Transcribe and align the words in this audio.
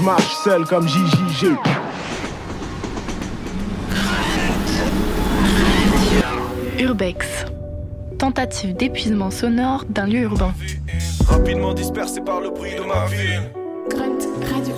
je 0.00 0.04
marche 0.04 0.34
seul 0.44 0.64
comme 0.64 0.88
JJG. 0.88 1.56
Urbex. 6.78 7.26
Tentative 8.18 8.74
d'épuisement 8.74 9.30
sonore 9.30 9.84
d'un 9.88 10.06
lieu 10.06 10.20
urbain. 10.20 10.52
Rapidement 11.26 11.74
dispersé 11.74 12.20
par 12.20 12.40
le 12.40 12.50
bruit 12.50 12.74
de 12.74 12.82
ma 12.82 13.06
ville. 13.06 13.50
Grunt 13.90 14.18
Radio. 14.52 14.74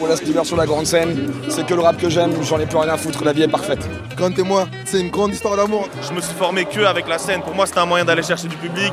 Voilà 0.00 0.16
ce 0.16 0.24
l'hiver 0.24 0.44
sur 0.46 0.56
la 0.56 0.64
grande 0.66 0.86
scène, 0.86 1.30
c'est 1.48 1.66
que 1.66 1.74
le 1.74 1.82
rap 1.82 1.98
que 1.98 2.08
j'aime, 2.08 2.32
j'en 2.42 2.58
ai 2.58 2.64
plus 2.66 2.78
rien 2.78 2.88
à 2.92 2.96
foutre, 2.96 3.22
la 3.22 3.32
vie 3.34 3.42
est 3.42 3.48
parfaite. 3.48 3.86
Quand 4.16 4.36
et 4.38 4.42
moi, 4.42 4.66
c'est 4.86 4.98
une 4.98 5.10
grande 5.10 5.32
histoire 5.34 5.56
d'amour. 5.56 5.88
Je 6.08 6.12
me 6.14 6.20
suis 6.22 6.34
formé 6.34 6.64
que 6.64 6.80
avec 6.80 7.06
la 7.06 7.18
scène. 7.18 7.42
Pour 7.42 7.54
moi, 7.54 7.66
c'était 7.66 7.80
un 7.80 7.86
moyen 7.86 8.04
d'aller 8.06 8.22
chercher 8.22 8.48
du 8.48 8.56
public, 8.56 8.92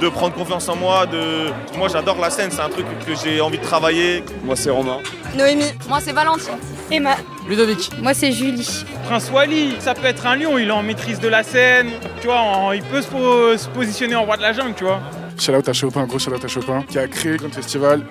de 0.00 0.08
prendre 0.08 0.34
confiance 0.34 0.68
en 0.68 0.76
moi. 0.76 1.04
De... 1.06 1.48
Moi, 1.76 1.88
j'adore 1.88 2.18
la 2.20 2.30
scène, 2.30 2.50
c'est 2.52 2.60
un 2.60 2.68
truc 2.68 2.86
que 3.04 3.12
j'ai 3.16 3.40
envie 3.40 3.58
de 3.58 3.64
travailler. 3.64 4.22
Moi 4.44 4.54
c'est 4.54 4.70
Romain. 4.70 4.98
Noémie. 5.36 5.64
Moi, 5.88 5.98
c'est 6.00 6.12
Valentine. 6.12 6.54
Emma. 6.92 7.16
Ludovic. 7.48 7.90
Moi, 8.00 8.14
c'est 8.14 8.30
Julie. 8.30 8.84
Prince 9.08 9.30
Wally, 9.34 9.74
ça 9.80 9.94
peut 9.94 10.06
être 10.06 10.26
un 10.26 10.36
lion, 10.36 10.58
il 10.58 10.68
est 10.68 10.72
en 10.72 10.82
maîtrise 10.82 11.18
de 11.20 11.28
la 11.28 11.42
scène, 11.42 11.88
tu 12.20 12.26
vois, 12.28 12.38
en- 12.40 12.72
il 12.72 12.82
peut 12.82 13.02
se, 13.02 13.08
po- 13.08 13.56
se 13.58 13.68
positionner 13.68 14.14
en 14.16 14.24
roi 14.24 14.36
de 14.36 14.42
la 14.42 14.52
jungle, 14.52 14.74
tu 14.76 14.84
vois. 14.84 15.00
Shout 15.38 15.52
out 15.52 15.68
à 15.68 15.72
Chopin, 15.72 16.04
gros 16.06 16.18
shout 16.18 16.32
out 16.32 16.44
à 16.44 16.48
Chopin, 16.48 16.82
qui 16.88 16.98
a 16.98 17.06
créé 17.06 17.36
le 17.36 17.48
festival. 17.48 18.02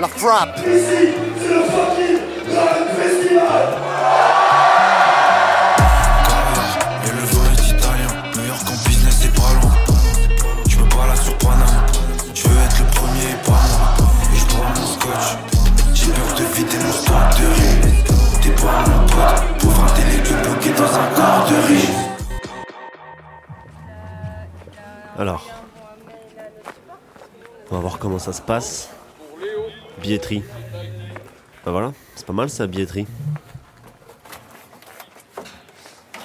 La 0.00 0.08
frappe. 0.08 0.58
Et 1.42 1.48
le 1.48 1.54
vol 7.26 7.46
est 7.50 7.66
italien, 7.68 8.06
New 8.36 8.46
York 8.46 8.62
en 8.68 8.76
business 8.88 9.16
c'est 9.22 9.34
pas 9.34 9.52
loin. 9.60 9.74
Je 10.68 10.76
me 10.78 10.84
balade 10.84 11.16
sur 11.16 11.36
Paname, 11.38 11.86
je 12.32 12.42
veux 12.46 12.60
être 12.62 12.78
le 12.78 12.84
premier 12.94 13.30
et 13.32 13.40
pas 13.44 13.60
moi. 13.72 13.88
Et 14.32 14.36
je 14.38 14.46
prends 14.46 14.68
mon 14.68 14.86
scotch, 14.86 15.28
j'ai 15.94 16.12
peur 16.12 16.32
de 16.38 16.44
vider 16.54 16.78
mon 16.78 16.92
stock 16.92 17.28
de 17.40 17.46
riz. 17.56 17.78
T'es 18.40 18.54
pas 18.62 18.80
mon 18.86 19.00
pote, 19.06 19.42
pauvre 19.60 19.82
intellectuel 19.84 20.40
bloqué 20.42 20.70
dans 20.70 20.94
un 20.94 21.08
corps 21.16 21.44
de 21.50 21.56
riz. 21.66 21.90
Alors, 25.18 25.44
on 27.70 27.74
va 27.74 27.80
voir 27.80 27.98
comment 27.98 28.20
ça 28.20 28.32
se 28.32 28.42
passe. 28.42 28.90
Billetterie. 30.00 30.44
Bah 31.64 31.70
voilà, 31.70 31.92
c'est 32.16 32.26
pas 32.26 32.32
mal 32.32 32.50
ça, 32.50 32.66
billetterie. 32.66 33.06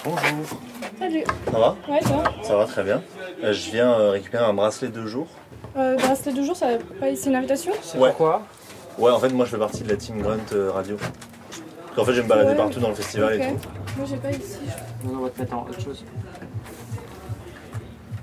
Bonjour. 0.04 0.20
Salut. 0.98 1.24
Ça 1.50 1.58
va? 1.58 1.76
Ouais, 1.88 2.00
toi 2.00 2.24
Ça 2.42 2.56
va 2.56 2.64
très 2.66 2.82
bien. 2.82 3.02
Euh, 3.44 3.52
je 3.52 3.70
viens 3.70 3.92
euh, 3.92 4.10
récupérer 4.10 4.44
un 4.44 4.52
bracelet 4.54 4.88
de 4.88 5.06
jour. 5.06 5.28
euh, 5.76 5.96
Bracelet 5.96 6.32
de 6.32 6.42
jour, 6.42 6.56
ça 6.56 6.72
va 6.72 6.78
pas 7.00 7.14
c'est 7.14 7.28
une 7.30 7.36
invitation? 7.36 7.72
Ouais. 7.96 8.08
Pourquoi 8.08 8.42
Ouais, 8.98 9.12
en 9.12 9.18
fait, 9.20 9.28
moi 9.28 9.44
je 9.44 9.50
fais 9.52 9.58
partie 9.58 9.82
de 9.84 9.88
la 9.90 9.96
team 9.96 10.20
Grunt 10.20 10.38
euh, 10.52 10.72
Radio. 10.72 10.96
En 11.96 12.04
fait, 12.04 12.12
je 12.12 12.16
vais 12.18 12.22
me 12.24 12.28
balader 12.28 12.50
Ouais. 12.50 12.56
partout 12.56 12.80
dans 12.80 12.88
le 12.88 12.94
festival 12.94 13.34
et 13.34 13.38
tout. 13.48 13.58
Moi, 13.96 14.06
j'ai 14.08 14.16
pas 14.16 14.30
ici. 14.30 14.58
je- 15.04 15.08
Non, 15.08 15.18
on 15.20 15.22
va 15.24 15.30
te 15.30 15.40
mettre 15.40 15.54
en 15.54 15.62
autre 15.62 15.80
chose. 15.80 16.04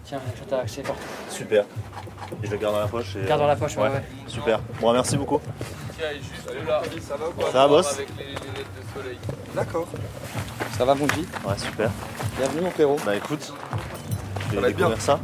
Tiens, 0.06 0.20
je 0.38 0.44
t'ai 0.44 0.56
accès 0.56 0.82
partout. 0.82 1.02
Super. 1.30 1.66
Et 2.44 2.48
je 2.48 2.52
le 2.52 2.58
garde 2.58 2.74
dans 2.76 2.82
la 2.82 2.88
poche. 2.88 3.16
Et, 3.18 3.26
Garde 3.28 3.42
dans 3.42 3.48
la 3.48 3.56
poche, 3.56 3.76
ouais, 3.78 3.84
ouais. 3.84 4.04
Super. 4.28 4.60
Bon, 4.82 4.92
merci 4.94 5.18
beaucoup. 5.18 5.40
Ça 7.52 7.52
va, 7.54 7.68
boss 7.68 7.98
D'accord. 9.56 9.88
Ça 10.78 10.86
va 10.86 10.96
mon 10.96 11.08
petit 11.08 11.26
Ouais, 11.46 11.58
super. 11.58 11.90
Bienvenue 12.38 12.62
mon 12.62 12.72
frérot. 12.72 12.98
Bah 13.06 13.16
écoute, 13.16 13.40
je 13.42 13.48
Ça 13.48 14.56
vais 14.56 14.62
va 14.62 14.68
découvrir 14.68 14.90
bien. 14.90 15.00
ça. 15.00 15.20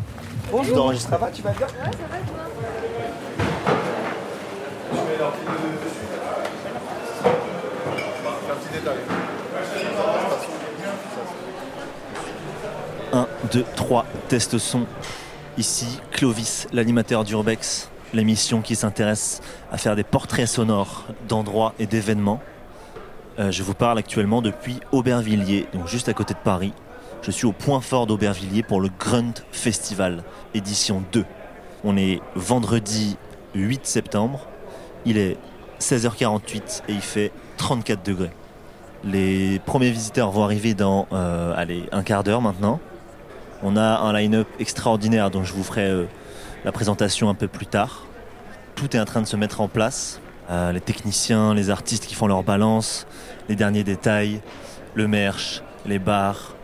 Bonjour. 0.49 0.93
Ça 0.97 1.17
va, 1.17 1.29
tu 1.29 1.41
vas 1.41 1.51
bien 1.51 1.67
Un, 13.13 13.27
2, 13.51 13.65
3, 13.75 14.05
test 14.29 14.57
son. 14.57 14.85
Ici, 15.57 15.99
Clovis, 16.11 16.67
l'animateur 16.71 17.23
d'Urbex, 17.25 17.89
l'émission 18.13 18.61
qui 18.61 18.75
s'intéresse 18.75 19.41
à 19.71 19.77
faire 19.77 19.95
des 19.95 20.03
portraits 20.03 20.47
sonores 20.47 21.05
d'endroits 21.27 21.73
et 21.79 21.85
d'événements. 21.85 22.41
Euh, 23.39 23.51
je 23.51 23.63
vous 23.63 23.73
parle 23.73 23.97
actuellement 23.97 24.41
depuis 24.41 24.79
Aubervilliers, 24.91 25.67
donc 25.73 25.87
juste 25.87 26.09
à 26.09 26.13
côté 26.13 26.33
de 26.33 26.39
Paris. 26.39 26.73
Je 27.21 27.31
suis 27.31 27.45
au 27.45 27.51
point 27.51 27.81
fort 27.81 28.07
d'Aubervilliers 28.07 28.63
pour 28.63 28.81
le 28.81 28.89
Grunt 28.99 29.33
Festival, 29.51 30.23
édition 30.53 31.03
2. 31.11 31.23
On 31.83 31.95
est 31.95 32.19
vendredi 32.35 33.17
8 33.55 33.85
septembre. 33.85 34.47
Il 35.05 35.17
est 35.17 35.37
16h48 35.79 36.83
et 36.87 36.93
il 36.93 37.01
fait 37.01 37.31
34 37.57 38.03
degrés. 38.03 38.31
Les 39.03 39.59
premiers 39.65 39.89
visiteurs 39.89 40.31
vont 40.31 40.43
arriver 40.43 40.73
dans 40.73 41.07
euh, 41.11 41.53
allez, 41.55 41.85
un 41.91 42.03
quart 42.03 42.23
d'heure 42.23 42.41
maintenant. 42.41 42.79
On 43.63 43.77
a 43.77 43.99
un 43.99 44.13
line-up 44.13 44.47
extraordinaire 44.59 45.31
dont 45.31 45.43
je 45.43 45.53
vous 45.53 45.63
ferai 45.63 45.89
euh, 45.89 46.05
la 46.63 46.71
présentation 46.71 47.29
un 47.29 47.33
peu 47.33 47.47
plus 47.47 47.65
tard. 47.65 48.05
Tout 48.75 48.95
est 48.95 48.99
en 48.99 49.05
train 49.05 49.21
de 49.21 49.27
se 49.27 49.35
mettre 49.35 49.61
en 49.61 49.67
place. 49.67 50.19
Euh, 50.49 50.71
les 50.71 50.81
techniciens, 50.81 51.53
les 51.53 51.69
artistes 51.69 52.05
qui 52.05 52.15
font 52.15 52.27
leur 52.27 52.43
balance, 52.43 53.07
les 53.49 53.55
derniers 53.55 53.83
détails, 53.83 54.41
le 54.95 55.07
merch, 55.07 55.61
les 55.85 55.99
bars. 55.99 56.55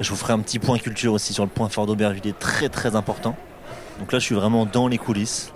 Je 0.00 0.08
vous 0.10 0.16
ferai 0.16 0.32
un 0.32 0.38
petit 0.40 0.58
point 0.58 0.78
culture 0.78 1.12
aussi 1.12 1.32
sur 1.32 1.44
le 1.44 1.50
point 1.50 1.68
fort 1.68 1.86
d'Aubervilliers, 1.86 2.34
très 2.38 2.68
très 2.68 2.96
important. 2.96 3.36
Donc 3.98 4.12
là, 4.12 4.18
je 4.18 4.24
suis 4.24 4.34
vraiment 4.34 4.66
dans 4.66 4.88
les 4.88 4.98
coulisses, 4.98 5.52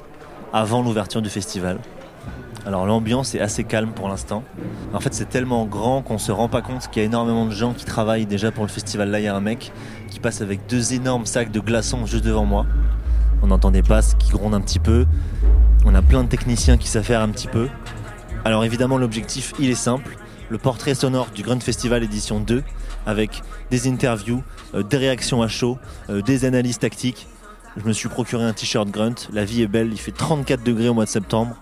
avant 0.53 0.83
l'ouverture 0.83 1.23
du 1.23 1.31
festival. 1.31 1.79
Alors 2.67 2.85
l'ambiance 2.85 3.35
est 3.35 3.41
assez 3.41 3.65
calme 3.65 3.93
pour 3.93 4.09
l'instant. 4.09 4.43
En 4.93 5.01
fait, 5.01 5.15
c'est 5.15 5.29
tellement 5.29 5.67
grand 5.67 6.03
qu'on 6.03 6.19
se 6.19 6.33
rend 6.33 6.49
pas 6.49 6.63
compte 6.63 6.89
qu'il 6.89 7.01
y 7.01 7.05
a 7.05 7.07
énormément 7.07 7.47
de 7.47 7.53
gens 7.53 7.73
qui 7.73 7.85
travaillent 7.85 8.27
déjà 8.27 8.51
pour 8.51 8.65
le 8.65 8.71
festival. 8.71 9.11
Là, 9.11 9.21
il 9.21 9.25
y 9.25 9.29
a 9.29 9.37
un 9.37 9.41
mec 9.41 9.73
qui 10.11 10.19
passe 10.19 10.41
avec 10.41 10.67
deux 10.67 10.93
énormes 10.93 11.27
sacs 11.27 11.53
de 11.53 11.61
glaçons 11.61 12.07
juste 12.07 12.25
devant 12.25 12.45
moi. 12.45 12.67
On 13.43 13.51
entend 13.51 13.71
des 13.71 13.83
passes 13.83 14.15
qui 14.15 14.31
grondent 14.31 14.55
un 14.55 14.61
petit 14.61 14.79
peu. 14.79 15.07
On 15.85 15.95
a 15.95 16.03
plein 16.03 16.25
de 16.25 16.29
techniciens 16.29 16.77
qui 16.77 16.89
faire 16.89 17.21
un 17.21 17.29
petit 17.29 17.49
peu. 17.49 17.69
Alors 18.45 18.65
évidemment, 18.65 18.99
l'objectif, 18.99 19.53
il 19.59 19.71
est 19.71 19.75
simple. 19.75 20.17
Le 20.49 20.59
portrait 20.59 20.95
sonore 20.95 21.29
du 21.35 21.43
Grunt 21.43 21.61
Festival 21.61 22.03
édition 22.05 22.41
2 22.41 22.63
avec 23.07 23.43
des 23.71 23.89
interviews, 23.89 24.43
euh, 24.75 24.83
des 24.83 24.97
réactions 24.97 25.43
à 25.43 25.49
chaud, 25.49 25.79
euh, 26.11 26.23
des 26.23 26.45
analyses 26.45 26.79
tactiques. 26.79 27.27
Je 27.77 27.85
me 27.85 27.93
suis 27.93 28.09
procuré 28.09 28.45
un 28.45 28.53
t-shirt 28.53 28.89
Grunt. 28.89 29.15
La 29.33 29.45
vie 29.45 29.63
est 29.63 29.67
belle. 29.67 29.91
Il 29.93 29.99
fait 29.99 30.13
34 30.13 30.63
degrés 30.63 30.89
au 30.89 30.95
mois 30.95 31.05
de 31.05 31.11
septembre. 31.11 31.57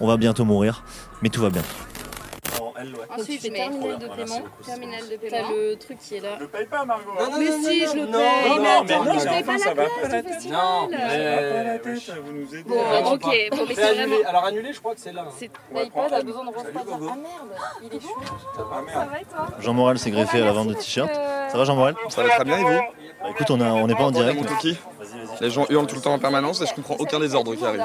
On 0.00 0.06
va 0.06 0.16
bientôt 0.16 0.44
mourir, 0.44 0.84
mais 1.22 1.28
tout 1.28 1.42
va 1.42 1.50
bien. 1.50 1.62
Ensuite, 3.18 3.40
tu 3.40 3.48
fais 3.50 3.56
terminal 3.56 3.98
de 3.98 4.06
paiement. 4.06 4.40
Terminal 4.64 5.00
de 5.08 5.16
T'as 5.28 5.42
le 5.50 5.74
truc 5.76 5.98
qui 5.98 6.16
est 6.16 6.20
là. 6.20 6.36
Le 6.38 6.46
paye 6.46 6.66
pas, 6.66 6.84
Margot. 6.84 7.10
mais 7.38 7.46
si, 7.50 7.86
je 7.86 7.94
le 7.96 8.06
non, 8.06 8.18
paye. 8.18 8.48
non, 8.48 8.56
mais 8.56 8.58
non, 8.58 8.70
attends, 8.70 8.84
mais 9.04 9.12
non, 9.12 9.18
je 9.18 9.24
mais 9.24 9.30
paye 9.30 9.42
pas 9.44 9.52
la 10.08 10.22
tête. 10.22 10.44
Non, 10.44 10.88
Ça 10.90 10.96
va 10.96 11.06
mais- 11.06 11.50
pas 11.52 11.62
la 11.64 11.78
tête, 11.78 12.12
vous 12.24 12.32
nous 12.32 12.54
aidez. 12.54 12.62
Bon, 12.64 12.74
Euh, 12.76 13.00
ok, 13.14 13.22
bon, 13.50 13.64
mais 13.68 13.74
c'est 13.74 13.94
vraiment... 13.94 14.16
Alors 14.28 14.44
annuler, 14.44 14.72
je 14.72 14.78
crois 14.80 14.94
que 14.94 15.00
c'est 15.00 15.12
là. 15.12 15.24
C'est 15.38 15.50
l'iPad 15.74 16.12
a 16.12 16.22
besoin 16.22 16.44
de 16.44 16.48
refroidir. 16.50 16.82
Ah 16.92 16.98
merde, 17.16 17.20
il 17.82 17.96
est 17.96 18.00
chaud. 18.00 18.08
Ah, 18.58 18.82
Ça 18.92 18.98
va 19.10 19.20
et 19.20 19.24
toi 19.24 19.46
Jean 19.60 19.74
Morel 19.74 19.98
s'est 19.98 20.10
greffé 20.10 20.40
à 20.42 20.44
la 20.44 20.52
vente 20.52 20.68
de 20.68 20.74
t-shirts. 20.74 21.14
Ça 21.14 21.58
va 21.58 21.64
Jean 21.64 21.74
Morel 21.76 21.94
Ça 22.08 22.22
va 22.22 22.28
très 22.30 22.44
bien 22.44 22.58
et 22.58 22.62
vous 22.62 22.68
Bah, 23.22 23.28
Écoute, 23.30 23.50
on 23.50 23.60
a- 23.60 23.72
on 23.72 23.86
n'est 23.86 23.94
pas 23.94 24.04
en 24.04 24.10
direct. 24.10 24.40
Les 25.40 25.50
gens 25.50 25.66
hurlent 25.68 25.86
tout 25.86 25.96
le 25.96 26.00
temps 26.00 26.14
en 26.14 26.18
permanence 26.18 26.60
et 26.62 26.66
je 26.66 26.74
comprends 26.74 26.96
aucun 26.98 27.18
des 27.18 27.34
ordres 27.34 27.54
qui 27.54 27.64
arrivent. 27.64 27.84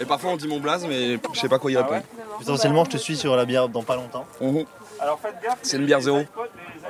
Et 0.00 0.04
parfois 0.04 0.30
on 0.32 0.36
dit 0.36 0.48
mon 0.48 0.60
blaze 0.60 0.86
mais 0.86 1.18
je 1.32 1.40
sais 1.40 1.48
pas 1.48 1.58
quoi 1.58 1.70
y 1.70 1.76
répondre. 1.76 2.02
Potentiellement, 2.38 2.84
je 2.84 2.90
te 2.90 2.96
suis 2.96 3.16
sur 3.16 3.36
la 3.36 3.44
bière 3.44 3.68
dans 3.68 3.82
pas 3.82 3.96
longtemps. 3.96 4.26
Alors 5.00 5.18
faites 5.20 5.34
gaffe. 5.42 5.58
C'est 5.62 5.76
une 5.76 5.86
bière 5.86 6.00
zéro. 6.00 6.22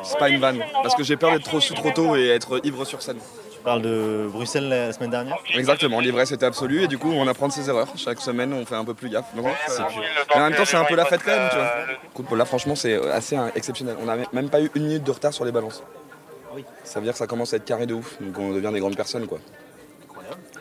C'est 0.03 0.19
pas 0.19 0.29
une 0.29 0.41
vanne. 0.41 0.63
Parce 0.83 0.95
que 0.95 1.03
j'ai 1.03 1.17
peur 1.17 1.33
d'être 1.33 1.45
trop 1.45 1.61
sous 1.61 1.75
trop 1.75 1.91
tôt 1.91 2.17
et 2.17 2.29
être 2.29 2.61
ivre 2.65 2.85
sur 2.85 3.03
scène. 3.03 3.19
Tu 3.53 3.59
parles 3.65 3.83
de 3.83 4.29
Bruxelles 4.31 4.69
la 4.69 4.93
semaine 4.93 5.11
dernière 5.11 5.39
Exactement, 5.55 6.01
l'ivresse 6.01 6.33
était 6.33 6.47
absolue 6.47 6.83
et 6.83 6.89
du 6.89 6.99
coup 6.99 7.13
on 7.13 7.27
apprend 7.29 7.49
de 7.49 7.53
ses 7.53 7.69
erreurs. 7.69 7.89
Chaque 7.97 8.21
semaine 8.21 8.53
on 8.53 8.67
fait 8.67 8.75
un 8.75 8.85
peu 8.85 8.95
plus 8.95 9.09
gaffe. 9.09 9.35
Donc, 9.35 9.47
Mais 9.47 10.35
en 10.35 10.41
même 10.41 10.55
temps 10.55 10.65
c'est 10.65 10.77
un 10.77 10.85
peu 10.85 10.97
la 10.97 11.05
fête 11.05 11.23
quand 11.25 11.31
même, 11.31 11.49
tu 11.51 11.57
vois. 11.57 11.71
Écoute, 12.13 12.39
là 12.39 12.45
franchement 12.45 12.75
c'est 12.75 12.97
assez 13.11 13.37
exceptionnel. 13.55 13.97
On 14.01 14.07
n'a 14.07 14.17
même 14.33 14.51
pas 14.51 14.61
eu 14.61 14.71
une 14.75 14.85
minute 14.85 15.05
de 15.05 15.11
retard 15.11 15.33
sur 15.33 15.45
les 15.45 15.53
balances. 15.53 15.83
Ça 16.85 16.99
veut 16.99 17.05
dire 17.05 17.13
que 17.13 17.19
ça 17.19 17.27
commence 17.27 17.55
à 17.55 17.57
être 17.57 17.65
carré 17.65 17.87
de 17.87 17.95
ouf. 17.95 18.21
Donc 18.21 18.39
on 18.39 18.53
devient 18.53 18.71
des 18.73 18.81
grandes 18.81 18.97
personnes 18.97 19.27
quoi. 19.27 19.39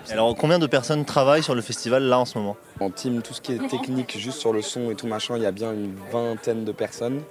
Alors, 0.09 0.36
combien 0.36 0.59
de 0.59 0.68
personnes 0.68 1.06
travaillent 1.06 1.44
sur 1.44 1.56
le 1.56 1.62
festival 1.62 2.03
là 2.03 2.19
en 2.19 2.25
ce 2.25 2.38
moment? 2.38 2.57
En 2.80 2.89
team, 2.89 3.21
tout 3.21 3.33
ce 3.33 3.42
qui 3.42 3.53
est 3.53 3.68
technique, 3.68 4.18
juste 4.18 4.39
sur 4.39 4.53
le 4.53 4.62
son 4.62 4.92
et 4.92 4.95
tout 4.95 5.07
machin, 5.07 5.36
il 5.38 5.44
y 5.44 5.45
a 5.45 5.51
bien 5.51 5.71
une 5.71 5.94
vingtaine 6.12 6.65
de 6.65 6.71
personnes. 6.71 7.21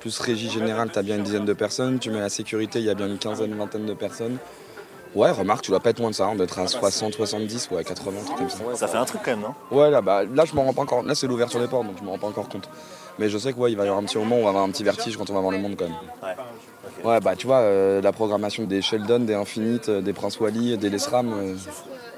Plus 0.00 0.18
régie 0.18 0.48
générale, 0.48 0.90
t'as 0.92 1.02
bien 1.02 1.16
une 1.16 1.22
dizaine 1.22 1.44
de 1.44 1.52
personnes. 1.52 1.98
Tu 1.98 2.10
mets 2.10 2.20
la 2.20 2.30
sécurité, 2.30 2.78
il 2.78 2.86
y 2.86 2.90
a 2.90 2.94
bien 2.94 3.06
une 3.06 3.18
quinzaine, 3.18 3.54
vingtaine 3.54 3.84
de 3.84 3.94
personnes. 3.94 4.38
Ouais, 5.14 5.30
remarque, 5.32 5.62
tu 5.62 5.72
dois 5.72 5.80
pas 5.80 5.90
être 5.90 5.98
moins 5.98 6.10
de 6.10 6.14
ça, 6.14 6.26
hein, 6.26 6.36
d'être 6.36 6.58
à 6.60 6.68
60, 6.68 7.14
70 7.14 7.68
ou 7.72 7.76
à 7.76 7.82
80, 7.82 8.20
un 8.20 8.24
truc 8.24 8.38
comme 8.38 8.48
ça. 8.48 8.58
Ça 8.76 8.86
fait 8.86 8.96
un 8.96 9.04
truc 9.04 9.22
quand 9.24 9.32
même, 9.32 9.40
non? 9.40 9.54
Ouais, 9.76 9.90
là, 9.90 10.00
bah, 10.00 10.22
là, 10.22 10.44
je 10.44 10.54
m'en 10.54 10.62
rends 10.64 10.72
pas 10.72 10.82
encore. 10.82 11.02
Là, 11.02 11.16
c'est 11.16 11.26
l'ouverture 11.26 11.58
des 11.58 11.66
portes, 11.66 11.86
donc 11.86 11.96
je 11.98 12.04
m'en 12.04 12.12
rends 12.12 12.18
pas 12.18 12.28
encore 12.28 12.48
compte. 12.48 12.68
Mais 13.18 13.28
je 13.28 13.36
sais 13.36 13.52
que 13.52 13.58
ouais, 13.58 13.72
il 13.72 13.76
va 13.76 13.84
y 13.84 13.88
avoir 13.88 14.00
un 14.00 14.06
petit 14.06 14.18
moment 14.18 14.36
où 14.36 14.38
on 14.38 14.44
va 14.44 14.50
avoir 14.50 14.64
un 14.64 14.70
petit 14.70 14.84
vertige 14.84 15.16
quand 15.16 15.28
on 15.28 15.34
va 15.34 15.40
voir 15.40 15.52
le 15.52 15.58
monde 15.58 15.74
quand 15.76 15.86
même. 15.86 15.96
Ouais. 16.22 16.36
Ouais, 17.04 17.20
bah 17.20 17.34
tu 17.34 17.46
vois, 17.46 17.58
euh, 17.58 18.00
la 18.00 18.12
programmation 18.12 18.64
des 18.64 18.82
Sheldon, 18.82 19.20
des 19.20 19.34
Infinite, 19.34 19.88
euh, 19.88 20.00
des 20.00 20.12
Prince 20.12 20.38
Wally, 20.38 20.78
des 20.78 20.90
Lesram, 20.90 21.32
euh, 21.32 21.54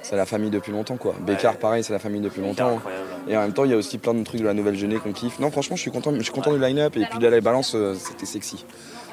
c'est 0.02 0.16
la 0.16 0.26
famille 0.26 0.50
depuis 0.50 0.72
longtemps 0.72 0.96
quoi. 0.96 1.14
Bécard, 1.20 1.56
pareil, 1.56 1.82
c'est 1.84 1.92
la 1.92 1.98
famille 1.98 2.20
depuis 2.20 2.40
longtemps. 2.42 2.80
Et 3.28 3.36
en 3.36 3.40
même 3.42 3.52
temps, 3.52 3.64
il 3.64 3.70
y 3.70 3.74
a 3.74 3.76
aussi 3.76 3.98
plein 3.98 4.14
de 4.14 4.24
trucs 4.24 4.40
de 4.40 4.46
la 4.46 4.54
nouvelle 4.54 4.76
jeunesse 4.76 5.00
qu'on 5.00 5.12
kiffe. 5.12 5.38
Non, 5.38 5.50
franchement, 5.50 5.76
je 5.76 5.82
suis 5.82 5.90
content, 5.92 6.12
je 6.14 6.22
suis 6.22 6.32
content 6.32 6.52
du 6.52 6.58
line-up 6.60 6.96
et 6.96 7.06
puis 7.06 7.18
de 7.18 7.26
la 7.26 7.40
balance, 7.40 7.72
euh, 7.74 7.94
c'était 7.94 8.26
sexy. 8.26 8.64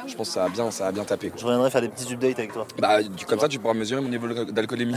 Je 0.08 0.16
pense 0.16 0.30
que 0.30 0.34
ça 0.34 0.46
a 0.46 0.50
bien, 0.50 0.72
ça 0.72 0.88
a 0.88 0.92
bien 0.92 1.04
tapé. 1.04 1.30
Quoi. 1.30 1.38
Je 1.40 1.46
reviendrai 1.46 1.70
faire 1.70 1.82
des 1.82 1.90
petits 1.90 2.12
updates 2.12 2.40
avec 2.40 2.52
toi. 2.54 2.66
Bah, 2.80 3.04
du- 3.04 3.26
comme 3.28 3.40
ça, 3.40 3.48
tu 3.48 3.60
pourras 3.60 3.76
mesurer 3.76 4.02
mon 4.02 4.10
niveau 4.10 4.28
d'alcoolémie. 4.46 4.96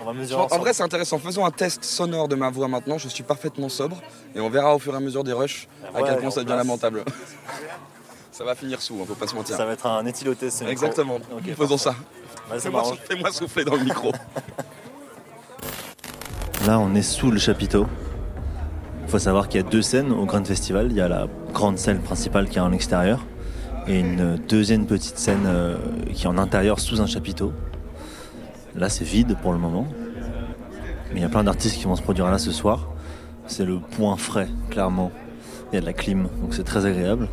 On 0.00 0.06
va 0.06 0.12
mesurer 0.14 0.40
En 0.50 0.58
vrai, 0.58 0.72
c'est 0.72 0.82
intéressant. 0.82 1.18
Faisons 1.18 1.44
un 1.44 1.50
test 1.50 1.84
sonore 1.84 2.28
de 2.28 2.34
ma 2.34 2.48
voix 2.48 2.66
maintenant. 2.68 2.96
Je 2.96 3.08
suis 3.08 3.22
parfaitement 3.24 3.68
sobre 3.68 4.00
et 4.34 4.40
on 4.40 4.48
verra 4.48 4.74
au 4.74 4.78
fur 4.78 4.94
et 4.94 4.96
à 4.96 5.00
mesure 5.00 5.22
des 5.24 5.34
rushs 5.34 5.68
à 5.94 6.00
Ouais, 6.00 6.08
quel 6.08 6.18
point 6.20 6.30
ça 6.30 6.40
devient 6.40 6.46
place. 6.54 6.58
lamentable. 6.58 7.04
ça 8.32 8.44
va 8.44 8.54
finir 8.54 8.80
sous, 8.80 8.94
hein, 8.94 9.04
faut 9.06 9.14
pas 9.14 9.26
se 9.26 9.34
mentir. 9.34 9.54
Ça 9.56 9.66
va 9.66 9.72
être 9.72 9.84
un 9.86 10.06
éthylotest. 10.06 10.62
Exactement. 10.66 11.18
Faisons 11.56 11.76
parfait. 11.76 12.58
ça. 12.60 12.70
M'arrange. 12.70 12.96
fais-moi 13.06 13.30
souffler 13.32 13.64
dans 13.64 13.74
le 13.76 13.84
micro. 13.84 14.12
Là, 16.66 16.78
on 16.80 16.94
est 16.94 17.02
sous 17.02 17.30
le 17.30 17.38
chapiteau. 17.38 17.86
Il 19.04 19.08
faut 19.08 19.18
savoir 19.18 19.48
qu'il 19.48 19.60
y 19.60 19.64
a 19.64 19.68
deux 19.68 19.80
scènes 19.80 20.12
au 20.12 20.26
Grand 20.26 20.44
Festival. 20.44 20.88
Il 20.90 20.96
y 20.96 21.00
a 21.00 21.08
la 21.08 21.26
grande 21.54 21.78
scène 21.78 22.00
principale 22.00 22.48
qui 22.48 22.58
est 22.58 22.60
en 22.60 22.72
extérieur 22.72 23.24
et 23.86 24.00
une 24.00 24.36
deuxième 24.48 24.84
petite 24.84 25.18
scène 25.18 25.44
euh, 25.46 25.76
qui 26.12 26.24
est 26.24 26.28
en 26.28 26.36
intérieur 26.36 26.78
sous 26.78 27.00
un 27.00 27.06
chapiteau. 27.06 27.52
Là, 28.74 28.88
c'est 28.88 29.04
vide 29.04 29.36
pour 29.40 29.52
le 29.52 29.58
moment. 29.58 29.86
Mais 31.12 31.20
il 31.20 31.22
y 31.22 31.24
a 31.24 31.28
plein 31.28 31.44
d'artistes 31.44 31.76
qui 31.78 31.84
vont 31.84 31.96
se 31.96 32.02
produire 32.02 32.30
là 32.30 32.38
ce 32.38 32.52
soir. 32.52 32.88
C'est 33.46 33.64
le 33.64 33.78
point 33.78 34.16
frais, 34.16 34.48
clairement. 34.68 35.10
Il 35.72 35.76
y 35.76 35.78
a 35.78 35.80
de 35.80 35.86
la 35.86 35.94
clim, 35.94 36.28
donc 36.42 36.52
c'est 36.52 36.64
très 36.64 36.84
agréable. 36.84 37.28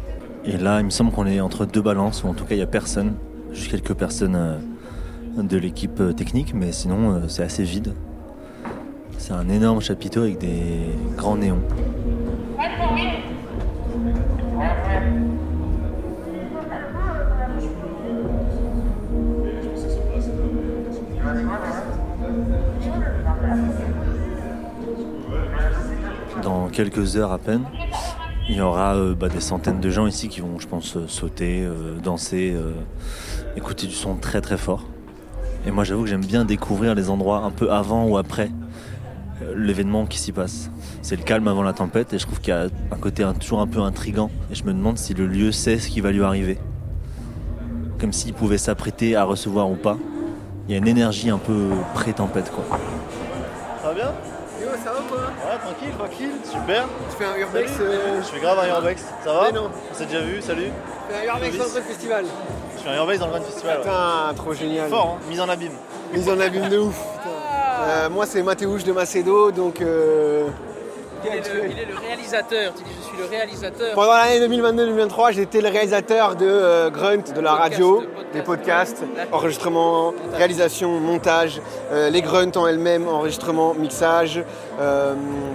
Et 0.45 0.57
là, 0.57 0.79
il 0.79 0.85
me 0.85 0.89
semble 0.91 1.11
qu'on 1.11 1.25
est 1.25 1.41
entre 1.41 1.65
deux 1.65 1.81
balances, 1.81 2.23
ou 2.23 2.27
en 2.27 2.33
tout 2.33 2.45
cas, 2.45 2.55
il 2.55 2.59
n'y 2.59 2.63
a 2.63 2.67
personne. 2.67 3.15
Juste 3.51 3.71
quelques 3.71 3.93
personnes 3.95 4.35
euh, 4.35 5.43
de 5.43 5.57
l'équipe 5.57 5.99
euh, 5.99 6.13
technique, 6.13 6.53
mais 6.53 6.71
sinon, 6.71 7.27
c'est 7.27 7.43
assez 7.43 7.63
vide. 7.63 7.95
C'est 9.17 9.33
un 9.33 9.49
énorme 9.49 9.81
chapiteau 9.81 10.21
avec 10.21 10.37
des 10.37 10.89
grands 11.17 11.35
néons. 11.35 11.61
Dans 26.43 26.67
quelques 26.69 27.17
heures 27.17 27.31
à 27.31 27.39
peine, 27.39 27.63
il 28.47 28.57
y 28.57 28.61
aura 28.61 28.95
euh, 28.95 29.15
bah, 29.15 29.27
des 29.27 29.39
centaines 29.41 29.79
de 29.79 29.89
gens 29.89 30.05
ici 30.05 30.29
qui 30.29 30.41
vont, 30.41 30.59
je 30.59 30.67
pense, 30.67 30.97
euh, 30.97 31.07
sauter, 31.07 31.63
euh, 31.63 31.97
danser, 32.03 32.55
écouter 33.55 33.87
du 33.87 33.93
son 33.93 34.15
très 34.15 34.41
très 34.41 34.57
fort. 34.57 34.83
Et 35.65 35.71
moi, 35.71 35.83
j'avoue 35.83 36.03
que 36.03 36.09
j'aime 36.09 36.25
bien 36.25 36.45
découvrir 36.45 36.93
les 36.93 37.09
endroits 37.09 37.39
un 37.39 37.49
peu 37.49 37.71
avant 37.71 38.05
ou 38.05 38.17
après 38.17 38.51
l'événement 39.55 40.05
qui 40.05 40.17
s'y 40.19 40.31
passe. 40.31 40.69
C'est 41.01 41.15
le 41.15 41.23
calme 41.23 41.47
avant 41.47 41.63
la 41.63 41.73
tempête 41.73 42.13
et 42.13 42.19
je 42.19 42.25
trouve 42.25 42.39
qu'il 42.39 42.53
y 42.53 42.57
a 42.57 42.63
un 42.91 42.97
côté 42.97 43.23
un- 43.23 43.33
toujours 43.33 43.59
un 43.61 43.67
peu 43.67 43.79
intrigant. 43.79 44.29
Et 44.51 44.55
je 44.55 44.63
me 44.63 44.73
demande 44.73 44.97
si 44.97 45.13
le 45.13 45.27
lieu 45.27 45.51
sait 45.51 45.77
ce 45.79 45.89
qui 45.89 46.01
va 46.01 46.11
lui 46.11 46.23
arriver. 46.23 46.57
Comme 47.99 48.13
s'il 48.13 48.33
pouvait 48.33 48.57
s'apprêter 48.57 49.15
à 49.15 49.23
recevoir 49.23 49.69
ou 49.69 49.75
pas. 49.75 49.97
Il 50.67 50.71
y 50.71 50.75
a 50.75 50.77
une 50.79 50.87
énergie 50.87 51.29
un 51.29 51.37
peu 51.37 51.69
pré-tempête 51.93 52.51
quoi. 52.51 52.65
Ça 53.81 53.87
va 53.89 53.93
bien 53.93 54.11
Yo, 54.61 54.67
ça 54.83 54.91
va 54.93 54.99
quoi? 55.09 55.17
Ouais, 55.19 55.57
tranquille, 55.61 55.93
tranquille, 55.97 56.31
super. 56.49 56.85
Tu 57.11 57.17
fais 57.17 57.25
un 57.25 57.35
urbex 57.37 57.71
euh, 57.81 58.21
Je 58.21 58.25
fais 58.27 58.39
grave 58.39 58.57
un 58.59 58.67
urbex, 58.67 59.03
ça 59.23 59.33
va? 59.33 59.41
Mais 59.51 59.51
non. 59.51 59.69
On 59.91 59.93
s'est 59.93 60.05
déjà 60.05 60.21
vu, 60.21 60.41
salut. 60.41 60.63
Tu 61.09 61.13
fais 61.13 61.29
un 61.29 61.33
urbex 61.33 61.57
dans 61.57 61.63
le 61.65 61.81
festival. 61.81 62.25
Je 62.77 62.81
fais 62.83 62.89
un 62.89 62.95
urbex 62.95 63.19
dans 63.19 63.27
le 63.27 63.31
Grand 63.33 63.41
Festival. 63.43 63.77
ouais. 63.77 63.83
Putain, 63.83 64.33
trop 64.35 64.53
génial. 64.53 64.89
Fort, 64.89 65.19
hein 65.21 65.25
mise 65.29 65.41
en 65.41 65.49
abîme. 65.49 65.71
Mise 66.13 66.29
en 66.29 66.39
abîme 66.39 66.69
de 66.69 66.77
ouf. 66.79 66.99
Euh, 67.85 68.09
moi, 68.09 68.25
c'est 68.25 68.41
Mathéouche 68.41 68.83
de 68.83 68.91
Macedo, 68.91 69.51
donc. 69.51 69.81
euh, 69.81 70.47
Il 71.23 71.31
est, 71.31 71.53
le, 71.53 71.69
il 71.71 71.79
est 71.79 71.85
le 71.85 71.97
réalisateur, 71.97 72.73
tu 72.75 72.83
dis 72.83 72.89
je 72.99 73.07
suis 73.07 73.17
le 73.17 73.25
réalisateur. 73.25 73.93
Pendant 73.95 74.13
l'année 74.13 74.39
2022-2023, 74.47 75.33
j'étais 75.33 75.61
le 75.61 75.69
réalisateur 75.69 76.35
de 76.35 76.47
euh, 76.47 76.89
Grunt, 76.89 77.33
de 77.35 77.41
la 77.41 77.51
Podcast, 77.51 77.61
radio, 77.61 77.95
podcast, 78.01 78.33
des 78.33 78.41
podcasts, 78.41 79.03
enregistrement, 79.31 80.13
réalisation, 80.33 80.99
montage, 80.99 81.61
les 82.11 82.21
Grunts 82.21 82.55
en 82.57 82.67
elles-mêmes, 82.67 83.07
enregistrement, 83.07 83.73
mixage, 83.73 84.43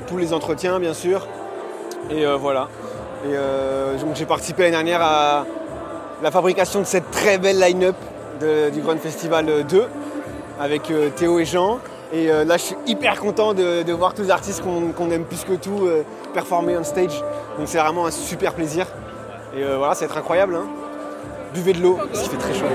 tous 0.07 0.17
les 0.17 0.33
entretiens 0.33 0.79
bien 0.81 0.95
sûr. 0.95 1.27
Et 2.11 2.25
voilà. 2.39 2.69
Et 3.27 3.35
donc 4.01 4.15
j'ai 4.17 4.25
participé 4.27 4.63
l'année 4.63 4.73
dernière 4.77 5.03
à 5.03 5.45
la 6.23 6.31
fabrication 6.31 6.81
de 6.81 6.87
cette 6.87 7.11
très 7.11 7.39
belle 7.39 7.61
line-up 7.61 7.97
du 8.41 8.81
Grunt 8.81 8.97
Festival 8.99 9.47
2 9.69 9.85
avec 10.59 10.91
Théo 11.17 11.39
et 11.39 11.45
Jean. 11.45 11.79
Et 12.13 12.31
euh, 12.31 12.45
là, 12.45 12.57
je 12.57 12.63
suis 12.63 12.77
hyper 12.87 13.21
content 13.21 13.55
de, 13.55 13.93
voir 13.93 14.15
tous 14.15 14.23
les 14.23 14.31
artistes 14.31 14.63
qu'on 14.63 15.11
aime 15.11 15.25
plus 15.25 15.45
que 15.45 15.53
tout 15.53 15.87
euh, 15.87 16.03
performer 16.35 16.77
on 16.77 16.85
stage. 16.85 17.23
Donc 17.59 17.67
c'est 17.67 17.79
vraiment 17.79 18.07
un 18.07 18.11
super 18.11 18.55
plaisir. 18.55 18.87
Et 19.57 19.63
euh, 19.63 19.77
voilà, 19.79 19.95
ça 19.95 20.07
va 20.07 20.13
être 20.13 20.19
incroyable. 20.19 20.57
hein. 20.57 20.67
Buvez 21.55 21.73
de 21.73 21.83
l'eau, 21.83 21.99
parce 22.13 22.23
qu'il 22.23 22.31
fait 22.31 22.37
très 22.37 22.55
chaud. 22.55 22.67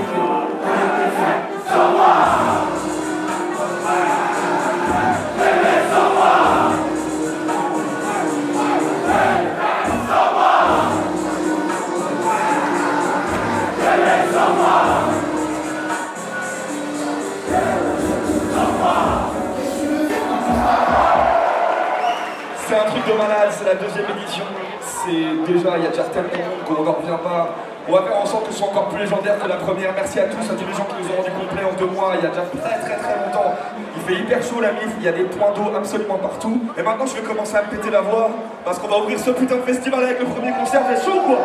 Un 22.85 22.89
truc 22.89 23.05
de 23.07 23.13
malade, 23.17 23.49
c'est 23.49 23.65
la 23.65 23.75
deuxième 23.75 24.05
édition. 24.17 24.45
C'est 24.79 25.51
déjà, 25.51 25.77
il 25.77 25.83
y 25.83 25.87
a 25.87 25.89
déjà 25.89 26.03
tellement 26.03 26.29
de 26.29 26.63
qu'on 26.65 26.83
n'en 26.83 26.93
revient 26.93 27.17
pas. 27.23 27.49
On 27.87 27.93
va 27.93 28.01
faire 28.01 28.17
en 28.17 28.25
sorte 28.25 28.47
que 28.47 28.53
ce 28.53 28.59
soit 28.59 28.67
encore 28.67 28.89
plus 28.89 28.99
légendaire 28.99 29.37
que 29.37 29.47
la 29.47 29.57
première. 29.57 29.93
Merci 29.93 30.19
à 30.19 30.25
tous, 30.25 30.41
à 30.41 30.55
tous 30.57 30.65
les 30.65 30.73
gens 30.73 30.85
qui 30.85 30.95
nous 31.01 31.09
ont 31.13 31.17
rendu 31.21 31.31
complet 31.31 31.63
en 31.65 31.73
deux 31.77 31.85
mois. 31.85 32.13
Il 32.17 32.23
y 32.23 32.27
a 32.27 32.29
déjà 32.29 32.45
très 32.45 32.79
très 32.81 32.97
très 32.97 33.15
longtemps. 33.21 33.53
Il 33.95 34.01
fait 34.01 34.21
hyper 34.21 34.41
chaud 34.41 34.61
la 34.61 34.71
mif, 34.71 34.89
il 34.97 35.05
y 35.05 35.07
a 35.07 35.11
des 35.11 35.25
points 35.25 35.51
d'eau 35.53 35.69
absolument 35.75 36.17
partout. 36.17 36.61
Et 36.77 36.81
maintenant, 36.81 37.05
je 37.05 37.15
vais 37.15 37.21
commencer 37.21 37.55
à 37.55 37.63
me 37.63 37.69
péter 37.69 37.91
la 37.91 38.01
voix 38.01 38.29
parce 38.63 38.79
qu'on 38.79 38.87
va 38.87 38.97
ouvrir 38.97 39.19
ce 39.19 39.31
putain 39.31 39.57
de 39.57 39.61
festival 39.61 40.03
avec 40.03 40.19
le 40.19 40.25
premier 40.25 40.51
concert. 40.53 40.81
C'est 40.89 41.05
chaud 41.05 41.21
quoi? 41.25 41.37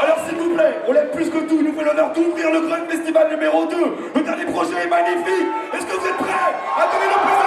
Alors 0.00 0.18
s'il 0.26 0.36
vous 0.36 0.54
plaît, 0.54 0.80
on 0.88 0.92
l'aime 0.92 1.10
plus 1.12 1.28
que 1.28 1.38
tout, 1.44 1.62
nous 1.62 1.72
fait 1.76 1.84
l'honneur 1.84 2.10
d'ouvrir 2.12 2.50
le 2.50 2.60
Grand 2.66 2.84
Festival 2.88 3.28
numéro 3.30 3.66
2. 3.66 3.76
Le 4.16 4.20
dernier 4.22 4.46
projet 4.46 4.76
est 4.84 4.88
magnifique. 4.88 5.48
Est-ce 5.76 5.86
que 5.86 6.00
vous 6.00 6.06
êtes 6.06 6.16
prêts? 6.16 6.52
À 6.72 6.88
donner 6.88 7.08
le 7.12 7.20
plus 7.20 7.41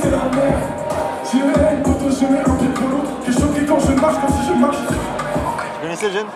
c'est 0.00 0.10
la 0.10 0.16
mer 0.16 0.58
Je 1.24 1.38
hais, 1.38 1.82
quand 1.84 2.10
je 2.10 2.26
mets 2.26 2.40
un 2.40 2.54
pied 2.56 2.68
pour 2.68 2.88
l'autre 2.88 3.10
Que 3.24 3.32
choqué 3.32 3.66
quand 3.66 3.78
je 3.80 3.92
marche, 4.00 4.20
comme 4.20 4.30
si 4.30 4.46
je 4.48 4.54
marche 4.54 4.76
Vous 4.76 5.80
connaissez 5.82 6.06
le 6.08 6.12
jeune? 6.12 6.26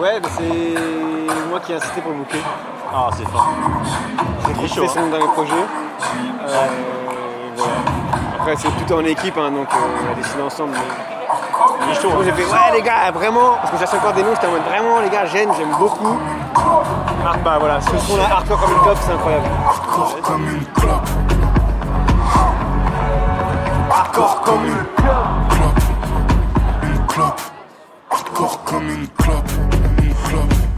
Ouais, 0.00 0.20
bah 0.20 0.28
c'est 0.36 1.48
moi 1.50 1.60
qui 1.60 1.72
ai 1.72 1.76
insisté 1.76 2.00
pour 2.00 2.12
le 2.12 2.18
bouquet. 2.18 2.38
Ah, 2.94 3.08
c'est 3.16 3.26
fort. 3.28 3.48
J'ai 4.46 4.52
trop 4.52 4.62
Il 4.62 4.64
est 4.64 4.68
chaud, 4.74 4.86
son 4.86 4.98
hein. 5.00 5.08
dernier 5.10 5.26
projet. 5.26 5.52
Euh, 5.52 6.66
voilà. 7.56 7.72
Après, 8.38 8.56
c'est 8.56 8.68
tout 8.68 8.94
en 8.94 9.04
équipe, 9.04 9.36
hein, 9.36 9.50
donc 9.50 9.66
euh, 9.72 10.06
on 10.06 10.12
a 10.12 10.14
décidé 10.14 10.42
ensemble. 10.42 10.72
Mais... 10.72 11.86
Il 11.86 11.92
est 11.92 12.00
chaud, 12.00 12.10
Moi, 12.10 12.20
j'ai 12.24 12.30
hein. 12.30 12.34
fait, 12.34 12.44
ouais, 12.44 12.76
les 12.76 12.82
gars, 12.82 13.10
vraiment, 13.12 13.56
parce 13.60 13.72
que 13.72 13.76
j'ai 13.78 13.96
encore 13.96 14.12
des 14.12 14.22
noms, 14.22 14.34
j'étais 14.34 14.46
en 14.46 14.50
mode 14.52 14.62
vraiment, 14.62 15.00
les 15.00 15.10
gars, 15.10 15.26
j'aime, 15.26 15.50
j'aime 15.56 15.74
beaucoup. 15.78 16.16
Ah, 16.54 17.34
bah 17.44 17.56
voilà, 17.58 17.80
ce 17.80 17.98
son-là, 17.98 18.24
hardcore 18.30 18.60
comme 18.60 18.72
une 18.72 18.82
clope, 18.82 18.98
c'est 19.00 19.12
incroyable. 19.12 19.46
Hardcore 19.66 20.16
comme 20.22 20.48
une 20.48 20.64
clope 20.66 21.27
Hardcore 23.98 24.42
comme 24.42 24.64
une 24.64 24.84
clope. 24.96 25.80
Une 26.84 27.06
clope. 27.08 27.40
Hardcore 28.08 28.62
comme 28.62 28.88
une 28.88 29.08
clope. 29.08 29.50
Une 30.00 30.14
clope 30.14 30.77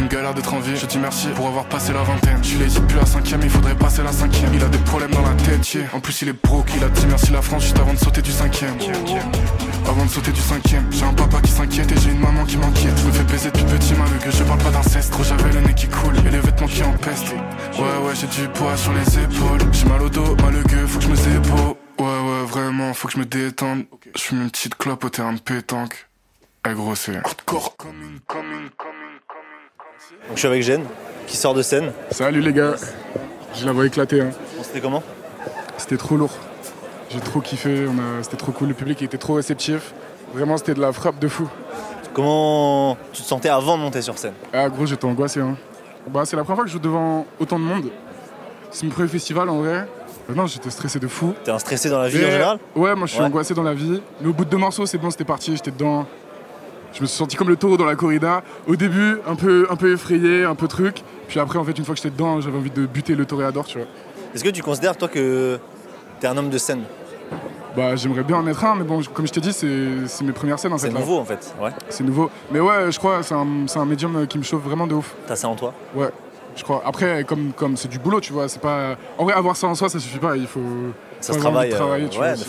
une 0.00 0.08
galère 0.08 0.34
d'être 0.34 0.52
en 0.52 0.60
vie. 0.60 0.76
Je 0.76 0.86
dis 0.86 0.98
merci 0.98 1.28
pour 1.28 1.46
avoir 1.46 1.66
passé 1.66 1.92
la 1.92 2.02
vingtaine. 2.02 2.42
Je 2.42 2.58
lazy 2.58 2.80
depuis 2.80 2.96
la 2.96 3.06
cinquième, 3.06 3.40
il 3.42 3.50
faudrait 3.50 3.76
passer 3.76 4.02
la 4.02 4.12
cinquième. 4.12 4.52
Il 4.54 4.64
a 4.64 4.68
des 4.68 4.78
problèmes 4.78 5.10
dans 5.10 5.22
la 5.22 5.34
tête, 5.34 5.72
yeah. 5.74 5.84
En 5.92 6.00
plus 6.00 6.22
il 6.22 6.28
est 6.28 6.42
broke, 6.44 6.70
il 6.76 6.82
a 6.82 6.88
dit 6.88 7.06
merci 7.06 7.30
la 7.30 7.42
France 7.42 7.64
juste 7.64 7.78
avant 7.78 7.92
de 7.92 7.98
sauter 7.98 8.22
du 8.22 8.32
cinquième. 8.32 8.74
Avant 9.86 10.04
de 10.04 10.10
sauter 10.10 10.32
du 10.32 10.40
cinquième. 10.40 10.86
J'ai 10.90 11.04
un 11.04 11.12
papa 11.12 11.40
qui 11.40 11.52
s'inquiète 11.52 11.92
et 11.92 12.00
j'ai 12.00 12.10
une 12.10 12.20
maman 12.20 12.44
qui 12.44 12.56
m'inquiète. 12.56 12.98
Je 12.98 13.06
me 13.06 13.12
fais 13.12 13.24
baiser 13.24 13.50
depuis 13.50 13.64
petit 13.64 13.94
malgré 13.94 14.30
je 14.30 14.42
parle 14.44 14.60
pas 14.60 14.70
d'inceste. 14.70 15.12
Gros 15.12 15.24
j'avais 15.24 15.52
le 15.52 15.60
nez 15.60 15.74
qui 15.74 15.88
coule 15.88 16.16
et 16.26 16.30
les 16.30 16.40
vêtements 16.40 16.68
qui 16.68 16.82
empestent. 16.82 17.34
Ouais 17.78 18.06
ouais 18.06 18.14
j'ai 18.14 18.26
du 18.26 18.48
poids 18.48 18.76
sur 18.76 18.92
les 18.92 19.18
épaules. 19.18 19.60
J'ai 19.72 19.86
mal 19.86 20.02
au 20.02 20.08
dos, 20.08 20.36
mal 20.36 20.56
au 20.56 20.62
gueux, 20.62 20.86
faut 20.86 20.98
que 20.98 21.04
je 21.04 21.10
me 21.10 21.16
zébo 21.16 21.76
Ouais, 21.98 22.06
ouais, 22.06 22.46
vraiment, 22.46 22.94
faut 22.94 23.08
que 23.08 23.14
je 23.14 23.18
me 23.18 23.26
détende. 23.26 23.84
Je 24.16 24.22
fume 24.22 24.40
une 24.40 24.50
petite 24.50 24.74
clope 24.76 25.04
au 25.04 25.10
terrain 25.10 25.34
de 25.34 25.40
pétanque. 25.40 26.08
Eh 26.66 26.72
gros, 26.72 26.94
c'est 26.94 27.14
hardcore. 27.16 27.76
Donc 30.30 30.36
je 30.36 30.38
suis 30.38 30.46
avec 30.46 30.62
Gênes, 30.62 30.84
qui 31.26 31.36
sort 31.36 31.54
de 31.54 31.62
scène. 31.62 31.90
Salut 32.12 32.40
les 32.40 32.52
gars. 32.52 32.74
Je 33.56 33.66
la 33.66 33.72
vois 33.72 33.84
éclater. 33.86 34.20
Hein. 34.20 34.30
Bon, 34.56 34.62
C'était 34.62 34.80
comment? 34.80 35.02
C'était 35.76 35.96
trop 35.96 36.16
lourd. 36.16 36.30
J'ai 37.10 37.18
trop 37.18 37.40
kiffé. 37.40 37.86
A... 37.86 38.22
C'était 38.22 38.36
trop 38.36 38.52
cool. 38.52 38.68
Le 38.68 38.74
public 38.74 39.02
était 39.02 39.18
trop 39.18 39.34
réceptif. 39.34 39.92
Vraiment, 40.32 40.56
c'était 40.56 40.74
de 40.74 40.80
la 40.80 40.92
frappe 40.92 41.18
de 41.18 41.26
fou. 41.26 41.48
Comment 42.14 42.96
tu 43.12 43.22
te 43.22 43.26
sentais 43.26 43.48
avant 43.48 43.76
de 43.76 43.82
monter 43.82 44.02
sur 44.02 44.16
scène? 44.18 44.34
Ah, 44.52 44.68
gros, 44.68 44.86
j'étais 44.86 45.04
angoissé. 45.04 45.40
Hein. 45.40 45.56
Bah, 46.08 46.22
c'est 46.24 46.36
la 46.36 46.44
première 46.44 46.58
fois 46.58 46.64
que 46.64 46.70
je 46.70 46.74
joue 46.74 46.78
devant 46.80 47.26
autant 47.40 47.58
de 47.58 47.64
monde. 47.64 47.90
C'est 48.70 48.84
mon 48.86 48.92
premier 48.92 49.08
festival 49.08 49.48
en 49.48 49.58
vrai. 49.58 49.88
Euh, 50.30 50.34
non, 50.36 50.46
j'étais 50.46 50.70
stressé 50.70 51.00
de 51.00 51.08
fou. 51.08 51.34
T'es 51.42 51.50
un 51.50 51.58
stressé 51.58 51.90
dans 51.90 51.98
la 51.98 52.08
vie 52.08 52.24
en 52.24 52.30
général? 52.30 52.58
Ouais, 52.76 52.94
moi 52.94 53.06
je 53.08 53.12
suis 53.14 53.20
Ouais. 53.20 53.26
angoissé 53.26 53.52
dans 53.52 53.64
la 53.64 53.74
vie. 53.74 54.00
Mais 54.20 54.28
au 54.28 54.32
bout 54.32 54.44
de 54.44 54.50
deux 54.50 54.56
morceaux, 54.58 54.86
c'est 54.86 54.98
bon, 54.98 55.10
c'était 55.10 55.24
parti, 55.24 55.56
j'étais 55.56 55.72
dedans. 55.72 56.06
Je 56.92 57.02
me 57.02 57.06
suis 57.06 57.16
senti 57.16 57.36
comme 57.36 57.48
le 57.48 57.56
taureau 57.56 57.76
dans 57.76 57.84
la 57.86 57.94
corrida. 57.94 58.42
Au 58.66 58.76
début, 58.76 59.18
un 59.26 59.36
peu, 59.36 59.66
un 59.70 59.76
peu 59.76 59.92
effrayé, 59.92 60.44
un 60.44 60.54
peu 60.54 60.66
truc. 60.68 61.02
Puis 61.28 61.38
après, 61.38 61.58
en 61.58 61.64
fait, 61.64 61.78
une 61.78 61.84
fois 61.84 61.94
que 61.94 62.00
j'étais 62.00 62.10
dedans, 62.10 62.40
j'avais 62.40 62.58
envie 62.58 62.70
de 62.70 62.86
buter 62.86 63.14
le 63.14 63.24
toréador, 63.24 63.64
tu 63.64 63.78
vois. 63.78 63.86
Est-ce 64.34 64.42
que 64.42 64.48
tu 64.50 64.62
considères, 64.62 64.96
toi, 64.96 65.08
que 65.08 65.58
t'es 66.18 66.26
un 66.26 66.36
homme 66.36 66.50
de 66.50 66.58
scène? 66.58 66.82
Bah, 67.76 67.94
j'aimerais 67.94 68.24
bien 68.24 68.36
en 68.36 68.46
être 68.48 68.64
un, 68.64 68.74
mais 68.74 68.82
bon, 68.82 69.00
comme 69.14 69.26
je 69.28 69.32
t'ai 69.32 69.40
dit, 69.40 69.52
c'est 69.52 69.68
c'est 70.06 70.24
mes 70.24 70.32
premières 70.32 70.58
scènes 70.58 70.72
en 70.72 70.78
fait. 70.78 70.88
C'est 70.88 70.92
là. 70.92 70.98
nouveau, 70.98 71.18
en 71.18 71.24
fait. 71.24 71.54
Ouais. 71.62 71.70
C'est 71.88 72.02
nouveau. 72.02 72.28
Mais 72.50 72.58
ouais, 72.58 72.90
je 72.90 72.98
crois, 72.98 73.22
c'est 73.22 73.34
un, 73.34 73.46
c'est 73.68 73.78
un 73.78 73.84
médium 73.84 74.26
qui 74.26 74.38
me 74.38 74.42
chauffe 74.42 74.62
vraiment 74.62 74.88
de 74.88 74.94
ouf. 74.94 75.14
T'as 75.28 75.36
ça 75.36 75.48
en 75.48 75.54
toi? 75.54 75.72
Ouais, 75.94 76.08
je 76.56 76.64
crois. 76.64 76.82
Après, 76.84 77.22
comme 77.22 77.52
comme 77.52 77.76
c'est 77.76 77.86
du 77.86 78.00
boulot, 78.00 78.20
tu 78.20 78.32
vois, 78.32 78.48
c'est 78.48 78.60
pas. 78.60 78.96
En 79.16 79.22
vrai, 79.24 79.34
avoir 79.34 79.54
ça 79.54 79.68
en 79.68 79.76
soi, 79.76 79.88
ça 79.88 80.00
suffit 80.00 80.18
pas. 80.18 80.36
Il 80.36 80.48
faut. 80.48 80.60
Ça 81.20 81.32
se 81.32 81.38
travaille. 81.38 81.72
euh, 81.72 81.76
travailler, 81.76 82.08
tu 82.08 82.18
ouais, 82.18 82.34
vois. 82.34 82.44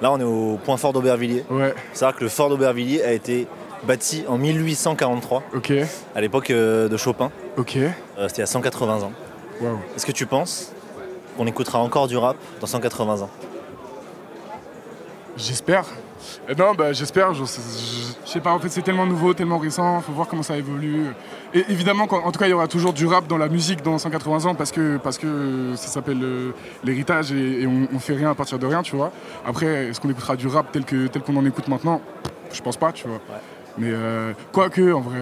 Là, 0.00 0.10
on 0.12 0.18
est 0.18 0.24
au 0.24 0.58
point 0.64 0.76
fort 0.76 0.92
d'Aubervilliers. 0.92 1.44
Ouais. 1.48 1.72
C'est-à-dire 1.92 2.18
que 2.18 2.24
le 2.24 2.30
fort 2.30 2.48
d'Aubervilliers 2.48 3.02
a 3.04 3.12
été 3.12 3.46
bâti 3.84 4.24
en 4.28 4.38
1843. 4.38 5.42
Ok. 5.54 5.72
À 6.14 6.20
l'époque 6.20 6.50
euh, 6.50 6.88
de 6.88 6.96
Chopin. 6.96 7.30
Ok. 7.56 7.76
Euh, 7.76 8.28
C'était 8.28 8.42
a 8.42 8.46
180 8.46 9.02
ans. 9.02 9.12
Est-ce 9.96 10.04
que 10.04 10.12
tu 10.12 10.26
penses 10.26 10.72
qu'on 11.36 11.46
écoutera 11.46 11.78
encore 11.80 12.08
du 12.08 12.16
rap 12.16 12.36
dans 12.60 12.66
180 12.66 13.22
ans? 13.22 13.30
J'espère. 15.36 15.84
Euh, 16.48 16.54
Non, 16.56 16.74
bah 16.74 16.92
j'espère. 16.92 17.34
Je, 17.34 17.44
sais 17.44 18.40
pas, 18.40 18.52
en 18.52 18.58
fait, 18.58 18.68
c'est 18.68 18.82
tellement 18.82 19.06
nouveau, 19.06 19.34
tellement 19.34 19.58
récent. 19.58 20.00
Faut 20.00 20.12
voir 20.12 20.28
comment 20.28 20.42
ça 20.42 20.56
évolue. 20.56 21.06
Et 21.54 21.64
évidemment, 21.68 22.04
en 22.04 22.32
tout 22.32 22.38
cas, 22.38 22.46
il 22.46 22.50
y 22.50 22.54
aura 22.54 22.68
toujours 22.68 22.92
du 22.92 23.06
rap 23.06 23.26
dans 23.26 23.38
la 23.38 23.48
musique 23.48 23.82
dans 23.82 23.98
180 23.98 24.46
ans 24.46 24.54
parce 24.54 24.72
que, 24.72 24.98
parce 24.98 25.18
que 25.18 25.72
ça 25.76 25.88
s'appelle 25.88 26.22
euh, 26.22 26.52
l'héritage 26.84 27.32
et, 27.32 27.62
et 27.62 27.66
on, 27.66 27.88
on 27.94 27.98
fait 27.98 28.14
rien 28.14 28.30
à 28.30 28.34
partir 28.34 28.58
de 28.58 28.66
rien, 28.66 28.82
tu 28.82 28.96
vois. 28.96 29.12
Après, 29.46 29.88
est-ce 29.88 30.00
qu'on 30.00 30.10
écoutera 30.10 30.36
du 30.36 30.46
rap 30.48 30.72
tel 30.72 30.84
que 30.84 31.06
tel 31.06 31.22
qu'on 31.22 31.36
en 31.36 31.44
écoute 31.46 31.68
maintenant? 31.68 32.00
Je 32.52 32.60
pense 32.62 32.76
pas, 32.76 32.92
tu 32.92 33.06
vois. 33.08 33.20
Mais 33.78 33.90
euh, 33.90 34.32
quoique, 34.52 34.92
en 34.92 35.00
vrai, 35.00 35.18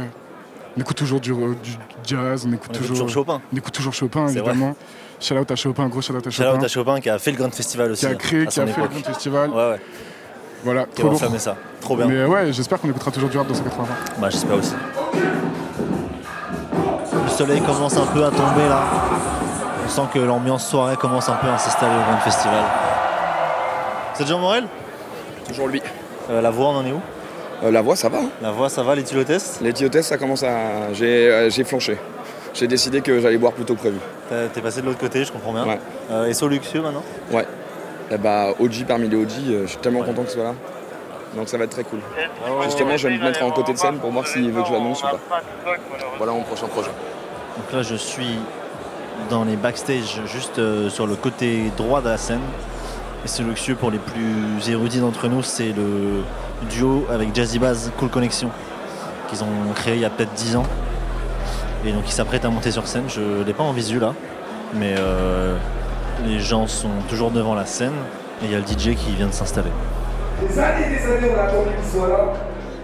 on 0.76 0.80
écoute 0.80 0.96
toujours 0.96 1.20
du, 1.20 1.32
du 1.32 1.70
jazz, 2.04 2.46
on 2.48 2.52
écoute, 2.52 2.70
On 2.70 2.74
écoute 2.74 2.86
toujours 2.88 3.08
Chopin. 3.08 3.40
On 3.52 3.56
écoute 3.56 3.72
toujours 3.74 3.92
Chopin, 3.94 4.28
évidemment. 4.28 4.74
Shout 5.20 5.34
out 5.36 5.50
à 5.50 5.56
Chopin, 5.56 5.88
gros 5.88 6.02
shout 6.02 6.14
out 6.14 6.26
à 6.26 6.30
Shout 6.30 6.42
Chopin. 6.42 6.58
out 6.58 6.64
à 6.64 6.68
Chopin 6.68 7.00
qui 7.00 7.08
a 7.10 7.18
fait 7.18 7.30
le 7.30 7.36
Grand 7.38 7.54
Festival 7.54 7.92
aussi. 7.92 8.00
Qui 8.00 8.06
a 8.06 8.14
hein, 8.14 8.18
créé, 8.18 8.42
à 8.42 8.46
qui 8.46 8.54
son 8.54 8.62
a 8.62 8.66
fait 8.66 8.80
le. 8.80 8.88
Grand 8.88 9.00
Festival. 9.04 9.50
Ouais, 9.50 9.70
ouais. 9.70 9.80
Voilà, 10.64 10.84
Qui 10.86 11.02
trop 11.02 11.10
lourd. 11.10 11.20
ça. 11.38 11.56
Trop 11.80 11.96
bien. 11.96 12.06
Mais 12.06 12.24
ouais, 12.24 12.52
j'espère 12.52 12.80
qu'on 12.80 12.88
écoutera 12.88 13.10
toujours 13.10 13.28
du 13.28 13.36
rap 13.38 13.46
dans 13.46 13.54
180 13.54 13.82
ans. 13.82 13.86
Bah, 14.18 14.28
j'espère 14.30 14.56
aussi. 14.56 14.74
Le 17.24 17.30
soleil 17.30 17.60
commence 17.60 17.96
un 17.96 18.06
peu 18.06 18.24
à 18.24 18.30
tomber 18.30 18.68
là. 18.68 18.82
On 19.84 19.88
sent 19.88 20.02
que 20.12 20.18
l'ambiance 20.18 20.66
soirée 20.68 20.96
commence 20.96 21.28
un 21.28 21.34
peu 21.34 21.48
à 21.48 21.58
s'installer 21.58 21.94
au 21.94 22.10
Grand 22.10 22.20
Festival. 22.20 22.64
C'est 24.14 24.26
Jean 24.26 24.38
Morel? 24.38 24.64
Toujours 25.48 25.68
lui. 25.68 25.82
Euh, 26.30 26.40
la 26.40 26.50
voix, 26.50 26.68
on 26.68 26.76
en 26.76 26.86
est 26.86 26.92
où? 26.92 27.00
Euh, 27.62 27.70
la 27.70 27.82
voix, 27.82 27.96
ça 27.96 28.08
va. 28.08 28.18
hein. 28.18 28.28
La 28.42 28.50
voix, 28.50 28.68
ça 28.68 28.82
va, 28.82 28.94
Les 29.62 29.72
tests, 29.90 30.08
ça 30.08 30.18
commence 30.18 30.42
à. 30.42 30.92
J'ai 30.92 31.28
euh, 31.30 31.50
j'ai 31.50 31.64
flanché. 31.64 31.98
J'ai 32.54 32.66
décidé 32.68 33.00
que 33.00 33.20
j'allais 33.20 33.38
boire 33.38 33.52
plus 33.52 33.64
tôt 33.64 33.74
que 33.74 33.80
prévu. 33.80 33.98
T'es 34.52 34.60
passé 34.60 34.80
de 34.80 34.86
l'autre 34.86 34.98
côté, 34.98 35.24
je 35.24 35.32
comprends 35.32 35.52
bien. 35.52 35.66
Ouais. 35.66 35.80
Euh, 36.10 36.26
et 36.26 36.34
luxueux 36.48 36.82
maintenant? 36.82 37.02
Ouais. 37.32 37.46
Et 38.10 38.18
bah, 38.18 38.48
OG 38.60 38.84
parmi 38.86 39.08
les 39.08 39.16
OG, 39.16 39.30
euh, 39.48 39.62
je 39.62 39.70
suis 39.70 39.78
tellement 39.78 40.02
content 40.02 40.22
que 40.22 40.28
ce 40.28 40.34
soit 40.34 40.44
là. 40.44 40.54
Donc 41.36 41.48
ça 41.48 41.58
va 41.58 41.64
être 41.64 41.70
très 41.70 41.82
cool. 41.84 41.98
Justement, 42.64 42.96
je 42.96 43.08
vais 43.08 43.16
me 43.18 43.22
mettre 43.24 43.42
en 43.42 43.50
côté 43.50 43.72
de 43.72 43.78
scène 43.78 43.96
pour 43.98 44.10
voir 44.10 44.26
s'il 44.26 44.50
veut 44.52 44.62
que 44.62 44.68
je 44.68 44.72
l'annonce 44.72 45.02
ou 45.02 45.06
pas. 45.06 45.18
Voilà 46.16 46.32
mon 46.32 46.42
prochain 46.42 46.66
projet. 46.68 46.90
Donc 47.56 47.72
là, 47.72 47.82
je 47.82 47.96
suis 47.96 48.38
dans 49.30 49.44
les 49.44 49.56
backstage, 49.56 50.20
juste 50.26 50.58
euh, 50.58 50.88
sur 50.90 51.06
le 51.06 51.16
côté 51.16 51.72
droit 51.76 52.00
de 52.02 52.08
la 52.08 52.16
scène. 52.18 52.40
Et 53.24 53.28
c'est 53.28 53.42
luxueux 53.42 53.74
pour 53.74 53.90
les 53.90 53.98
plus 53.98 54.70
érudits 54.70 55.00
d'entre 55.00 55.28
nous, 55.28 55.42
c'est 55.42 55.72
le 55.72 56.22
duo 56.64 57.06
avec 57.10 57.34
Jazzy 57.34 57.58
Bass 57.58 57.90
Cool 57.98 58.08
Connection 58.08 58.50
qu'ils 59.28 59.42
ont 59.42 59.72
créé 59.74 59.94
il 59.94 60.00
y 60.00 60.04
a 60.04 60.10
peut-être 60.10 60.32
10 60.34 60.56
ans. 60.56 60.66
Et 61.86 61.92
donc 61.92 62.02
ils 62.06 62.12
s'apprêtent 62.12 62.44
à 62.44 62.50
monter 62.50 62.70
sur 62.70 62.86
scène. 62.86 63.04
Je 63.08 63.20
ne 63.20 63.44
l'ai 63.44 63.52
pas 63.52 63.62
en 63.62 63.72
visu 63.72 63.98
là, 63.98 64.14
mais 64.74 64.94
euh, 64.98 65.56
les 66.26 66.40
gens 66.40 66.66
sont 66.66 66.90
toujours 67.08 67.30
devant 67.30 67.54
la 67.54 67.66
scène 67.66 67.94
et 68.42 68.46
il 68.46 68.52
y 68.52 68.54
a 68.54 68.58
le 68.58 68.64
DJ 68.64 68.96
qui 68.96 69.12
vient 69.16 69.26
de 69.26 69.32
s'installer. 69.32 69.70
Des 70.40 70.58
années 70.58 70.86
et 70.86 70.98
des 70.98 71.12
années, 71.12 71.34
on 71.34 71.38
a 71.38 71.44
attendu 71.44 71.70
qu'il 71.76 72.00
soit 72.00 72.08
là. 72.08 72.32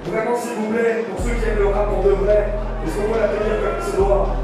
Vraiment, 0.06 0.37
s'il 0.37 0.52
vous 0.52 0.72
plaît, 0.72 1.04
pour 1.10 1.25
ceux 1.25 1.34
qui 1.34 1.49
aiment 1.49 1.58
le 1.58 1.68
rap 1.68 1.88
en 1.92 2.02
de 2.02 2.10
vrai, 2.10 2.54
est-ce 2.87 2.96
qu'on 2.96 3.12
peut 3.12 3.20
l'accueillir 3.20 3.60
comme 3.60 3.78
il 3.78 3.90
se 3.90 3.96
doit 3.96 4.37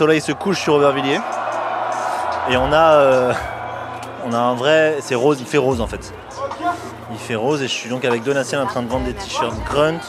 soleil 0.00 0.22
se 0.22 0.32
couche 0.32 0.58
sur 0.58 0.76
Aubervilliers 0.76 1.20
et 2.48 2.56
on 2.56 2.72
a, 2.72 2.94
euh, 2.94 3.34
on 4.24 4.32
a 4.32 4.38
un 4.38 4.54
vrai, 4.54 4.96
c'est 5.00 5.14
rose, 5.14 5.36
il 5.40 5.46
fait 5.46 5.58
rose 5.58 5.82
en 5.82 5.86
fait. 5.86 6.14
Il 7.12 7.18
fait 7.18 7.34
rose 7.34 7.60
et 7.60 7.68
je 7.68 7.72
suis 7.74 7.90
donc 7.90 8.06
avec 8.06 8.22
Donatien 8.22 8.62
en 8.62 8.66
train 8.66 8.80
de 8.80 8.88
vendre 8.88 9.04
des 9.04 9.12
t-shirts 9.12 9.54
Grunt. 9.66 10.00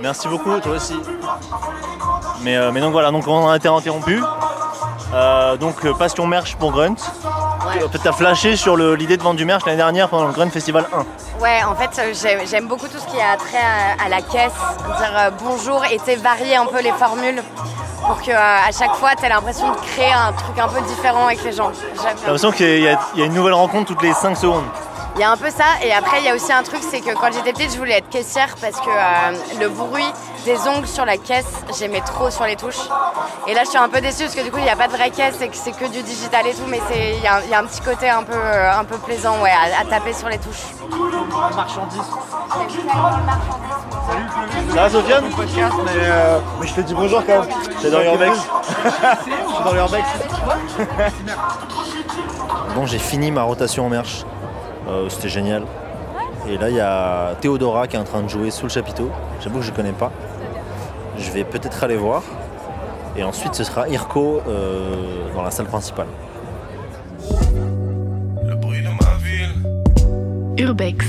Merci 0.00 0.28
beaucoup, 0.28 0.56
toi 0.60 0.76
aussi. 0.76 0.94
Mais, 2.42 2.56
euh, 2.56 2.70
mais 2.70 2.80
donc 2.80 2.92
voilà, 2.92 3.10
donc 3.10 3.26
on 3.26 3.48
a 3.48 3.56
été 3.56 3.66
interrompu. 3.66 4.22
Euh, 5.12 5.56
donc 5.56 5.92
passion 5.98 6.24
merch 6.28 6.54
pour 6.54 6.70
Grunt. 6.70 6.94
T'as 8.02 8.12
flashé 8.12 8.56
sur 8.56 8.76
l'idée 8.76 9.16
de 9.16 9.22
vendre 9.22 9.36
du 9.36 9.44
merch 9.44 9.64
l'année 9.66 9.78
dernière 9.78 10.08
pendant 10.08 10.26
le 10.26 10.32
Grunt 10.32 10.50
Festival 10.50 10.86
1. 10.92 11.40
Ouais, 11.42 11.60
en 11.64 11.74
fait, 11.74 11.90
euh, 11.98 12.38
j'aime 12.48 12.66
beaucoup 12.68 12.86
tout 12.88 12.98
ce 12.98 13.06
qui 13.06 13.20
a 13.20 13.36
trait 13.36 13.58
à, 13.58 14.04
à 14.04 14.08
la 14.08 14.20
caisse, 14.20 14.52
dire 14.98 15.12
euh, 15.16 15.30
bonjour 15.42 15.82
et 15.84 15.98
varier 16.16 16.56
un 16.56 16.66
peu 16.66 16.80
les 16.80 16.92
formules 16.92 17.42
pour 18.06 18.20
que 18.22 18.30
euh, 18.30 18.36
à 18.68 18.70
chaque 18.70 18.94
fois, 18.94 19.10
tu 19.16 19.24
aies 19.24 19.28
l'impression 19.28 19.70
de 19.70 19.76
créer 19.76 20.12
un 20.12 20.32
truc 20.32 20.58
un 20.58 20.68
peu 20.68 20.80
différent 20.82 21.26
avec 21.26 21.42
les 21.42 21.52
gens. 21.52 21.70
J'ai 21.96 22.26
l'impression 22.26 22.52
qu'il 22.52 22.78
y, 22.78 22.82
y 22.82 23.22
a 23.22 23.24
une 23.24 23.34
nouvelle 23.34 23.54
rencontre 23.54 23.86
toutes 23.86 24.02
les 24.02 24.12
5 24.12 24.36
secondes. 24.36 24.64
Il 25.16 25.20
y 25.20 25.22
a 25.22 25.30
un 25.30 25.36
peu 25.36 25.48
ça, 25.50 25.64
et 25.84 25.92
après, 25.92 26.18
il 26.18 26.24
y 26.24 26.28
a 26.28 26.34
aussi 26.34 26.52
un 26.52 26.64
truc, 26.64 26.80
c'est 26.82 27.00
que 27.00 27.14
quand 27.14 27.32
j'étais 27.32 27.52
petite, 27.52 27.72
je 27.72 27.78
voulais 27.78 27.98
être 27.98 28.08
caissière 28.08 28.52
parce 28.60 28.80
que 28.80 28.88
euh, 28.90 29.60
le 29.60 29.68
bruit 29.68 30.04
des 30.44 30.58
ongles 30.66 30.88
sur 30.88 31.04
la 31.04 31.16
caisse, 31.18 31.46
j'aimais 31.78 32.00
trop 32.00 32.30
sur 32.30 32.44
les 32.44 32.56
touches. 32.56 32.80
Et 33.46 33.54
là, 33.54 33.62
je 33.64 33.68
suis 33.68 33.78
un 33.78 33.88
peu 33.88 34.00
déçue 34.00 34.24
parce 34.24 34.34
que 34.34 34.42
du 34.42 34.50
coup, 34.50 34.58
il 34.58 34.64
n'y 34.64 34.70
a 34.70 34.74
pas 34.76 34.88
de 34.88 34.92
vraie 34.92 35.10
caisse 35.10 35.40
et 35.40 35.48
que 35.48 35.56
c'est 35.56 35.70
que 35.70 35.84
du 35.86 36.02
digital 36.02 36.46
et 36.48 36.52
tout, 36.52 36.64
mais 36.66 36.80
c'est- 36.88 37.14
il 37.16 37.22
y, 37.22 37.26
a 37.28 37.36
un- 37.36 37.40
il 37.42 37.48
y 37.50 37.54
a 37.54 37.60
un 37.60 37.64
petit 37.64 37.80
côté 37.80 38.08
un 38.10 38.24
peu, 38.24 38.34
euh, 38.34 38.72
un 38.76 38.82
peu 38.84 38.98
plaisant 38.98 39.40
ouais, 39.40 39.50
à, 39.52 39.82
à 39.82 39.84
taper 39.84 40.12
sur 40.12 40.28
les 40.28 40.38
touches. 40.38 40.64
marchandise. 41.54 42.00
Ça 44.74 44.82
va 44.82 44.90
Sofiane? 44.90 45.24
Mais, 45.84 45.90
euh, 45.96 46.38
mais 46.60 46.66
je 46.66 46.74
te 46.74 46.80
dis 46.80 46.94
bonjour 46.94 47.22
quand 47.24 47.40
même. 47.40 47.48
T'es 47.80 47.90
dans 47.90 48.00
l'urbex 48.00 48.36
Je 49.26 49.54
suis 49.54 49.64
dans 49.64 49.72
l'urbex. 49.72 50.08
Bon, 52.74 52.86
j'ai 52.86 52.98
fini 52.98 53.30
ma 53.30 53.44
rotation 53.44 53.86
en 53.86 53.88
merch. 53.88 54.24
Euh, 54.88 55.08
C'était 55.08 55.28
génial. 55.28 55.64
Et 56.48 56.58
là, 56.58 56.68
il 56.68 56.76
y 56.76 56.80
a 56.80 57.34
Théodora 57.40 57.86
qui 57.88 57.96
est 57.96 57.98
en 57.98 58.04
train 58.04 58.22
de 58.22 58.28
jouer 58.28 58.50
sous 58.50 58.64
le 58.64 58.68
chapiteau. 58.70 59.10
J'avoue 59.40 59.60
que 59.60 59.64
je 59.64 59.72
connais 59.72 59.92
pas. 59.92 60.12
Je 61.18 61.30
vais 61.30 61.44
peut-être 61.44 61.82
aller 61.84 61.96
voir. 61.96 62.22
Et 63.16 63.22
ensuite, 63.22 63.54
ce 63.54 63.64
sera 63.64 63.88
Irko 63.88 64.42
euh, 64.48 65.32
dans 65.34 65.42
la 65.42 65.50
salle 65.50 65.66
principale. 65.66 66.08
Urbex. 70.58 71.06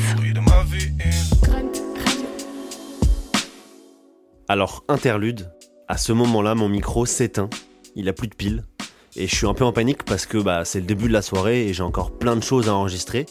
Alors, 4.48 4.84
interlude, 4.88 5.51
à 5.88 5.98
ce 5.98 6.13
moment-là, 6.13 6.53
mon 6.55 6.70
micro 6.70 7.05
s'éteint, 7.05 7.50
il 7.96 8.08
a 8.10 8.13
plus 8.13 8.27
de 8.27 8.36
piles, 8.36 8.63
et 9.15 9.27
je 9.27 9.36
suis 9.36 9.48
un 9.48 9.53
peu 9.53 9.63
en 9.63 9.72
panique 9.72 10.03
parce 10.03 10.25
que 10.25 10.38
bah, 10.38 10.65
c'est 10.65 10.79
le 10.79 10.86
début 10.86 11.07
de 11.07 11.13
la 11.13 11.22
soirée 11.22 11.67
et 11.67 11.74
j'ai 11.74 11.84
encore 11.84 12.12
plein 12.12 12.36
de 12.36 12.43
choses 12.43 12.67
à 12.69 12.74
enregistrer, 12.74 13.25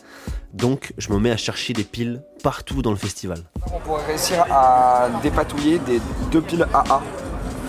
donc 0.53 0.93
je 0.99 1.13
me 1.13 1.19
mets 1.19 1.31
à 1.31 1.37
chercher 1.37 1.73
des 1.73 1.85
piles 1.85 2.23
partout 2.43 2.83
dans 2.83 2.91
le 2.91 2.97
festival. 2.97 3.39
On 3.73 3.79
pourrait 3.81 4.07
réussir 4.07 4.45
à 4.51 5.09
dépatouiller 5.23 5.79
des 5.81 6.01
deux 6.31 6.41
piles 6.41 6.67
AA. 6.73 7.03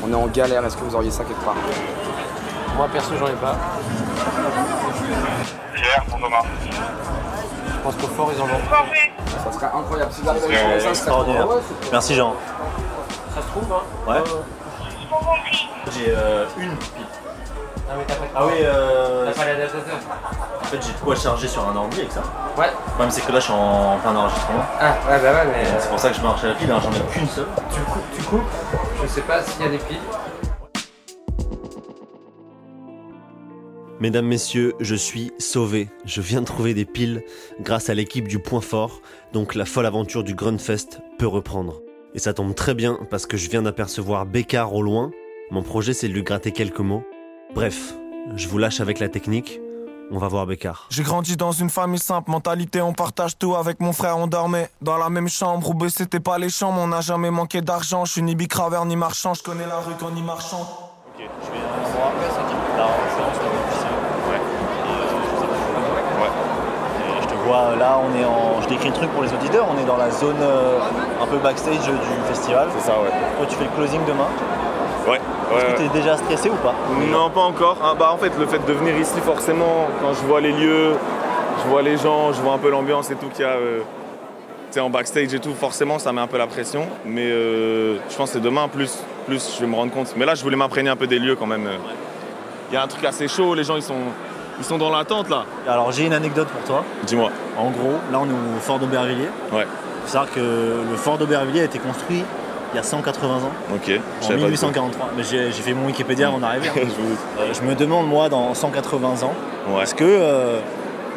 On 0.03 0.11
est 0.11 0.15
en 0.15 0.27
galère, 0.27 0.63
est-ce 0.65 0.77
que 0.77 0.83
vous 0.83 0.95
auriez 0.95 1.11
ça 1.11 1.23
quelque 1.23 1.43
part? 1.43 1.55
Moi 2.77 2.87
perso 2.91 3.13
j'en 3.17 3.27
ai 3.27 3.33
pas. 3.33 3.57
Hier, 5.75 6.05
pour 6.09 6.19
Thomas. 6.19 6.43
Je 6.71 7.81
pense 7.83 7.95
qu'au 7.95 8.07
fort 8.07 8.31
ils 8.35 8.41
en 8.41 8.45
ont. 8.45 9.43
Ça 9.43 9.51
serait 9.51 9.71
incroyable. 9.73 10.11
Si 10.11 10.21
vous 10.21 10.29
arrivez 10.29 10.45
à 10.45 10.49
C'est 10.49 10.65
trouver 10.65 10.83
ça, 10.83 10.95
serait. 10.95 11.89
Merci 11.91 12.15
Jean. 12.15 12.33
Ça 13.33 13.41
se 13.41 13.47
trouve 13.47 13.71
hein 13.71 13.83
Ouais. 14.07 14.23
J'ai 15.93 16.09
euh, 16.09 16.45
une 16.57 16.75
pile. 16.77 17.24
Ah 17.89 17.93
mais 17.97 18.03
t'as 18.07 18.15
pas 18.15 18.25
Ah 18.35 18.45
oui, 18.47 18.53
euh... 18.61 19.25
T'as 19.25 19.39
pas 19.39 19.45
l'adaptateur 19.45 19.95
En 20.61 20.65
fait, 20.65 20.81
j'ai 20.81 20.93
de 20.93 20.97
quoi 20.97 21.15
charger 21.15 21.47
sur 21.47 21.67
un 21.67 21.75
ordi 21.75 21.99
avec 22.01 22.11
ça. 22.11 22.23
Ouais. 22.57 22.67
Le 22.67 22.89
problème, 22.91 23.11
c'est 23.11 23.21
que 23.25 23.31
là, 23.31 23.39
je 23.39 23.43
suis 23.45 23.53
en 23.53 23.97
plein 23.99 24.15
enregistrement. 24.15 24.63
Ah 24.79 24.95
ouais 25.09 25.19
bah 25.21 25.33
ouais 25.33 25.47
mais. 25.51 25.79
C'est 25.79 25.89
pour 25.89 25.99
ça 25.99 26.09
que 26.09 26.15
je 26.15 26.21
marche 26.21 26.43
à 26.43 26.47
la 26.47 26.53
pile, 26.55 26.71
hein, 26.71 26.79
j'en 26.81 26.91
ai 26.91 27.11
qu'une 27.11 27.27
seule. 27.27 27.47
Tu 27.73 27.81
coupes, 27.81 28.03
tu 28.15 28.23
coupes. 28.23 28.41
Je 29.03 29.07
sais 29.07 29.21
pas 29.21 29.41
s'il 29.43 29.63
y 29.63 29.67
a 29.67 29.71
des 29.71 29.77
piles. 29.77 29.97
Mesdames, 34.01 34.25
messieurs, 34.25 34.73
je 34.81 34.95
suis 34.95 35.31
sauvé. 35.39 35.89
Je 36.03 36.19
viens 36.21 36.41
de 36.41 36.45
trouver 36.45 36.73
des 36.73 36.85
piles 36.85 37.23
grâce 37.61 37.89
à 37.89 37.93
l'équipe 37.93 38.27
du 38.27 38.39
Point 38.39 38.61
Fort, 38.61 39.01
donc 39.31 39.55
la 39.55 39.63
folle 39.65 39.85
aventure 39.85 40.23
du 40.23 40.35
Grunfest 40.35 40.99
peut 41.17 41.27
reprendre. 41.27 41.81
Et 42.13 42.19
ça 42.19 42.33
tombe 42.33 42.53
très 42.55 42.73
bien 42.73 42.99
parce 43.09 43.25
que 43.25 43.37
je 43.37 43.49
viens 43.49 43.61
d'apercevoir 43.61 44.25
Bécard 44.25 44.73
au 44.73 44.81
loin. 44.81 45.11
Mon 45.49 45.63
projet, 45.63 45.93
c'est 45.93 46.07
de 46.09 46.13
lui 46.13 46.23
gratter 46.23 46.51
quelques 46.51 46.79
mots. 46.79 47.03
Bref, 47.55 47.93
je 48.35 48.49
vous 48.49 48.57
lâche 48.57 48.81
avec 48.81 48.99
la 48.99 49.07
technique. 49.07 49.61
On 50.11 50.17
va 50.17 50.27
voir 50.27 50.45
Bécard. 50.45 50.87
J'ai 50.89 51.03
grandi 51.03 51.37
dans 51.37 51.53
une 51.53 51.69
famille 51.69 51.99
simple, 51.99 52.29
mentalité 52.29 52.81
on 52.81 52.91
partage 52.91 53.37
tout 53.37 53.55
avec 53.55 53.79
mon 53.79 53.93
frère, 53.93 54.17
on 54.17 54.27
dormait 54.27 54.69
dans 54.81 54.97
la 54.97 55.09
même 55.09 55.29
chambre. 55.29 55.65
Roubaix 55.65 55.87
c'était 55.89 56.19
pas 56.19 56.37
les 56.37 56.49
chambres, 56.49 56.81
on 56.81 56.87
n'a 56.87 56.99
jamais 56.99 57.31
manqué 57.31 57.61
d'argent. 57.61 58.03
Je 58.03 58.11
suis 58.11 58.21
ni 58.21 58.35
bicraveur 58.35 58.85
ni 58.85 58.97
marchand, 58.97 59.33
je 59.33 59.41
connais 59.41 59.65
la 59.65 59.79
rue 59.79 59.93
qu'en 59.97 60.13
y 60.13 60.21
marchant. 60.21 60.67
Ok, 61.15 61.19
je 61.19 61.51
vais 61.51 61.57
Là, 62.77 62.87
c'est 63.15 63.23
en 63.23 63.33
ce 63.33 63.39
moment 63.39 63.63
officiel. 63.69 63.91
Ouais. 64.29 64.41
Et 67.17 67.21
je 67.21 67.27
te 67.27 67.35
vois 67.47 67.75
là, 67.77 67.99
on 68.03 68.19
est 68.19 68.25
en. 68.25 68.61
Je 68.63 68.67
décris 68.67 68.89
le 68.89 68.95
truc 68.95 69.09
pour 69.11 69.23
les 69.23 69.31
auditeurs, 69.31 69.65
on 69.73 69.81
est 69.81 69.85
dans 69.85 69.97
la 69.97 70.11
zone 70.11 70.35
euh, 70.41 70.79
un 71.23 71.25
peu 71.27 71.37
backstage 71.37 71.79
du 71.79 72.27
festival. 72.27 72.67
C'est 72.77 72.85
ça, 72.85 73.01
ouais. 73.01 73.11
Toi, 73.37 73.45
tu 73.47 73.55
fais 73.55 73.63
le 73.63 73.69
closing 73.69 74.01
demain. 74.05 74.27
Ouais. 75.07 75.19
Est-ce 75.55 75.65
que 75.65 75.77
tu 75.77 75.85
es 75.85 75.89
déjà 75.89 76.17
stressé 76.17 76.49
ou 76.49 76.55
pas 76.55 76.73
Non, 77.11 77.29
pas 77.29 77.41
encore. 77.41 77.77
Ah, 77.83 77.93
bah, 77.97 78.11
en 78.11 78.17
fait, 78.17 78.31
le 78.39 78.45
fait 78.45 78.65
de 78.65 78.73
venir 78.73 78.97
ici, 78.97 79.19
forcément, 79.23 79.87
quand 80.01 80.13
je 80.13 80.25
vois 80.25 80.41
les 80.41 80.51
lieux, 80.51 80.93
je 81.63 81.69
vois 81.69 81.81
les 81.81 81.97
gens, 81.97 82.33
je 82.33 82.41
vois 82.41 82.53
un 82.53 82.57
peu 82.57 82.69
l'ambiance 82.69 83.11
et 83.11 83.15
tout 83.15 83.27
qu'il 83.27 83.45
y 83.45 83.47
a 83.47 83.51
euh, 83.51 83.81
en 84.77 84.89
backstage 84.89 85.33
et 85.33 85.39
tout, 85.39 85.53
forcément, 85.53 85.99
ça 85.99 86.11
met 86.11 86.21
un 86.21 86.27
peu 86.27 86.37
la 86.37 86.47
pression. 86.47 86.87
Mais 87.05 87.29
euh, 87.29 87.97
je 88.09 88.15
pense 88.15 88.29
que 88.31 88.37
c'est 88.37 88.43
demain, 88.43 88.67
plus, 88.67 88.97
plus 89.27 89.55
je 89.55 89.61
vais 89.61 89.67
me 89.67 89.75
rendre 89.75 89.91
compte. 89.91 90.13
Mais 90.17 90.25
là, 90.25 90.35
je 90.35 90.43
voulais 90.43 90.57
m'imprégner 90.57 90.89
un 90.89 90.95
peu 90.95 91.07
des 91.07 91.19
lieux 91.19 91.35
quand 91.35 91.45
même. 91.45 91.69
Il 92.71 92.73
y 92.73 92.77
a 92.77 92.83
un 92.83 92.87
truc 92.87 93.05
assez 93.05 93.27
chaud, 93.27 93.53
les 93.53 93.63
gens, 93.63 93.75
ils 93.75 93.83
sont, 93.83 93.93
ils 94.57 94.65
sont 94.65 94.77
dans 94.77 94.89
l'attente 94.89 95.29
là. 95.29 95.45
Alors, 95.67 95.91
j'ai 95.91 96.05
une 96.05 96.13
anecdote 96.13 96.47
pour 96.47 96.63
toi. 96.63 96.83
Dis-moi. 97.03 97.29
En 97.57 97.69
gros, 97.69 97.93
là, 98.11 98.19
on 98.19 98.25
est 98.25 98.57
au 98.57 98.59
fort 98.59 98.79
d'Aubervilliers. 98.79 99.29
Ouais. 99.53 99.67
Faut 100.03 100.11
savoir 100.11 100.31
que 100.31 100.39
le 100.39 100.97
fort 100.97 101.17
d'Aubervilliers 101.17 101.61
a 101.61 101.65
été 101.65 101.79
construit 101.79 102.23
il 102.75 102.77
y 102.77 102.79
a 102.79 102.83
180 102.83 103.35
ans. 103.35 103.39
Ok. 103.73 103.89
En 104.19 104.21
savais 104.21 104.41
pas 104.41 104.49
du 104.49 104.57
tout. 104.57 104.65
1843. 104.67 105.09
Mais 105.15 105.23
j'ai 105.23 105.49
fait 105.51 105.73
mon 105.73 105.85
Wikipédia 105.87 106.27
avant 106.27 106.39
d'arriver. 106.39 106.67
hein. 106.75 106.79
Euh, 107.39 107.53
je 107.53 107.61
me 107.61 107.73
demande, 107.73 108.07
moi, 108.07 108.27
dans 108.27 108.53
180 108.53 109.23
ans, 109.23 109.33
est-ce 109.81 109.95
que 109.95 110.03
euh, 110.05 110.59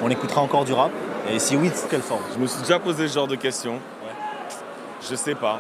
on 0.03 0.09
écoutera 0.11 0.41
encore 0.41 0.65
du 0.65 0.73
rap? 0.73 0.91
Et 1.31 1.39
si 1.41 1.57
oui, 1.57 1.71
sous 1.75 1.89
quelle 1.89 2.03
forme? 2.03 2.21
Je 2.35 2.39
me 2.39 2.47
suis 2.47 2.61
déjà 2.63 2.79
posé 2.79 3.09
ce 3.09 3.15
genre 3.15 3.27
de 3.27 3.35
questions. 3.35 3.81
Je 5.09 5.15
sais 5.17 5.35
pas. 5.35 5.59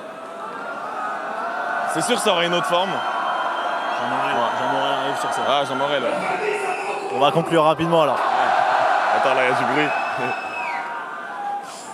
C'est 1.94 2.02
sûr 2.02 2.14
que 2.16 2.22
ça 2.22 2.32
aurait 2.32 2.46
une 2.46 2.54
autre 2.54 2.66
forme. 2.66 2.90
Jean 2.90 4.72
Morel 4.72 4.92
arrive 5.02 5.20
sur 5.20 5.32
ça. 5.32 5.40
Ah, 5.48 5.62
Jean 5.68 5.74
Morel. 5.74 6.02
ouais. 6.02 6.08
On 7.16 7.18
va 7.18 7.30
conclure 7.32 7.64
rapidement 7.64 8.02
alors. 8.02 8.18
Attends, 9.16 9.34
là, 9.34 9.40
il 9.48 9.52
y 9.52 9.54
a 9.54 9.58
du 9.58 9.72
bruit. 9.72 9.88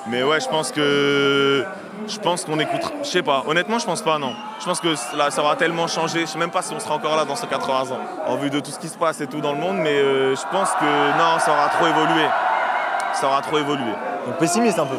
Mais 0.06 0.22
ouais, 0.22 0.40
je 0.40 0.48
pense 0.48 0.70
que. 0.70 1.64
Je 2.06 2.18
pense 2.18 2.44
qu'on 2.44 2.58
écoutera. 2.58 2.90
Je 3.02 3.08
sais 3.08 3.22
pas. 3.22 3.42
Honnêtement, 3.46 3.78
je 3.78 3.86
pense 3.86 4.02
pas, 4.02 4.18
non. 4.18 4.34
Je 4.60 4.64
pense 4.66 4.80
que 4.80 4.88
là, 5.16 5.30
ça 5.30 5.40
aura 5.42 5.56
tellement 5.56 5.86
changé. 5.86 6.20
Je 6.20 6.26
sais 6.26 6.38
même 6.38 6.50
pas 6.50 6.60
si 6.60 6.74
on 6.74 6.80
sera 6.80 6.96
encore 6.96 7.16
là 7.16 7.24
dans 7.24 7.36
180 7.36 7.92
ans. 7.94 7.98
En 8.26 8.36
vue 8.36 8.50
de 8.50 8.60
tout 8.60 8.70
ce 8.70 8.78
qui 8.78 8.88
se 8.88 8.98
passe 8.98 9.20
et 9.22 9.26
tout 9.26 9.40
dans 9.40 9.52
le 9.52 9.58
monde. 9.58 9.78
Mais 9.78 9.94
euh, 9.94 10.36
je 10.36 10.42
pense 10.52 10.70
que 10.72 10.84
non, 11.18 11.38
ça 11.38 11.52
aura 11.52 11.68
trop 11.70 11.86
évolué. 11.86 12.26
Ça 13.14 13.28
aura 13.28 13.40
trop 13.40 13.56
évolué. 13.58 13.92
Donc 14.26 14.36
pessimiste 14.38 14.78
un 14.78 14.86
peu. 14.86 14.96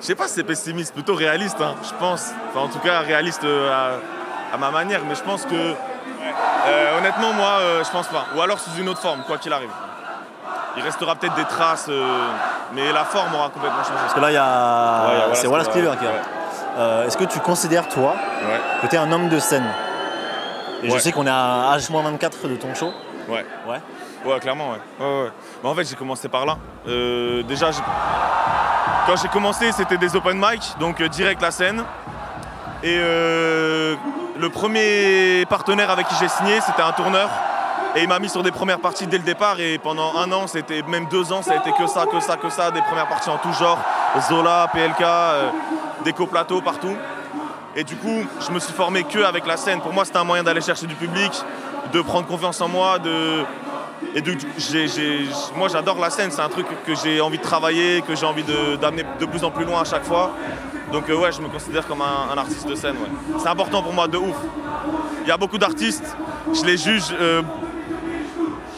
Je 0.00 0.06
sais 0.06 0.14
pas 0.14 0.28
si 0.28 0.34
c'est 0.34 0.44
pessimiste, 0.44 0.92
plutôt 0.94 1.14
réaliste, 1.14 1.60
hein, 1.60 1.74
je 1.82 1.92
pense. 1.98 2.30
Enfin, 2.50 2.66
en 2.66 2.68
tout 2.68 2.78
cas, 2.78 3.00
réaliste 3.00 3.42
euh, 3.44 3.72
à, 3.72 4.54
à 4.54 4.58
ma 4.58 4.70
manière. 4.70 5.00
Mais 5.08 5.16
je 5.16 5.22
pense 5.22 5.44
que. 5.46 5.54
euh, 5.54 6.98
honnêtement, 6.98 7.32
moi, 7.32 7.58
je 7.84 7.90
pense 7.90 8.06
pas. 8.06 8.26
Ou 8.36 8.40
alors 8.40 8.60
sous 8.60 8.70
une 8.78 8.88
autre 8.88 9.00
forme, 9.00 9.22
quoi 9.26 9.38
qu'il 9.38 9.52
arrive. 9.52 9.70
Il 10.76 10.82
restera 10.82 11.14
peut-être 11.14 11.34
des 11.34 11.44
traces, 11.44 11.86
euh, 11.88 12.28
mais 12.72 12.92
la 12.92 13.04
forme 13.04 13.34
aura 13.34 13.48
complètement 13.48 13.82
changé. 13.84 14.00
Parce 14.00 14.14
que 14.14 14.20
là, 14.20 14.30
il 14.30 14.34
y 14.34 14.36
a. 14.36 15.26
Ouais, 15.26 15.32
a 15.32 15.34
c'est 15.34 15.46
Wallace 15.46 15.68
Cleaver, 15.68 15.96
qui 15.98 16.04
ouais. 16.04 16.12
Euh, 16.76 17.06
Est-ce 17.06 17.16
que 17.16 17.24
tu 17.24 17.38
considères, 17.40 17.88
toi, 17.88 18.14
que 18.82 18.86
tu 18.88 18.94
es 18.96 18.98
un 18.98 19.10
homme 19.12 19.28
de 19.28 19.38
scène? 19.38 19.66
Et 20.82 20.90
je 20.90 20.98
sais 20.98 21.12
qu'on 21.12 21.26
est 21.26 21.30
à 21.30 21.76
H-24 21.76 22.48
de 22.48 22.56
ton 22.56 22.74
show. 22.74 22.92
Ouais. 23.28 23.46
Ouais. 23.66 23.80
Ouais, 24.24 24.40
clairement, 24.40 24.70
ouais. 24.70 24.78
ouais, 25.00 25.22
ouais. 25.24 25.30
Bah, 25.62 25.68
en 25.68 25.74
fait, 25.74 25.84
j'ai 25.84 25.96
commencé 25.96 26.28
par 26.28 26.46
là. 26.46 26.56
Euh, 26.88 27.42
déjà, 27.42 27.70
quand 29.06 29.16
j'ai 29.16 29.28
commencé, 29.28 29.70
c'était 29.72 29.98
des 29.98 30.16
open 30.16 30.38
mic, 30.38 30.62
donc 30.80 31.00
euh, 31.00 31.08
direct 31.08 31.42
la 31.42 31.50
scène. 31.50 31.84
Et 32.82 32.96
euh, 32.98 33.96
le 34.38 34.50
premier 34.50 35.44
partenaire 35.46 35.90
avec 35.90 36.08
qui 36.08 36.14
j'ai 36.20 36.28
signé, 36.28 36.60
c'était 36.60 36.82
un 36.82 36.92
tourneur. 36.92 37.28
Et 37.96 38.02
il 38.02 38.08
m'a 38.08 38.18
mis 38.18 38.28
sur 38.28 38.42
des 38.42 38.50
premières 38.50 38.80
parties 38.80 39.06
dès 39.06 39.18
le 39.18 39.24
départ. 39.24 39.60
Et 39.60 39.78
pendant 39.78 40.16
un 40.16 40.30
an, 40.32 40.46
c'était 40.46 40.82
même 40.82 41.06
deux 41.06 41.32
ans, 41.32 41.42
ça 41.42 41.52
a 41.52 41.56
été 41.56 41.70
que 41.72 41.86
ça, 41.86 42.06
que 42.06 42.18
ça, 42.20 42.36
que 42.36 42.50
ça. 42.50 42.70
Des 42.70 42.82
premières 42.82 43.06
parties 43.08 43.30
en 43.30 43.38
tout 43.38 43.52
genre. 43.52 43.78
Zola, 44.28 44.68
PLK, 44.72 45.00
euh, 45.02 45.50
déco 46.04 46.26
plateau 46.26 46.60
partout. 46.60 46.94
Et 47.76 47.84
du 47.84 47.96
coup, 47.96 48.24
je 48.46 48.50
me 48.52 48.58
suis 48.58 48.72
formé 48.72 49.04
que 49.04 49.20
avec 49.22 49.46
la 49.46 49.56
scène. 49.56 49.80
Pour 49.80 49.92
moi, 49.92 50.04
c'était 50.04 50.18
un 50.18 50.24
moyen 50.24 50.42
d'aller 50.42 50.60
chercher 50.60 50.86
du 50.86 50.94
public, 50.94 51.32
de 51.92 52.00
prendre 52.02 52.26
confiance 52.26 52.60
en 52.60 52.68
moi, 52.68 52.98
de... 52.98 53.42
Et 54.16 54.20
de, 54.20 54.36
j'ai- 54.58 55.28
moi, 55.56 55.68
j'adore 55.68 55.98
la 55.98 56.10
scène. 56.10 56.30
C'est 56.30 56.42
un 56.42 56.48
truc 56.48 56.66
que 56.84 56.94
j'ai 56.96 57.20
envie 57.20 57.38
de 57.38 57.42
travailler, 57.42 58.02
que 58.02 58.14
j'ai 58.16 58.26
envie 58.26 58.44
d'amener 58.80 59.04
de, 59.20 59.26
plus 59.26 59.44
en 59.44 59.50
plus 59.50 59.64
loin 59.64 59.80
à 59.80 59.84
chaque 59.84 60.04
fois. 60.04 60.32
Donc 60.92 61.08
euh, 61.08 61.16
ouais, 61.16 61.32
je 61.32 61.40
me 61.40 61.48
considère 61.48 61.86
comme 61.86 62.02
un, 62.02 62.32
un 62.32 62.38
artiste 62.38 62.66
de 62.68 62.74
scène. 62.74 62.96
ouais. 62.96 63.38
C'est 63.40 63.48
important 63.48 63.82
pour 63.82 63.92
moi, 63.92 64.06
de 64.08 64.18
ouf. 64.18 64.36
Il 65.22 65.28
y 65.28 65.32
a 65.32 65.36
beaucoup 65.36 65.58
d'artistes, 65.58 66.04
je 66.52 66.64
les 66.64 66.76
juge 66.76 67.04
euh, 67.18 67.40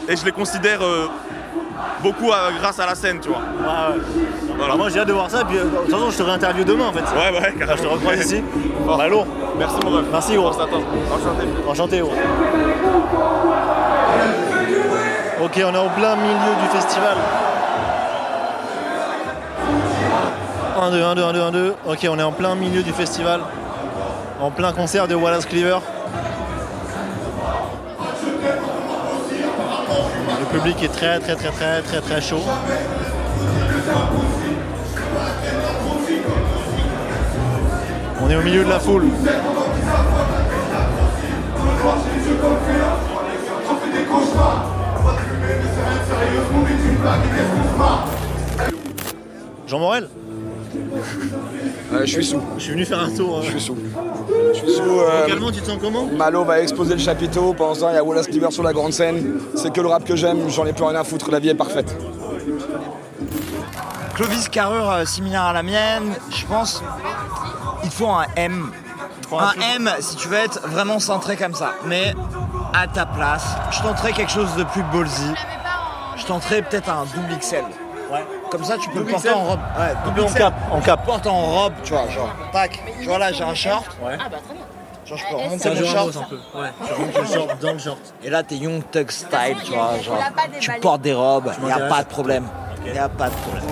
et 0.07 0.15
je 0.15 0.25
les 0.25 0.31
considère 0.31 0.81
euh, 0.81 1.07
beaucoup 2.01 2.31
euh, 2.31 2.49
grâce 2.59 2.79
à 2.79 2.85
la 2.85 2.95
scène, 2.95 3.19
tu 3.19 3.29
vois. 3.29 3.39
Ouais, 3.39 3.95
ouais. 3.95 4.01
Bah, 4.67 4.75
moi, 4.75 4.89
j'ai 4.89 4.99
hâte 4.99 5.07
de 5.07 5.13
voir 5.13 5.29
ça. 5.29 5.41
Et 5.41 5.45
puis, 5.45 5.57
euh, 5.57 5.65
de 5.65 5.69
toute 5.69 5.91
façon, 5.91 6.09
je 6.11 6.17
te 6.17 6.23
réinterview 6.23 6.63
demain 6.63 6.87
en 6.87 6.93
fait. 6.93 6.99
Ouais, 7.01 7.39
ouais, 7.39 7.65
Là, 7.65 7.75
je 7.75 7.81
te 7.83 7.87
recroise 7.87 8.19
ici. 8.25 8.43
Bah, 8.85 9.07
lourd. 9.07 9.25
Merci, 9.57 9.75
mon 9.83 9.91
ref. 9.91 10.05
Merci, 10.11 10.35
gros. 10.35 10.47
Enchanté. 10.49 11.45
Enchanté, 11.67 11.99
gros. 11.99 12.13
Ok, 15.43 15.61
on 15.63 15.73
est 15.73 15.77
en 15.77 15.89
plein 15.89 16.15
milieu 16.15 16.55
du 16.61 16.67
festival. 16.77 17.15
1, 20.81 20.91
2, 20.91 21.01
1, 21.03 21.15
2, 21.15 21.23
1, 21.23 21.33
2, 21.33 21.41
1, 21.41 21.51
2. 21.51 21.75
Ok, 21.87 22.07
on 22.09 22.19
est 22.19 22.23
en 22.23 22.31
plein 22.31 22.55
milieu 22.55 22.83
du 22.83 22.91
festival. 22.91 23.41
En 24.39 24.51
plein 24.51 24.71
concert 24.73 25.07
de 25.07 25.15
Wallace 25.15 25.45
Cleaver. 25.45 25.79
Le 30.53 30.59
public 30.59 30.83
est 30.83 30.87
très 30.87 31.19
très 31.19 31.35
très 31.35 31.51
très 31.51 31.81
très 31.81 32.01
très 32.01 32.21
chaud. 32.21 32.41
On 38.21 38.29
est 38.29 38.35
au 38.35 38.41
milieu 38.41 38.63
de 38.63 38.69
la 38.69 38.79
foule. 38.79 39.05
Jean 49.67 49.79
Morel? 49.79 50.07
Euh, 51.93 52.01
je 52.05 52.05
suis 52.05 52.25
sous. 52.25 52.41
Je 52.57 52.63
suis 52.63 52.71
venu 52.71 52.85
faire 52.85 53.01
un 53.01 53.09
tour. 53.09 53.41
Je 53.43 53.49
suis 53.51 53.59
sous. 53.61 53.77
Je 54.53 54.57
suis 54.59 54.71
sous. 54.73 54.81
euh, 54.99 55.21
Vocalement, 55.23 55.51
tu 55.51 55.61
te 55.61 55.65
sens 55.67 55.77
comment? 55.81 56.05
Malo 56.05 56.43
va 56.43 56.59
exploser 56.61 56.93
le 56.93 56.99
chapiteau. 56.99 57.53
Pendant 57.53 57.73
ce 57.73 57.81
temps, 57.81 57.89
il 57.89 57.95
y 57.95 57.97
a 57.97 58.03
Wallace 58.03 58.27
Cleaver 58.27 58.51
sur 58.51 58.63
la 58.63 58.73
grande 58.73 58.93
scène. 58.93 59.39
C'est 59.55 59.71
que 59.71 59.81
le 59.81 59.87
rap 59.87 60.03
que 60.03 60.15
j'aime, 60.15 60.49
j'en 60.49 60.65
ai 60.65 60.73
plus 60.73 60.83
rien 60.83 60.99
à 60.99 61.03
foutre. 61.03 61.29
La 61.31 61.39
vie 61.39 61.49
est 61.49 61.55
parfaite. 61.55 61.95
Clovis, 64.15 64.49
carrure 64.49 64.89
euh, 64.91 65.05
similaire 65.05 65.43
à 65.43 65.53
la 65.53 65.61
mienne, 65.63 66.13
je 66.31 66.45
pense 66.47 66.81
il 67.83 67.89
te 67.89 67.93
faut 67.93 68.07
un 68.07 68.25
M. 68.35 68.71
Un 69.31 69.53
M 69.75 69.91
si 69.99 70.15
tu 70.15 70.27
veux 70.27 70.37
être 70.37 70.67
vraiment 70.67 70.99
centré 70.99 71.35
comme 71.37 71.53
ça. 71.53 71.73
Mais 71.85 72.15
à 72.73 72.87
ta 72.87 73.05
place, 73.05 73.45
je 73.71 73.81
tenterai 73.81 74.13
quelque 74.13 74.31
chose 74.31 74.49
de 74.57 74.63
plus 74.63 74.81
ballsy. 74.91 75.31
Je 76.17 76.25
tenterai 76.25 76.63
peut-être 76.63 76.89
un 76.89 77.05
double 77.15 77.37
XL. 77.39 77.63
Ouais. 78.11 78.25
Comme 78.51 78.63
ça, 78.63 78.77
tu 78.77 78.89
peux 78.89 78.99
le 78.99 79.05
porter 79.05 79.29
en 79.31 79.43
robe. 79.43 79.59
Ouais, 79.77 79.93
double 80.05 80.21
En 80.21 80.25
XL. 80.27 80.37
cap, 80.37 80.53
en 80.71 80.79
cap. 80.81 80.99
Tu 80.99 81.05
le 81.05 81.11
portes 81.11 81.27
en 81.27 81.41
robe, 81.45 81.73
tu 81.83 81.93
vois, 81.93 82.07
genre. 82.09 82.29
Tac. 82.51 82.81
Tu 82.99 83.05
vois 83.07 83.17
là, 83.19 83.31
j'ai 83.31 83.43
un 83.43 83.53
short. 83.53 83.85
Ouais. 84.01 84.17
Ah 84.19 84.29
bah 84.29 84.37
très 84.45 84.53
bien. 84.53 84.63
Genre, 85.05 85.17
je 85.17 85.23
peux 85.23 85.35
Eh, 85.39 85.45
remonter 85.45 85.75
jeu 85.75 85.85
short. 85.85 86.17
Un 86.17 86.23
peu. 86.23 86.35
Ouais. 86.59 86.67
Tu 86.85 86.93
rentres 86.93 87.19
le 87.19 87.25
short 87.27 87.61
dans 87.61 87.73
le 87.73 87.79
short. 87.79 88.13
Et 88.23 88.29
là, 88.29 88.43
t'es 88.43 88.55
Young 88.55 88.81
Thug 88.91 89.11
style, 89.11 89.57
tu 89.63 89.71
vois. 89.73 89.99
Genre, 90.01 90.17
tu 90.59 90.71
portes 90.79 91.01
des 91.01 91.13
robes, 91.13 91.51
Je 91.61 91.67
y 91.67 91.71
a 91.71 91.79
pas 91.87 92.03
de 92.03 92.07
problème. 92.09 92.45
Y 92.85 92.97
a 92.97 93.09
pas 93.09 93.29
de 93.29 93.35
problème. 93.35 93.63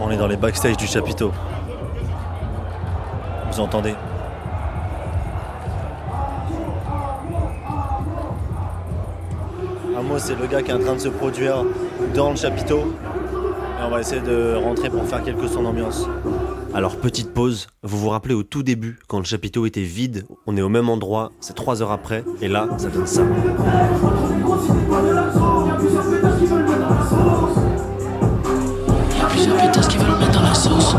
On 0.00 0.10
est 0.10 0.16
dans 0.16 0.26
les 0.26 0.36
backstage 0.36 0.76
du 0.76 0.86
chapiteau. 0.86 1.32
Vous 3.50 3.60
entendez? 3.60 3.94
Amos, 9.98 10.18
c'est 10.18 10.34
le 10.38 10.46
gars 10.46 10.62
qui 10.62 10.70
est 10.70 10.74
en 10.74 10.78
train 10.80 10.94
de 10.94 10.98
se 11.00 11.08
produire 11.08 11.64
dans 12.14 12.30
le 12.30 12.36
chapiteau. 12.36 12.94
Et 13.82 13.84
on 13.84 13.90
va 13.90 14.00
essayer 14.00 14.20
de 14.20 14.54
rentrer 14.54 14.90
pour 14.90 15.04
faire 15.04 15.24
quelques 15.24 15.48
sons 15.48 15.64
d'ambiance. 15.64 16.06
Alors, 16.72 16.94
petite 16.98 17.34
pause. 17.34 17.66
Vous 17.82 17.98
vous 17.98 18.10
rappelez 18.10 18.34
au 18.34 18.44
tout 18.44 18.62
début, 18.62 19.00
quand 19.08 19.18
le 19.18 19.24
chapiteau 19.24 19.66
était 19.66 19.82
vide, 19.82 20.24
on 20.46 20.56
est 20.56 20.62
au 20.62 20.68
même 20.68 20.88
endroit, 20.88 21.32
c'est 21.40 21.54
trois 21.54 21.82
heures 21.82 21.90
après, 21.90 22.22
et 22.40 22.46
là, 22.46 22.68
ça 22.78 22.88
donne 22.90 23.06
ça. 23.08 23.22
Y'a 29.18 29.26
plusieurs 29.30 29.56
pétasses 29.56 29.88
qui 29.88 29.98
veulent 29.98 30.18
mettre 30.20 30.32
dans 30.32 30.42
la 30.42 30.54
sauce. 30.54 30.94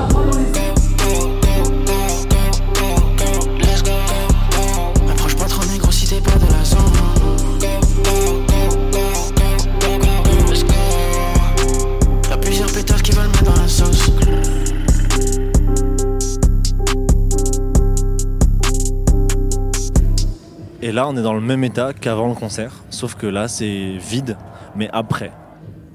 Là, 20.94 21.08
on 21.08 21.18
est 21.18 21.22
dans 21.22 21.34
le 21.34 21.42
même 21.42 21.64
état 21.64 21.92
qu'avant 21.94 22.28
le 22.28 22.36
concert, 22.36 22.72
sauf 22.90 23.16
que 23.16 23.28
là, 23.28 23.48
c'est 23.48 23.98
vide, 23.98 24.38
mais 24.76 24.90
après. 24.94 25.32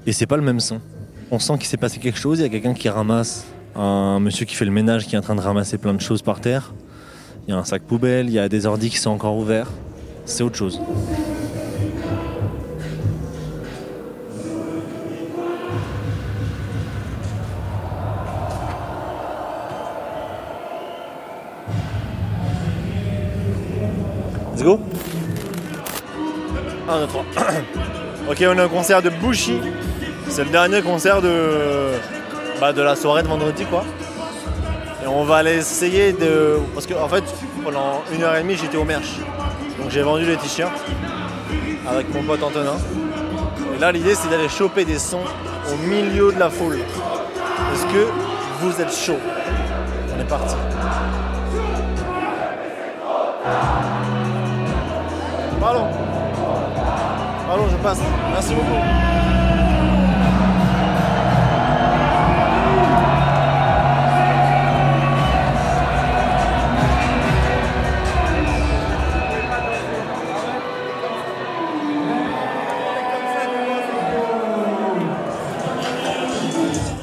Et 0.05 0.11
c'est 0.11 0.27
pas 0.27 0.35
le 0.35 0.43
même 0.43 0.59
son. 0.59 0.81
On 1.31 1.39
sent 1.39 1.57
qu'il 1.57 1.67
s'est 1.67 1.77
passé 1.77 1.99
quelque 1.99 2.19
chose, 2.19 2.39
il 2.39 2.41
y 2.41 2.45
a 2.45 2.49
quelqu'un 2.49 2.73
qui 2.73 2.89
ramasse, 2.89 3.45
un 3.75 4.19
monsieur 4.19 4.45
qui 4.45 4.55
fait 4.55 4.65
le 4.65 4.71
ménage 4.71 5.07
qui 5.07 5.15
est 5.15 5.17
en 5.17 5.21
train 5.21 5.35
de 5.35 5.41
ramasser 5.41 5.77
plein 5.77 5.93
de 5.93 6.01
choses 6.01 6.21
par 6.21 6.41
terre. 6.41 6.73
Il 7.47 7.51
y 7.51 7.53
a 7.53 7.57
un 7.57 7.63
sac 7.63 7.81
poubelle, 7.83 8.27
il 8.27 8.33
y 8.33 8.39
a 8.39 8.49
des 8.49 8.65
ordis 8.65 8.89
qui 8.89 8.97
sont 8.97 9.11
encore 9.11 9.37
ouverts. 9.37 9.71
C'est 10.25 10.43
autre 10.43 10.57
chose. 10.57 10.79
Let's 24.59 24.65
go 24.65 24.79
1, 26.89 26.99
2, 26.99 27.07
3. 27.07 27.25
ok, 28.29 28.45
on 28.47 28.57
a 28.57 28.63
un 28.63 28.67
concert 28.67 29.01
de 29.01 29.09
Bushi. 29.09 29.57
C'est 30.27 30.43
le 30.43 30.49
dernier 30.49 30.81
concert 30.81 31.21
de, 31.21 31.91
bah, 32.59 32.73
de 32.73 32.81
la 32.81 32.97
soirée 32.97 33.23
de 33.23 33.29
vendredi, 33.29 33.63
quoi. 33.63 33.85
Et 35.01 35.07
on 35.07 35.23
va 35.23 35.37
aller 35.37 35.59
essayer 35.59 36.11
de. 36.11 36.57
Parce 36.73 36.87
que, 36.87 36.93
en 36.93 37.07
fait, 37.07 37.23
pendant 37.63 38.03
une 38.13 38.23
heure 38.23 38.35
et 38.35 38.41
demie, 38.41 38.57
j'étais 38.57 38.75
au 38.75 38.83
merch. 38.83 39.19
Donc 39.79 39.91
j'ai 39.91 40.01
vendu 40.01 40.25
les 40.25 40.35
t-shirts 40.35 40.73
avec 41.87 42.13
mon 42.13 42.23
pote 42.23 42.43
Antonin. 42.43 42.75
Et 43.75 43.79
là, 43.79 43.93
l'idée, 43.93 44.13
c'est 44.13 44.29
d'aller 44.29 44.49
choper 44.49 44.83
des 44.83 44.99
sons 44.99 45.23
au 45.71 45.87
milieu 45.87 46.33
de 46.33 46.39
la 46.39 46.49
foule. 46.49 46.79
Est-ce 46.79 47.85
que 47.93 48.07
vous 48.59 48.81
êtes 48.81 48.93
chaud 48.93 49.19
On 50.17 50.19
est 50.19 50.27
parti. 50.27 50.55
Pardon. 55.59 55.87
Pardon, 57.47 57.63
je 57.69 57.75
passe. 57.77 57.99
Merci 58.31 58.53
beaucoup. 58.55 59.09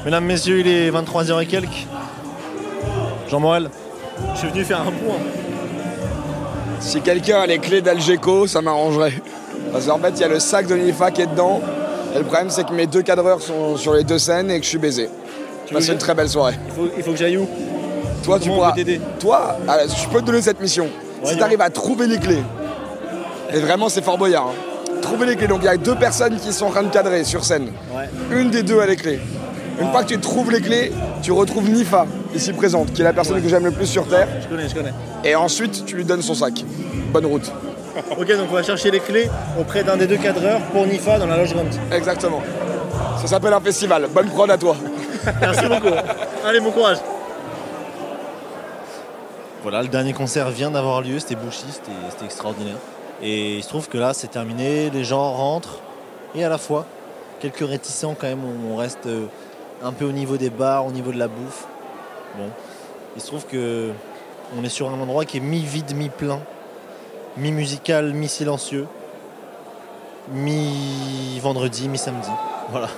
Mesdames, 0.03 0.23
messieurs, 0.23 0.59
il 0.61 0.67
est 0.67 0.89
23h 0.89 1.43
et 1.43 1.45
quelques. 1.45 1.85
Jean 3.29 3.41
Morel, 3.41 3.69
je 4.33 4.39
suis 4.39 4.47
venu 4.47 4.63
faire 4.63 4.79
un 4.79 4.85
point. 4.85 5.46
Si 6.87 7.01
quelqu'un 7.01 7.41
a 7.41 7.45
les 7.45 7.59
clés 7.59 7.81
d'Algeco, 7.81 8.47
ça 8.47 8.61
m'arrangerait. 8.61 9.11
Parce 9.73 9.85
qu'en 9.87 9.97
fait, 9.99 10.11
il 10.15 10.21
y 10.21 10.23
a 10.23 10.29
le 10.29 10.39
sac 10.39 10.67
de 10.67 10.75
Nifa 10.75 11.11
qui 11.11 11.21
est 11.21 11.27
dedans. 11.27 11.59
Et 12.15 12.19
le 12.19 12.23
problème, 12.23 12.49
c'est 12.49 12.65
que 12.65 12.71
mes 12.71 12.87
deux 12.87 13.01
cadreurs 13.01 13.41
sont 13.41 13.75
sur 13.75 13.93
les 13.93 14.05
deux 14.05 14.17
scènes 14.19 14.49
et 14.49 14.57
que 14.57 14.63
je 14.63 14.69
suis 14.69 14.77
baisé. 14.77 15.09
Veux- 15.69 15.91
une 15.91 15.97
très 15.97 16.15
belle 16.15 16.29
soirée. 16.29 16.53
Il 16.67 16.73
faut, 16.73 16.87
il 16.97 17.03
faut 17.03 17.11
que 17.11 17.17
j'aille 17.17 17.35
où 17.35 17.45
Toi, 18.23 18.39
tu 18.39 18.47
Comment 18.47 18.61
pourras. 18.71 18.73
Toi, 19.19 19.57
ah, 19.67 19.79
je 19.85 20.07
peux 20.07 20.21
te 20.21 20.25
donner 20.27 20.41
cette 20.41 20.61
mission. 20.61 20.85
Ouais, 21.21 21.31
si 21.31 21.35
tu 21.37 21.43
arrives 21.43 21.59
à 21.59 21.69
trouver 21.69 22.07
les 22.07 22.19
clés, 22.19 22.41
et 23.53 23.59
vraiment, 23.59 23.89
c'est 23.89 24.01
Fort 24.03 24.17
Boyard. 24.17 24.47
hein. 24.47 24.97
Trouver 25.01 25.25
les 25.25 25.35
clés. 25.35 25.47
Donc, 25.47 25.59
il 25.63 25.65
y 25.65 25.69
a 25.69 25.75
deux 25.75 25.95
personnes 25.95 26.37
qui 26.39 26.53
sont 26.53 26.67
en 26.67 26.71
train 26.71 26.83
de 26.83 26.89
cadrer 26.89 27.25
sur 27.25 27.43
scène. 27.43 27.67
Ouais. 27.93 28.09
Une 28.31 28.49
des 28.49 28.63
deux 28.63 28.79
a 28.79 28.85
les 28.85 28.95
clés. 28.95 29.19
Une 29.81 29.91
fois 29.91 30.03
que 30.03 30.07
tu 30.07 30.19
trouves 30.19 30.51
les 30.51 30.61
clés, 30.61 30.93
tu 31.21 31.33
retrouves 31.33 31.69
Nifa, 31.69 32.05
ici 32.33 32.53
présente, 32.53 32.93
qui 32.93 33.01
est 33.01 33.03
la 33.03 33.13
personne 33.13 33.41
que 33.41 33.49
j'aime 33.49 33.65
le 33.65 33.71
plus 33.71 33.85
sur 33.85 34.07
Terre. 34.07 34.27
Je 34.41 34.47
connais, 34.47 34.69
je 34.69 34.75
connais. 34.75 34.93
Et 35.23 35.35
ensuite, 35.35 35.85
tu 35.85 35.95
lui 35.95 36.05
donnes 36.05 36.21
son 36.21 36.33
sac. 36.33 36.63
Bonne 37.11 37.25
route. 37.25 37.51
Ok, 38.15 38.27
donc 38.27 38.47
on 38.51 38.53
va 38.53 38.61
chercher 38.61 38.91
les 38.91 38.99
clés 38.99 39.27
auprès 39.59 39.83
d'un 39.83 39.97
des 39.97 40.05
deux 40.05 40.17
cadreurs 40.17 40.61
pour 40.71 40.85
Nifa 40.85 41.17
dans 41.17 41.25
la 41.25 41.35
loge 41.35 41.53
Grunt. 41.53 41.65
Exactement. 41.91 42.43
Ça 43.19 43.25
s'appelle 43.25 43.53
un 43.53 43.59
festival. 43.59 44.07
Bonne 44.13 44.27
prod 44.27 44.51
à 44.51 44.57
toi. 44.57 44.75
Merci 45.41 45.65
beaucoup. 45.65 45.95
Allez, 46.45 46.59
bon 46.59 46.69
courage. 46.69 46.97
Voilà, 49.63 49.81
le 49.81 49.87
dernier 49.87 50.13
concert 50.13 50.51
vient 50.51 50.69
d'avoir 50.69 51.01
lieu, 51.01 51.17
c'était 51.17 51.35
c'était 51.49 51.91
c'était 52.11 52.25
extraordinaire. 52.25 52.77
Et 53.21 53.57
il 53.57 53.63
se 53.63 53.69
trouve 53.69 53.89
que 53.89 53.97
là, 53.97 54.13
c'est 54.13 54.27
terminé, 54.27 54.91
les 54.91 55.03
gens 55.03 55.33
rentrent, 55.33 55.79
et 56.35 56.43
à 56.43 56.49
la 56.49 56.59
fois, 56.59 56.85
quelques 57.39 57.67
réticents 57.67 58.15
quand 58.19 58.27
même, 58.27 58.41
on 58.71 58.75
reste 58.75 59.07
euh, 59.07 59.25
un 59.83 59.91
peu 59.91 60.05
au 60.05 60.11
niveau 60.11 60.37
des 60.37 60.49
bars, 60.49 60.85
au 60.85 60.91
niveau 60.91 61.11
de 61.11 61.17
la 61.17 61.27
bouffe. 61.27 61.65
Bon, 62.37 62.49
il 63.15 63.21
se 63.21 63.27
trouve 63.27 63.45
que 63.47 63.91
on 64.55 64.63
est 64.63 64.69
sur 64.69 64.89
un 64.89 64.99
endroit 64.99 65.25
qui 65.25 65.37
est 65.37 65.39
mi-vide, 65.39 65.95
mi-plein, 65.95 66.39
mi-musical, 67.35 68.13
mi-silencieux, 68.13 68.87
mi-vendredi, 70.31 71.89
mi-samedi. 71.89 72.29
Voilà. 72.69 72.89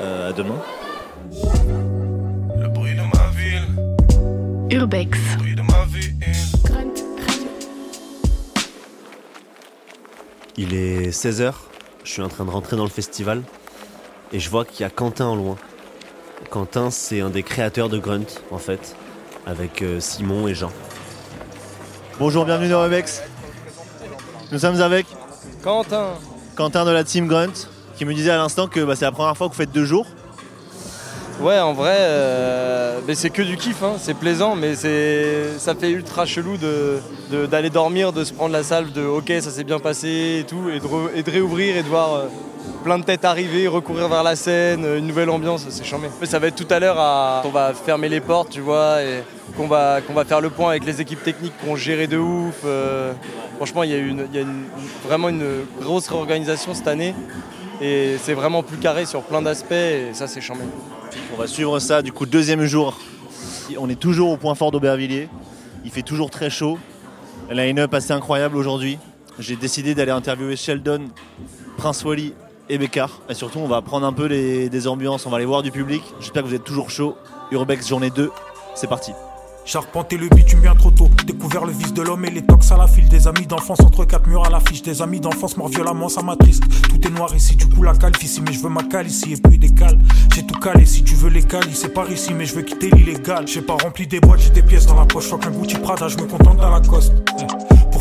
Euh, 0.00 0.30
à 0.30 0.32
demain. 0.32 0.60
Le 2.58 2.68
bruit 2.68 2.94
de 2.94 3.02
ma 3.02 3.28
ville, 3.36 4.76
Urbex. 4.76 5.18
le 5.18 5.38
bruit 5.38 5.54
de 5.54 5.62
ma 5.62 5.84
vie. 5.84 6.14
Il 10.56 10.72
est 10.72 11.10
16h, 11.10 11.52
je 12.04 12.10
suis 12.10 12.22
en 12.22 12.28
train 12.28 12.44
de 12.44 12.50
rentrer 12.50 12.76
dans 12.76 12.84
le 12.84 12.90
festival 12.90 13.42
et 14.32 14.38
je 14.38 14.50
vois 14.50 14.64
qu'il 14.64 14.80
y 14.80 14.84
a 14.84 14.90
Quentin 14.90 15.26
en 15.26 15.36
loin. 15.36 15.56
Quentin, 16.50 16.90
c'est 16.90 17.20
un 17.20 17.30
des 17.30 17.42
créateurs 17.42 17.88
de 17.88 17.98
Grunt, 17.98 18.26
en 18.50 18.58
fait, 18.58 18.94
avec 19.46 19.82
euh, 19.82 20.00
Simon 20.00 20.46
et 20.46 20.54
Jean. 20.54 20.70
Bonjour, 22.18 22.44
bienvenue 22.44 22.68
dans 22.68 22.82
Webex. 22.82 23.22
Nous 24.52 24.58
sommes 24.58 24.80
avec 24.80 25.06
Quentin. 25.62 26.10
Quentin 26.54 26.84
de 26.84 26.90
la 26.90 27.02
team 27.02 27.26
Grunt 27.26 27.68
qui 27.96 28.04
me 28.04 28.12
disait 28.12 28.30
à 28.30 28.36
l'instant 28.36 28.68
que 28.68 28.80
bah, 28.80 28.94
c'est 28.96 29.04
la 29.04 29.12
première 29.12 29.36
fois 29.36 29.48
que 29.48 29.52
vous 29.52 29.58
faites 29.58 29.72
deux 29.72 29.84
jours. 29.84 30.06
Ouais, 31.44 31.58
en 31.58 31.74
vrai, 31.74 31.96
euh, 31.98 33.00
c'est 33.12 33.28
que 33.28 33.42
du 33.42 33.58
kiff, 33.58 33.82
hein. 33.82 33.96
c'est 33.98 34.14
plaisant, 34.14 34.56
mais 34.56 34.74
ça 34.76 35.74
fait 35.74 35.90
ultra 35.90 36.24
chelou 36.24 36.56
de, 36.56 37.02
d'aller 37.44 37.68
dormir, 37.68 38.14
de 38.14 38.24
se 38.24 38.32
prendre 38.32 38.52
la 38.52 38.62
salve 38.62 38.92
de 38.92 39.04
ok, 39.04 39.30
ça 39.40 39.50
s'est 39.50 39.62
bien 39.62 39.78
passé 39.78 40.38
et 40.40 40.44
tout, 40.44 40.70
et 40.70 40.80
de, 40.80 41.30
réouvrir 41.30 41.76
et 41.76 41.82
de 41.82 41.88
voir 41.88 42.14
euh, 42.14 42.26
plein 42.82 42.98
de 42.98 43.04
têtes 43.04 43.26
arriver, 43.26 43.68
recourir 43.68 44.08
vers 44.08 44.22
la 44.22 44.36
scène, 44.36 44.86
euh, 44.86 44.96
une 44.96 45.06
nouvelle 45.06 45.28
ambiance, 45.28 45.66
c'est 45.68 45.84
chambé. 45.84 46.08
Mais 46.18 46.26
ça 46.26 46.38
va 46.38 46.46
être 46.46 46.56
tout 46.56 46.72
à 46.72 46.78
l'heure, 46.78 46.98
à, 46.98 47.42
on 47.44 47.50
va 47.50 47.74
fermer 47.74 48.08
les 48.08 48.22
portes, 48.22 48.48
tu 48.48 48.62
vois, 48.62 49.02
et 49.02 49.22
qu'on 49.54 49.66
va, 49.66 50.00
qu'on 50.00 50.14
va 50.14 50.24
faire 50.24 50.40
le 50.40 50.48
point 50.48 50.70
avec 50.70 50.86
les 50.86 51.02
équipes 51.02 51.22
techniques 51.22 51.52
qui 51.62 51.68
ont 51.68 51.76
géré 51.76 52.06
de 52.06 52.16
ouf. 52.16 52.64
franchement, 53.56 53.82
il 53.82 53.90
y 53.90 53.94
a, 53.94 53.98
une, 53.98 54.64
vraiment 55.06 55.28
une 55.28 55.66
grosse 55.78 56.08
réorganisation 56.08 56.72
cette 56.72 56.88
année. 56.88 57.14
Et 57.82 58.16
c'est 58.22 58.34
vraiment 58.34 58.62
plus 58.62 58.78
carré 58.78 59.04
sur 59.04 59.22
plein 59.22 59.42
d'aspects 59.42 59.72
et 59.72 60.14
ça 60.14 60.28
c'est 60.28 60.40
On 61.32 61.36
va 61.36 61.46
suivre 61.46 61.78
ça 61.78 62.02
du 62.02 62.12
coup 62.12 62.26
deuxième 62.26 62.64
jour. 62.64 62.98
On 63.78 63.88
est 63.88 63.98
toujours 63.98 64.30
au 64.30 64.36
point 64.36 64.54
fort 64.54 64.70
d'Aubervilliers. 64.70 65.28
Il 65.84 65.90
fait 65.90 66.02
toujours 66.02 66.30
très 66.30 66.50
chaud. 66.50 66.78
Line-up 67.50 67.92
assez 67.94 68.12
incroyable 68.12 68.56
aujourd'hui. 68.56 68.98
J'ai 69.38 69.56
décidé 69.56 69.94
d'aller 69.94 70.12
interviewer 70.12 70.56
Sheldon, 70.56 71.08
Prince 71.76 72.04
Wally 72.04 72.34
et 72.68 72.78
Bécard. 72.78 73.20
Et 73.28 73.34
surtout 73.34 73.58
on 73.58 73.68
va 73.68 73.82
prendre 73.82 74.06
un 74.06 74.12
peu 74.12 74.28
des 74.28 74.86
ambiances, 74.86 75.26
on 75.26 75.30
va 75.30 75.36
aller 75.36 75.46
voir 75.46 75.62
du 75.62 75.70
public. 75.70 76.02
J'espère 76.20 76.42
que 76.42 76.48
vous 76.48 76.54
êtes 76.54 76.64
toujours 76.64 76.90
chaud. 76.90 77.16
Urbex 77.50 77.88
journée 77.88 78.10
2, 78.10 78.30
c'est 78.74 78.88
parti. 78.88 79.12
Charpenter 79.64 80.18
le 80.18 80.28
bitume 80.28 80.60
bien 80.60 80.74
trop 80.74 80.90
tôt. 80.90 81.08
Découvert 81.26 81.64
le 81.64 81.72
vice 81.72 81.94
de 81.94 82.02
l'homme 82.02 82.24
et 82.26 82.30
les 82.30 82.42
tox 82.42 82.70
à 82.70 82.76
la 82.76 82.86
file. 82.86 83.08
Des 83.08 83.26
amis 83.26 83.46
d'enfance 83.46 83.80
entre 83.80 84.04
quatre 84.04 84.28
murs 84.28 84.44
à 84.44 84.50
l'affiche. 84.50 84.82
Des 84.82 85.00
amis 85.00 85.20
d'enfance 85.20 85.56
morts 85.56 85.68
violemment, 85.68 86.08
ça 86.08 86.22
m'attriste. 86.22 86.62
Tout 86.88 87.06
est 87.06 87.10
noir 87.10 87.34
ici, 87.34 87.56
du 87.56 87.66
coup 87.68 87.82
la 87.82 87.94
calme 87.94 88.14
ici. 88.22 88.42
Mais 88.44 88.52
je 88.52 88.60
veux 88.60 88.68
ma 88.68 88.82
cale 88.82 89.06
ici 89.06 89.32
et 89.32 89.36
puis 89.36 89.58
des 89.58 89.72
cales. 89.72 89.98
J'ai 90.34 90.44
tout 90.44 90.58
calé 90.60 90.84
si 90.84 91.02
tu 91.02 91.14
veux 91.14 91.30
les 91.30 91.42
cales. 91.42 91.64
C'est 91.72 91.94
par 91.94 92.10
ici, 92.10 92.34
mais 92.34 92.44
je 92.44 92.54
veux 92.54 92.62
quitter 92.62 92.90
l'illégal. 92.90 93.48
J'ai 93.48 93.62
pas 93.62 93.76
rempli 93.82 94.06
des 94.06 94.20
boîtes, 94.20 94.40
j'ai 94.40 94.50
des 94.50 94.62
pièces 94.62 94.86
dans 94.86 94.96
la 94.96 95.06
poche. 95.06 95.28
Faut 95.28 95.38
qu'un 95.38 95.50
Gucci 95.50 95.76
Prada, 95.76 96.08
je 96.08 96.18
me 96.18 96.24
contente 96.24 96.58
dans 96.58 96.70
la 96.70 96.80
coste. 96.80 97.12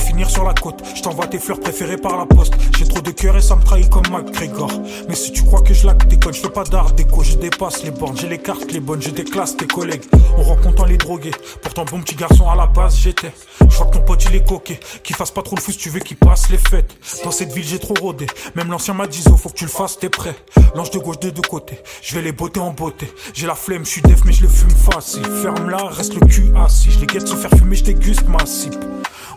Finir 0.06 0.30
sur 0.30 0.44
la 0.44 0.54
côte, 0.54 0.82
je 0.96 1.02
t'envoie 1.02 1.28
tes 1.28 1.40
fleurs 1.40 1.60
préférées 1.60 1.98
par 1.98 2.18
la 2.18 2.26
poste. 2.26 2.54
J'ai 2.78 2.86
trop 2.86 3.02
de 3.02 3.12
cœur 3.12 3.36
et 3.38 3.42
ça 3.42 3.56
me 3.56 3.64
trahit 3.64 3.90
comme 3.90 4.04
McGregor. 4.12 4.72
Mais 5.08 5.16
si 5.16 5.32
tu 5.32 5.44
crois 5.44 5.62
que 5.62 5.74
je 5.74 5.86
la 5.86 5.94
déconne, 5.94 6.34
je 6.34 6.42
fais 6.42 6.50
pas 6.50 6.64
d'art 6.64 6.92
déco, 6.92 7.24
je 7.24 7.36
dépasse 7.36 7.84
les 7.84 7.92
bornes. 7.92 8.18
J'ai 8.18 8.28
les 8.28 8.38
cartes 8.38 8.72
les 8.72 8.80
bonnes, 8.80 9.02
je 9.02 9.10
déclasse 9.10 9.58
tes 9.58 9.66
collègues. 9.66 10.04
On 10.38 10.44
rencontre 10.44 10.86
les 10.86 10.98
drogués. 10.98 11.32
Pourtant, 11.62 11.86
bon 11.86 12.02
petit 12.02 12.16
garçon 12.16 12.50
à 12.50 12.56
la 12.56 12.68
base, 12.68 12.98
j'étais. 12.98 13.32
Je 13.62 13.76
vois 13.78 13.88
que 13.88 13.98
ton 13.98 14.04
pote 14.04 14.24
il 14.26 14.36
est 14.36 14.48
coquet. 14.48 14.80
Qu'il 15.04 15.16
fasse 15.16 15.32
pas 15.32 15.42
trop 15.42 15.56
le 15.56 15.62
fou 15.62 15.72
si 15.72 15.78
tu 15.78 15.90
veux 15.90 16.00
qu'il 16.00 16.18
passe 16.18 16.50
les 16.50 16.58
fêtes. 16.58 16.96
Dans 17.24 17.32
cette 17.32 17.52
ville, 17.52 17.66
j'ai 17.66 17.80
trop 17.80 17.96
rodé. 18.00 18.28
Même 18.56 18.70
l'ancien 18.70 18.94
m'a 18.94 19.08
dit, 19.08 19.24
oh, 19.32 19.38
faut 19.38 19.50
que 19.50 19.56
tu 19.56 19.66
le 19.66 19.72
fasses, 19.72 19.98
t'es 19.98 20.10
prêt. 20.10 20.36
L'ange 20.76 20.92
de 20.92 21.00
gauche 21.00 21.20
de 21.20 21.30
deux 21.32 21.42
côtés. 21.42 21.80
Je 22.02 22.14
vais 22.16 22.22
les 22.22 22.32
botter 22.32 22.60
en 22.60 22.72
beauté. 22.72 23.12
J'ai 23.34 23.48
la 23.48 23.56
flemme, 23.56 23.86
je 23.86 23.90
suis 23.90 24.02
def, 24.02 24.26
mais 24.26 24.34
je 24.34 24.44
le 24.44 24.48
fume 24.48 24.70
facile. 24.70 25.26
Ferme 25.42 25.70
là, 25.70 25.88
reste 25.90 26.14
le 26.14 26.26
cul 26.26 26.52
assis. 26.56 26.92
Je 26.92 27.00
les 27.00 27.08
guette 27.08 27.28
se 27.28 27.36
faire 27.36 27.52
fumer, 27.58 27.76
je 27.76 27.86
déguste 27.86 28.28
ma. 28.28 28.44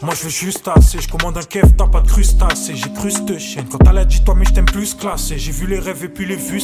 Moi 0.03 0.13
je 0.15 0.25
veux 0.25 0.29
juste 0.29 0.69
assez, 0.69 1.01
je 1.01 1.09
commande 1.09 1.39
un 1.39 1.43
kef, 1.43 1.75
t'as 1.77 1.87
pas 1.87 2.01
de 2.01 2.07
crustacé, 2.07 2.77
j'ai 2.77 2.93
cru 2.93 3.11
cette 3.11 3.39
chaîne. 3.39 3.65
Quand 3.67 3.79
elle 3.89 3.99
a 3.99 4.05
dit 4.05 4.23
toi 4.23 4.35
mais 4.37 4.45
je 4.45 4.53
t'aime 4.53 4.67
plus 4.67 4.95
classé, 4.95 5.39
j'ai 5.39 5.53
vu 5.53 5.67
les 5.67 5.79
rêves 5.79 6.05
et 6.05 6.09
puis 6.09 6.27
les 6.27 6.37
vues. 6.37 6.63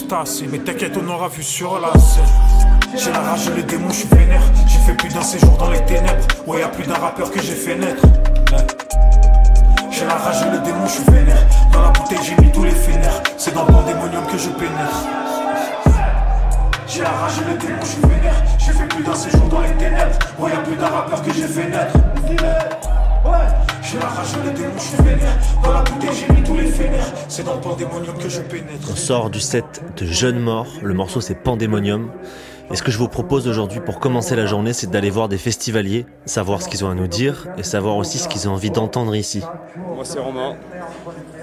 Mais 0.50 0.58
t'inquiète, 0.58 0.98
on 1.02 1.08
aura 1.08 1.28
vu 1.28 1.42
sur 1.42 1.80
la 1.80 1.98
scène. 1.98 2.24
J'ai 2.94 3.10
la 3.10 3.20
rage 3.20 3.50
les 3.56 3.62
démons, 3.62 3.88
je 3.88 3.94
suis 3.94 4.08
vénère. 4.08 4.42
J'ai 4.66 4.78
fait 4.80 4.94
plus 4.94 5.08
d'un 5.08 5.22
séjour 5.22 5.56
dans 5.56 5.70
les 5.70 5.82
ténèbres. 5.86 6.26
Ouais, 6.46 6.60
y 6.60 6.62
a 6.62 6.68
plus 6.68 6.84
d'un 6.84 6.94
rappeur 6.94 7.30
que 7.30 7.40
j'ai 7.40 7.54
fait 7.54 7.76
naître. 7.76 8.02
J'ai 9.90 10.04
la 10.04 10.14
rage 10.14 10.44
les 10.52 10.58
démons, 10.58 10.86
je 10.86 10.92
suis 10.92 11.04
vénère. 11.04 11.46
Dans 11.72 11.82
la 11.82 11.90
bouteille, 11.90 12.18
j'ai 12.22 12.36
mis 12.44 12.52
tous 12.52 12.64
les 12.64 12.70
fénères. 12.70 13.22
C'est 13.38 13.54
dans 13.54 13.64
le 13.64 13.72
pandémonium 13.72 14.26
que 14.26 14.36
je 14.36 14.50
pénètre. 14.50 15.06
J'ai 16.86 17.00
la 17.00 17.10
rage 17.10 17.40
les 17.48 17.66
démons, 17.66 17.80
je 17.80 17.86
suis 17.86 18.02
vénère. 18.02 18.44
J'ai 18.58 18.72
fait 18.72 18.88
plus 18.88 19.02
d'un 19.02 19.14
séjour 19.14 19.48
dans 19.48 19.60
les 19.60 19.72
ténèbres. 19.72 20.18
Ouais, 20.38 20.50
y 20.50 20.54
a 20.54 20.58
plus 20.58 20.76
d'un 20.76 20.88
rappeur 20.88 21.22
que 21.22 21.32
j'ai 21.32 21.46
fait 21.46 21.68
naître. 21.68 21.96
J'ai 23.82 23.98
la 23.98 24.06
rage 24.06 24.28
et 24.42 24.46
les 24.46 24.52
démons, 24.54 24.72
je 24.76 24.80
suis 24.80 24.96
vénère. 24.96 25.38
Dans 25.62 25.72
la 25.72 25.82
bouteille, 25.82 26.10
j'ai 26.14 26.32
mis 26.34 26.42
tous 26.42 26.56
les 26.56 26.66
fénères. 26.66 27.12
C'est 27.28 27.44
dans 27.44 27.54
le 27.54 27.60
pandémonium 27.60 28.16
que 28.16 28.28
je 28.28 28.40
pénètre. 28.40 28.88
On 28.90 28.96
sort 28.96 29.30
du 29.30 29.40
set 29.40 29.82
de 29.96 30.06
Jeune 30.06 30.38
Mort, 30.38 30.66
le 30.82 30.94
morceau 30.94 31.20
c'est 31.20 31.34
Pandémonium. 31.34 32.10
Et 32.70 32.76
ce 32.76 32.82
que 32.82 32.90
je 32.90 32.98
vous 32.98 33.08
propose 33.08 33.46
aujourd'hui 33.48 33.80
pour 33.80 34.00
commencer 34.00 34.34
la 34.34 34.46
journée, 34.46 34.72
c'est 34.72 34.90
d'aller 34.90 35.10
voir 35.10 35.28
des 35.28 35.36
festivaliers, 35.36 36.06
savoir 36.24 36.62
ce 36.62 36.68
qu'ils 36.68 36.84
ont 36.84 36.90
à 36.90 36.94
nous 36.94 37.06
dire 37.06 37.48
et 37.58 37.62
savoir 37.62 37.96
aussi 37.96 38.18
ce 38.18 38.28
qu'ils 38.28 38.48
ont 38.48 38.52
envie 38.52 38.70
d'entendre 38.70 39.14
ici. 39.14 39.42
Moi 39.76 40.04
c'est 40.04 40.18
Romain. 40.20 40.56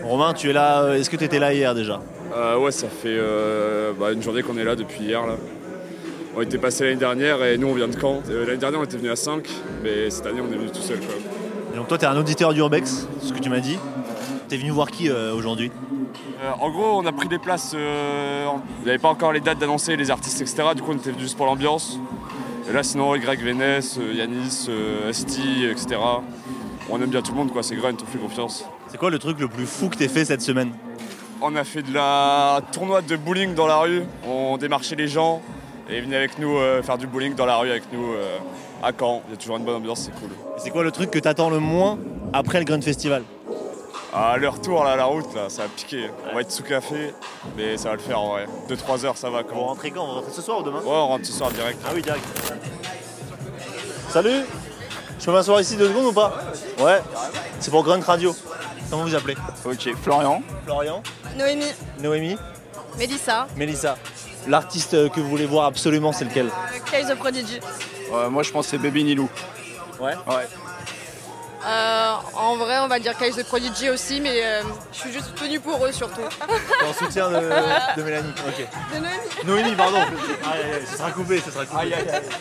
Romain, 0.03 0.33
tu 0.33 0.49
es 0.49 0.53
là, 0.53 0.81
euh, 0.81 0.95
est-ce 0.95 1.09
que 1.09 1.17
tu 1.17 1.25
étais 1.25 1.39
là 1.39 1.53
hier 1.53 1.75
déjà? 1.75 2.01
Euh, 2.35 2.57
ouais, 2.57 2.71
ça 2.71 2.87
fait 2.87 3.09
euh, 3.09 3.93
bah, 3.99 4.11
une 4.11 4.23
journée 4.23 4.41
qu'on 4.41 4.57
est 4.57 4.63
là 4.63 4.75
depuis 4.75 5.03
hier. 5.03 5.25
Là. 5.27 5.35
On 6.35 6.41
était 6.41 6.57
passé 6.57 6.85
l'année 6.85 6.95
dernière 6.95 7.43
et 7.43 7.57
nous 7.57 7.67
on 7.67 7.73
vient 7.73 7.87
de 7.87 7.99
Caen. 7.99 8.21
L'année 8.27 8.57
dernière 8.57 8.79
on 8.79 8.85
était 8.85 8.97
venu 8.97 9.11
à 9.11 9.15
5, 9.15 9.47
mais 9.83 10.09
cette 10.09 10.25
année 10.25 10.41
on 10.41 10.51
est 10.51 10.57
venu 10.57 10.69
tout 10.71 10.81
seul. 10.81 10.97
Quoi. 10.99 11.15
Et 11.73 11.75
donc 11.77 11.87
toi, 11.87 11.97
tu 11.97 12.05
es 12.05 12.07
un 12.07 12.17
auditeur 12.17 12.53
d'Urbex, 12.53 13.07
ce 13.21 13.33
que 13.33 13.39
tu 13.39 13.49
m'as 13.49 13.59
dit. 13.59 13.77
T'es 14.47 14.57
venu 14.57 14.71
voir 14.71 14.89
qui 14.89 15.09
euh, 15.09 15.33
aujourd'hui 15.35 15.71
Euh, 16.41 16.51
en 16.59 16.69
gros, 16.71 16.99
on 16.99 17.05
a 17.05 17.11
pris 17.11 17.27
des 17.27 17.37
places. 17.37 17.73
euh, 17.75 18.45
il 18.79 18.83
n'y 18.85 18.89
avait 18.89 18.97
pas 18.97 19.09
encore 19.09 19.31
les 19.31 19.39
dates 19.41 19.59
d'annoncer, 19.59 19.95
les 19.95 20.09
artistes, 20.09 20.41
etc. 20.41 20.69
Du 20.75 20.81
coup, 20.81 20.91
on 20.91 20.97
était 20.97 21.11
venu 21.11 21.21
juste 21.21 21.37
pour 21.37 21.45
l'ambiance. 21.45 21.99
Et 22.69 22.73
là, 22.73 22.81
sinon, 22.83 23.15
Greg 23.17 23.41
Vénès, 23.43 23.97
euh, 23.99 24.13
Yanis, 24.13 24.69
Esti, 25.07 25.65
etc. 25.65 25.99
On 26.89 26.99
aime 27.01 27.09
bien 27.09 27.21
tout 27.21 27.31
le 27.33 27.37
monde, 27.37 27.51
quoi. 27.51 27.61
C'est 27.61 27.75
Grunt, 27.75 27.93
on 28.01 28.05
fait 28.05 28.17
confiance. 28.17 28.65
C'est 28.87 28.97
quoi 28.97 29.11
le 29.11 29.19
truc 29.19 29.39
le 29.39 29.47
plus 29.47 29.67
fou 29.67 29.89
que 29.89 29.97
t'aies 29.97 30.07
fait 30.07 30.25
cette 30.25 30.41
semaine 30.41 30.71
On 31.41 31.55
a 31.55 31.63
fait 31.63 31.83
de 31.83 31.93
la 31.93 32.61
tournoi 32.71 33.01
de 33.03 33.15
bowling 33.15 33.53
dans 33.53 33.67
la 33.67 33.77
rue. 33.77 34.01
On 34.27 34.57
démarchait 34.57 34.95
les 34.95 35.07
gens 35.07 35.41
et 35.87 35.97
ils 35.97 36.03
venaient 36.03 36.15
avec 36.15 36.39
nous 36.39 36.57
faire 36.81 36.97
du 36.97 37.05
bowling 37.05 37.35
dans 37.35 37.45
la 37.45 37.57
rue 37.57 37.69
avec 37.69 37.83
nous 37.93 38.13
à 38.83 38.91
Caen. 38.97 39.21
Il 39.27 39.31
y 39.31 39.33
a 39.33 39.37
toujours 39.37 39.57
une 39.57 39.65
bonne 39.65 39.75
ambiance, 39.75 40.01
c'est 40.01 40.11
cool. 40.19 40.29
Et 40.31 40.59
C'est 40.59 40.69
quoi 40.69 40.83
le 40.83 40.91
truc 40.91 41.11
que 41.11 41.19
t'attends 41.19 41.49
le 41.49 41.59
moins 41.59 41.97
après 42.33 42.59
le 42.59 42.65
Grunt 42.65 42.81
Festival? 42.81 43.23
À 44.13 44.37
le 44.37 44.49
retour, 44.49 44.83
là, 44.83 44.95
la 44.95 45.05
route, 45.05 45.33
là, 45.35 45.49
ça 45.49 45.63
va 45.63 45.67
piquer. 45.69 46.09
On 46.31 46.35
va 46.35 46.41
être 46.41 46.51
sous 46.51 46.63
café, 46.63 47.13
mais 47.55 47.77
ça 47.77 47.89
va 47.89 47.95
le 47.95 48.01
faire 48.01 48.19
en 48.19 48.29
vrai. 48.29 48.47
2-3 48.67 49.05
heures, 49.05 49.17
ça 49.17 49.29
va. 49.29 49.43
Quand 49.43 49.55
On 49.55 49.65
rentre 49.65 49.83
quand? 49.83 50.03
On 50.03 50.15
rentre 50.15 50.31
ce 50.33 50.41
soir 50.41 50.59
ou 50.59 50.63
demain? 50.63 50.79
Ouais, 50.79 50.85
on 50.87 51.07
rentre 51.07 51.25
ce 51.25 51.31
soir 51.33 51.51
direct. 51.51 51.79
Ah 51.85 51.91
oui, 51.93 52.01
direct. 52.01 52.23
Salut 54.09 54.41
Je 55.19 55.25
peux 55.25 55.31
m'asseoir 55.31 55.61
ici 55.61 55.75
deux 55.75 55.89
secondes 55.89 56.07
ou 56.07 56.13
pas? 56.13 56.33
Ouais. 56.79 56.99
C'est 57.59 57.69
pour 57.69 57.83
Grunt 57.83 58.01
Radio. 58.01 58.35
Comment 58.89 59.03
vous 59.03 59.13
appelez? 59.13 59.35
Ok, 59.65 59.89
Florian. 60.01 60.41
Florian 60.65 61.03
Noémie, 61.37 61.71
Noémie 62.01 62.37
Mélissa, 62.97 63.47
Mélissa 63.55 63.97
L'artiste 64.47 64.95
euh, 64.95 65.09
que 65.09 65.19
vous 65.19 65.29
voulez 65.29 65.45
voir 65.45 65.65
absolument, 65.65 66.11
c'est 66.11 66.25
lequel? 66.25 66.49
Case 66.91 67.11
of 67.11 67.19
Prodigy. 67.19 67.59
Euh, 68.13 68.29
moi 68.29 68.43
je 68.43 68.51
pense 68.51 68.65
que 68.65 68.71
c'est 68.71 68.77
Baby 68.77 69.03
Nilou. 69.03 69.29
Ouais 69.99 70.13
Ouais. 70.27 70.47
Euh, 71.67 72.13
en 72.35 72.55
vrai, 72.55 72.79
on 72.79 72.87
va 72.87 72.99
dire 72.99 73.17
Case 73.17 73.37
of 73.37 73.45
Prodigy 73.47 73.89
aussi, 73.89 74.21
mais 74.21 74.41
euh, 74.45 74.61
je 74.93 74.97
suis 74.99 75.11
juste 75.11 75.37
venue 75.37 75.59
pour 75.59 75.85
eux 75.85 75.91
surtout. 75.91 76.21
T'es 76.79 76.85
en 76.87 76.93
soutien 76.93 77.29
de, 77.29 77.35
de 77.97 78.01
Mélanie. 78.03 78.31
Ok. 78.47 78.65
De 78.93 78.99
Noémie. 78.99 79.17
Noémie, 79.45 79.75
pardon. 79.75 79.97
Aïe, 79.97 80.07
aïe, 80.53 80.71
aïe, 80.75 80.87
ce 80.89 80.97
sera 80.97 81.11
coupé, 81.11 81.41
ce 81.45 81.51
sera 81.51 81.65
coupé. 81.65 81.93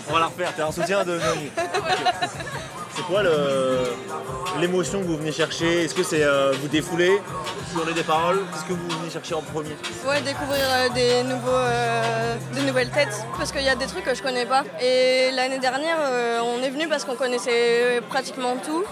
On 0.08 0.12
va 0.12 0.20
la 0.20 0.26
refaire. 0.26 0.54
T'es 0.54 0.62
en 0.62 0.70
soutien 0.70 1.02
de 1.04 1.18
Noémie. 1.18 1.50
Ok. 1.56 1.98
C'est 2.94 3.02
quoi 3.02 3.24
le- 3.24 3.87
l'émotion 4.60 5.00
que 5.00 5.06
vous 5.06 5.16
venez 5.16 5.32
chercher 5.32 5.84
Est-ce 5.84 5.94
que 5.94 6.02
c'est 6.02 6.24
euh, 6.24 6.52
vous 6.60 6.68
défouler 6.68 7.20
Journée 7.74 7.92
des 7.92 8.02
paroles 8.02 8.40
Qu'est-ce 8.52 8.64
que 8.64 8.72
vous 8.72 8.98
venez 8.98 9.10
chercher 9.10 9.34
en 9.34 9.42
premier 9.42 9.76
Ouais, 10.06 10.20
découvrir 10.22 10.64
euh, 10.64 10.88
des, 10.94 11.22
nouveaux, 11.22 11.50
euh, 11.50 12.36
des 12.54 12.62
nouvelles 12.62 12.90
têtes, 12.90 13.24
parce 13.36 13.52
qu'il 13.52 13.62
y 13.62 13.68
a 13.68 13.74
des 13.74 13.86
trucs 13.86 14.04
que 14.04 14.14
je 14.14 14.22
connais 14.22 14.46
pas. 14.46 14.64
Et 14.80 15.30
l'année 15.32 15.58
dernière, 15.58 15.98
euh, 16.00 16.40
on 16.40 16.62
est 16.62 16.70
venu 16.70 16.88
parce 16.88 17.04
qu'on 17.04 17.16
connaissait 17.16 18.00
pratiquement 18.08 18.56
tout. 18.56 18.84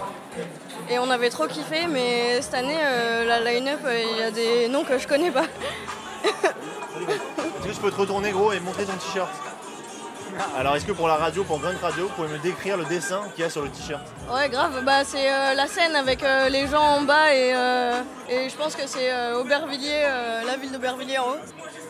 Et 0.89 0.99
on 0.99 1.09
avait 1.09 1.29
trop 1.29 1.47
kiffé, 1.47 1.87
mais 1.89 2.41
cette 2.41 2.53
année, 2.53 2.77
euh, 2.81 3.25
la 3.25 3.39
line-up, 3.41 3.79
euh, 3.85 4.01
il 4.11 4.19
y 4.19 4.23
a 4.23 4.31
des 4.31 4.69
noms 4.69 4.85
que 4.85 4.97
je 4.97 5.07
connais 5.07 5.31
pas. 5.31 5.43
Est-ce 6.23 7.67
que 7.67 7.73
je 7.73 7.79
peux 7.79 7.91
te 7.91 7.97
retourner 7.97 8.31
gros 8.31 8.53
et 8.53 8.59
montrer 8.61 8.85
ton 8.85 8.93
t-shirt 8.93 9.29
Alors 10.57 10.75
est-ce 10.75 10.85
que 10.85 10.91
pour 10.91 11.07
la 11.07 11.15
radio, 11.15 11.43
pour 11.43 11.59
Grunt 11.59 11.77
Radio, 11.81 12.07
vous 12.07 12.13
pouvez 12.13 12.27
me 12.29 12.37
décrire 12.39 12.77
le 12.77 12.85
dessin 12.85 13.21
qu'il 13.35 13.43
y 13.43 13.47
a 13.47 13.49
sur 13.49 13.61
le 13.63 13.69
t-shirt 13.69 14.01
Ouais, 14.31 14.49
grave, 14.49 14.83
bah, 14.83 15.03
c'est 15.03 15.31
euh, 15.31 15.53
la 15.53 15.67
scène 15.67 15.95
avec 15.95 16.23
euh, 16.23 16.49
les 16.49 16.67
gens 16.67 16.81
en 16.81 17.01
bas 17.01 17.33
et, 17.33 17.53
euh, 17.55 18.01
et 18.29 18.49
je 18.49 18.55
pense 18.55 18.75
que 18.75 18.85
c'est 18.87 19.11
euh, 19.11 19.39
Aubervilliers, 19.39 20.03
euh, 20.05 20.43
la 20.45 20.57
ville 20.57 20.71
d'Aubervilliers 20.71 21.17
en 21.19 21.29
haut. 21.29 21.35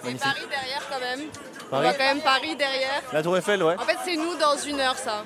Et 0.04 0.06
Magnifique. 0.06 0.22
Paris 0.24 0.48
derrière 0.50 0.82
quand 0.90 1.00
même. 1.00 1.28
On 1.68 1.70
Paris 1.72 1.84
voit 1.84 1.94
quand 1.94 2.06
même 2.06 2.22
Paris 2.22 2.56
derrière. 2.56 3.02
La 3.12 3.22
Tour 3.24 3.38
Eiffel, 3.38 3.62
ouais. 3.64 3.76
En 3.78 3.84
fait, 3.84 3.98
c'est 4.06 4.16
nous 4.16 4.36
dans 4.38 4.56
une 4.58 4.80
heure, 4.80 4.96
ça. 4.98 5.24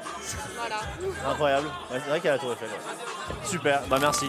Voilà. 0.58 0.78
Incroyable. 1.30 1.68
Ouais, 1.92 2.00
c'est 2.04 2.10
vrai 2.10 2.20
qu'il 2.20 2.28
y 2.28 2.30
a 2.30 2.34
la 2.34 2.40
Tour 2.40 2.54
Eiffel. 2.54 2.70
ouais. 2.70 3.36
Super, 3.48 3.82
bah 3.90 3.98
merci. 4.02 4.26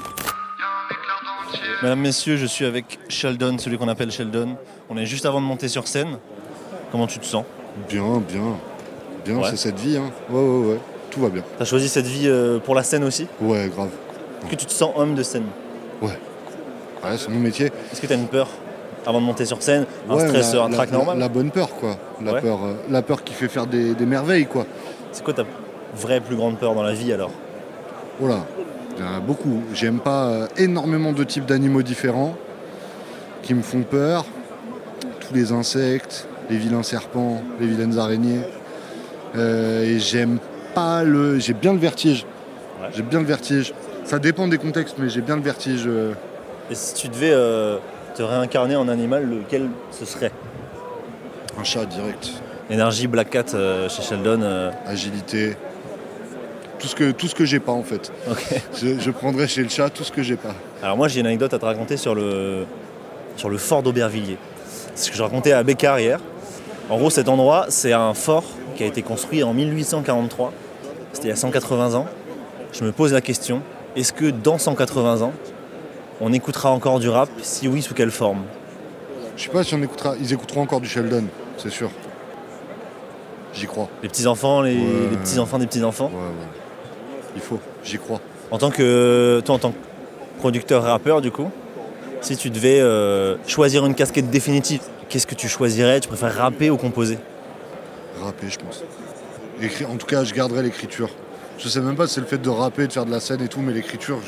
Mesdames, 1.83 1.99
Messieurs, 2.01 2.37
je 2.37 2.47
suis 2.47 2.65
avec 2.65 2.99
Sheldon, 3.09 3.57
celui 3.59 3.79
qu'on 3.79 3.89
appelle 3.89 4.11
Sheldon. 4.11 4.57
On 4.91 4.97
est 4.97 5.07
juste 5.07 5.25
avant 5.27 5.41
de 5.41 5.47
monter 5.47 5.69
sur 5.69 5.89
scène. 5.89 6.19
Comment 6.91 7.07
tu 7.07 7.19
te 7.19 7.25
sens? 7.25 7.45
Bien, 7.89 8.19
bien. 8.19 8.59
Bien, 9.25 9.37
Ouais. 9.37 9.49
c'est 9.51 9.57
cette 9.57 9.79
vie. 9.79 9.97
Hein. 9.97 10.11
Ouais, 10.31 10.41
ouais, 10.41 10.67
ouais. 10.73 10.79
Tout 11.11 11.21
va 11.21 11.29
bien. 11.29 11.43
T'as 11.59 11.65
choisi 11.65 11.89
cette 11.89 12.07
vie 12.07 12.27
euh, 12.27 12.59
pour 12.59 12.75
la 12.75 12.83
scène 12.83 13.05
aussi? 13.05 13.27
Ouais, 13.41 13.69
grave. 13.75 13.91
Est-ce 14.43 14.51
que 14.51 14.57
tu 14.57 14.67
te 14.67 14.73
sens 14.73 14.91
homme 14.97 15.15
de 15.15 15.23
scène? 15.23 15.45
Ouais. 16.01 16.09
Ouais, 17.05 17.17
c'est 17.19 17.29
mon 17.29 17.39
métier. 17.39 17.67
Est-ce 17.93 18.01
que 18.01 18.07
t'as 18.07 18.15
une 18.15 18.27
peur 18.29 18.49
avant 19.07 19.21
de 19.21 19.27
monter 19.27 19.45
sur 19.45 19.63
scène? 19.63 19.85
Un 20.09 20.15
Ouais, 20.17 20.27
stress, 20.29 20.55
la, 20.55 20.63
un 20.65 20.69
la- 20.71 20.87
normal? 20.87 21.19
La 21.19 21.29
bonne 21.29 21.51
peur, 21.51 21.69
quoi. 21.77 21.97
La, 22.25 22.33
Ouais. 22.35 22.41
peur, 22.41 22.59
euh, 22.65 22.75
la 22.91 23.03
peur 23.03 23.23
qui 23.25 23.35
fait 23.35 23.49
faire 23.49 23.67
des, 23.67 23.95
des 23.95 24.07
merveilles, 24.07 24.47
quoi. 24.47 24.67
C'est 25.13 25.23
quoi 25.23 25.35
ta 25.35 25.45
vraie 25.95 26.21
plus 26.21 26.37
grande 26.37 26.59
peur 26.59 26.75
dans 26.75 26.83
la 26.83 26.95
vie 26.95 27.13
alors? 27.13 27.31
Oh 28.23 28.27
là, 28.27 28.39
il 28.97 29.05
y 29.05 29.07
en 29.09 29.17
a 29.17 29.21
beaucoup. 29.21 29.63
J'aime 29.75 29.99
pas 30.01 30.27
euh, 30.27 30.47
énormément 30.57 31.13
de 31.13 31.25
types 31.25 31.47
d'animaux 31.47 31.83
différents 31.83 32.35
qui 33.43 33.55
me 33.55 33.63
font 33.63 33.83
peur. 33.83 34.25
Tous 35.21 35.35
les 35.35 35.53
insectes, 35.53 36.27
les 36.51 36.57
vilains 36.57 36.83
serpents, 36.83 37.43
les 37.61 37.67
vilaines 37.67 37.99
araignées. 37.99 38.41
Euh, 39.37 39.83
et 39.85 39.99
j'aime 39.99 40.39
pas 40.75 41.03
le. 41.05 41.39
J'ai 41.39 41.55
bien 41.55 41.73
le 41.73 41.79
vertige. 41.79 42.27
J'ai 42.95 43.03
bien 43.03 43.21
le 43.21 43.27
vertige. 43.27 43.73
Ça 44.05 44.19
dépend 44.19 44.49
des 44.49 44.59
contextes, 44.59 44.97
mais 44.99 45.09
j'ai 45.09 45.21
bien 45.21 45.37
le 45.37 45.43
vertige. 45.43 45.85
euh. 45.87 46.13
Et 46.71 46.75
si 46.75 46.95
tu 46.95 47.09
devais 47.09 47.33
euh, 47.33 47.77
te 48.15 48.23
réincarner 48.23 48.77
en 48.77 48.89
animal, 48.89 49.29
lequel 49.29 49.69
ce 49.91 50.05
serait? 50.05 50.33
Un 51.59 51.65
chat 51.65 51.85
direct. 51.87 52.31
Énergie 52.71 53.07
Black 53.07 53.31
Cat 53.31 53.45
euh, 53.55 53.89
chez 53.89 54.03
Sheldon. 54.03 54.41
euh, 54.43 54.71
Agilité. 54.87 55.57
Tout 56.79 56.89
ce 56.89 56.97
que, 56.97 57.11
tout 57.13 57.29
ce 57.29 57.35
que 57.35 57.45
j'ai 57.45 57.61
pas 57.61 57.73
en 57.73 57.83
fait. 57.85 58.11
Je, 58.81 58.99
je 58.99 59.11
prendrais 59.13 59.47
chez 59.47 59.63
le 59.63 59.69
chat 59.69 59.89
tout 59.89 60.03
ce 60.03 60.11
que 60.11 60.23
j'ai 60.23 60.35
pas. 60.37 60.55
Alors 60.83 60.97
moi 60.97 61.07
j'ai 61.07 61.21
une 61.21 61.27
anecdote 61.27 61.55
à 61.55 61.59
te 61.61 61.65
raconter 61.65 61.97
sur 61.97 62.15
le, 62.17 62.65
sur 63.37 63.49
le 63.49 63.57
fort 63.59 63.85
d'Aubervilliers. 63.85 64.39
C'est 64.97 65.05
ce 65.07 65.11
que 65.13 65.17
je 65.17 65.23
racontais 65.23 65.53
à 65.53 65.63
Bécard 65.63 66.01
hier. 66.01 66.19
En 66.91 66.99
gros 66.99 67.09
cet 67.11 67.29
endroit 67.29 67.67
c'est 67.69 67.93
un 67.93 68.15
fort 68.15 68.43
qui 68.83 68.87
a 68.87 68.89
été 68.89 69.03
construit 69.03 69.45
en 69.45 69.55
1843. 69.55 70.53
C'était 71.13 71.29
il 71.29 71.31
y 71.31 71.33
a 71.33 71.37
180 71.37 71.95
ans. 71.95 72.07
Je 72.73 72.83
me 72.85 72.91
pose 72.91 73.13
la 73.13 73.21
question, 73.21 73.63
est-ce 73.95 74.13
que 74.13 74.31
dans 74.31 74.59
180 74.59 75.23
ans, 75.23 75.33
on 76.21 76.33
écoutera 76.33 76.71
encore 76.71 76.99
du 76.99 77.09
rap 77.09 77.29
Si 77.43 77.69
oui, 77.69 77.81
sous 77.83 77.95
quelle 77.95 78.11
forme? 78.11 78.43
Je 79.37 79.45
sais 79.45 79.51
pas 79.51 79.63
si 79.63 79.75
on 79.75 79.83
écoutera. 79.83 80.15
Ils 80.21 80.33
écouteront 80.33 80.63
encore 80.63 80.81
du 80.81 80.89
Sheldon, 80.89 81.25
c'est 81.59 81.71
sûr. 81.71 81.91
J'y 83.55 83.67
crois. 83.67 83.89
Les 84.03 84.09
petits-enfants, 84.09 84.63
les, 84.63 84.75
Ouais. 84.75 84.83
les 85.11 85.17
petits-enfants 85.17 85.59
des 85.59 85.67
petits-enfants? 85.67 86.11
Ouais, 86.13 86.19
ouais. 86.19 87.31
Il 87.37 87.41
faut, 87.43 87.61
j'y 87.85 87.99
crois. 87.99 88.21
En 88.51 88.59
tant 88.59 88.71
que 88.71 89.41
toi, 89.45 89.55
en 89.55 89.59
tant 89.59 89.71
que 89.71 89.77
producteur 90.39 90.83
rappeur, 90.83 91.21
du 91.21 91.31
coup, 91.31 91.51
si 92.21 92.37
tu 92.37 92.51
devais 92.51 92.81
euh, 92.81 93.37
choisir 93.47 93.87
une 93.87 93.95
casquette 93.95 94.29
définitive, 94.31 94.81
qu'est-ce 95.09 95.27
que 95.27 95.35
tu 95.35 95.49
choisirais? 95.49 96.01
Tu 96.01 96.09
préfères 96.09 96.35
rapper 96.35 96.71
ou 96.71 96.77
composer? 96.77 97.19
Rapper, 98.23 98.49
je 98.49 98.59
pense. 98.59 98.83
Écri- 99.61 99.87
En 99.87 99.97
tout 99.97 100.07
cas, 100.07 100.25
je 100.25 100.33
garderai 100.35 100.63
l'écriture. 100.63 101.11
Je 101.59 101.69
sais 101.69 101.81
même 101.81 101.97
pas 101.97 102.07
si 102.07 102.15
c'est 102.15 102.21
le 102.21 102.27
fait 102.27 102.39
de 102.39 102.49
rapper, 102.49 102.87
de 102.87 102.93
faire 102.93 103.05
de 103.07 103.11
la 103.11 103.21
scène 103.21 103.43
et 103.43 103.49
tout, 103.49 103.61
mais 103.61 103.73
l'écriture, 103.73 104.19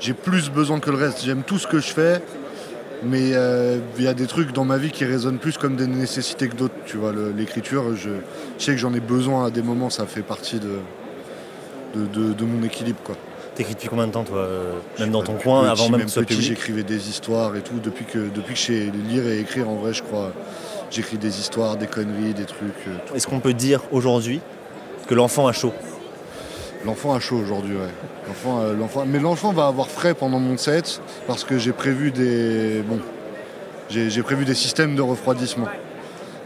j'ai- 0.00 0.12
plus 0.14 0.50
besoin 0.50 0.80
que 0.80 0.90
le 0.90 0.96
reste. 0.96 1.24
J'aime 1.24 1.42
tout 1.42 1.58
ce 1.58 1.66
que 1.66 1.78
je 1.80 1.88
fais, 1.92 2.20
mais 3.02 3.30
euh, 3.34 3.78
il 3.96 4.04
y 4.04 4.08
a 4.08 4.14
des 4.14 4.26
trucs 4.26 4.52
dans 4.52 4.64
ma 4.64 4.76
vie 4.78 4.90
qui 4.90 5.04
résonnent 5.04 5.38
plus 5.38 5.56
comme 5.58 5.76
des 5.76 5.86
nécessités 5.86 6.48
que 6.48 6.56
d'autres. 6.56 6.74
Tu 6.86 6.96
vois, 6.96 7.12
l'écriture, 7.36 7.94
je, 7.96 8.10
je 8.58 8.64
sais 8.64 8.72
que 8.72 8.78
j'en 8.78 8.92
ai 8.94 9.00
besoin 9.00 9.46
à 9.46 9.50
des 9.50 9.62
moments, 9.62 9.90
ça 9.90 10.06
fait 10.06 10.22
partie 10.22 10.58
de, 10.60 10.78
de, 11.94 12.06
de- 12.06 12.32
de 12.32 12.44
mon 12.44 12.62
équilibre, 12.64 12.98
quoi. 13.04 13.16
T'écris 13.54 13.74
depuis 13.74 13.88
combien 13.88 14.06
de 14.06 14.12
temps, 14.12 14.22
toi 14.24 14.38
euh, 14.38 14.72
Même 15.00 15.10
dans 15.10 15.22
ton 15.22 15.32
Depuis 15.32 15.44
coin, 15.44 15.62
petit, 15.62 15.70
avant 15.82 15.90
même 15.90 16.06
que 16.06 16.34
j'écrivais 16.34 16.84
des 16.84 17.08
histoires 17.08 17.56
et 17.56 17.60
tout. 17.62 17.80
Depuis 17.82 18.04
que, 18.04 18.18
depuis 18.32 18.54
que 18.54 18.60
je 18.60 18.64
sais 18.66 18.92
lire 19.10 19.26
et 19.26 19.40
écrire, 19.40 19.68
en 19.68 19.74
vrai, 19.76 19.92
je 19.92 20.02
crois, 20.04 20.32
j'écris 20.90 21.18
des 21.18 21.38
histoires, 21.40 21.76
des 21.76 21.86
conneries, 21.86 22.34
des 22.34 22.44
trucs. 22.44 22.74
euh. 22.88 23.14
Est-ce 23.16 23.26
qu'on 23.26 23.40
peut 23.40 23.54
dire 23.54 23.82
aujourd'hui 23.92 24.40
que 25.06 25.14
l'enfant 25.14 25.46
a 25.46 25.52
chaud? 25.52 25.72
L'enfant 26.84 27.14
a 27.14 27.20
chaud 27.20 27.36
aujourd'hui, 27.36 27.74
ouais. 27.74 27.90
L'enfant, 28.26 28.60
euh, 28.60 28.74
l'enfant- 28.74 29.04
Mais 29.06 29.18
l'enfant 29.18 29.52
va 29.52 29.66
avoir 29.66 29.88
frais 29.88 30.14
pendant 30.14 30.38
mon 30.38 30.56
set 30.56 31.00
parce 31.26 31.44
que 31.44 31.58
j'ai 31.58 31.72
prévu 31.72 32.10
des. 32.12 32.82
Bon. 32.82 33.00
J'ai 33.90 34.10
j'ai 34.10 34.22
prévu 34.22 34.44
des 34.44 34.54
systèmes 34.54 34.94
de 34.94 35.02
refroidissement. 35.02 35.66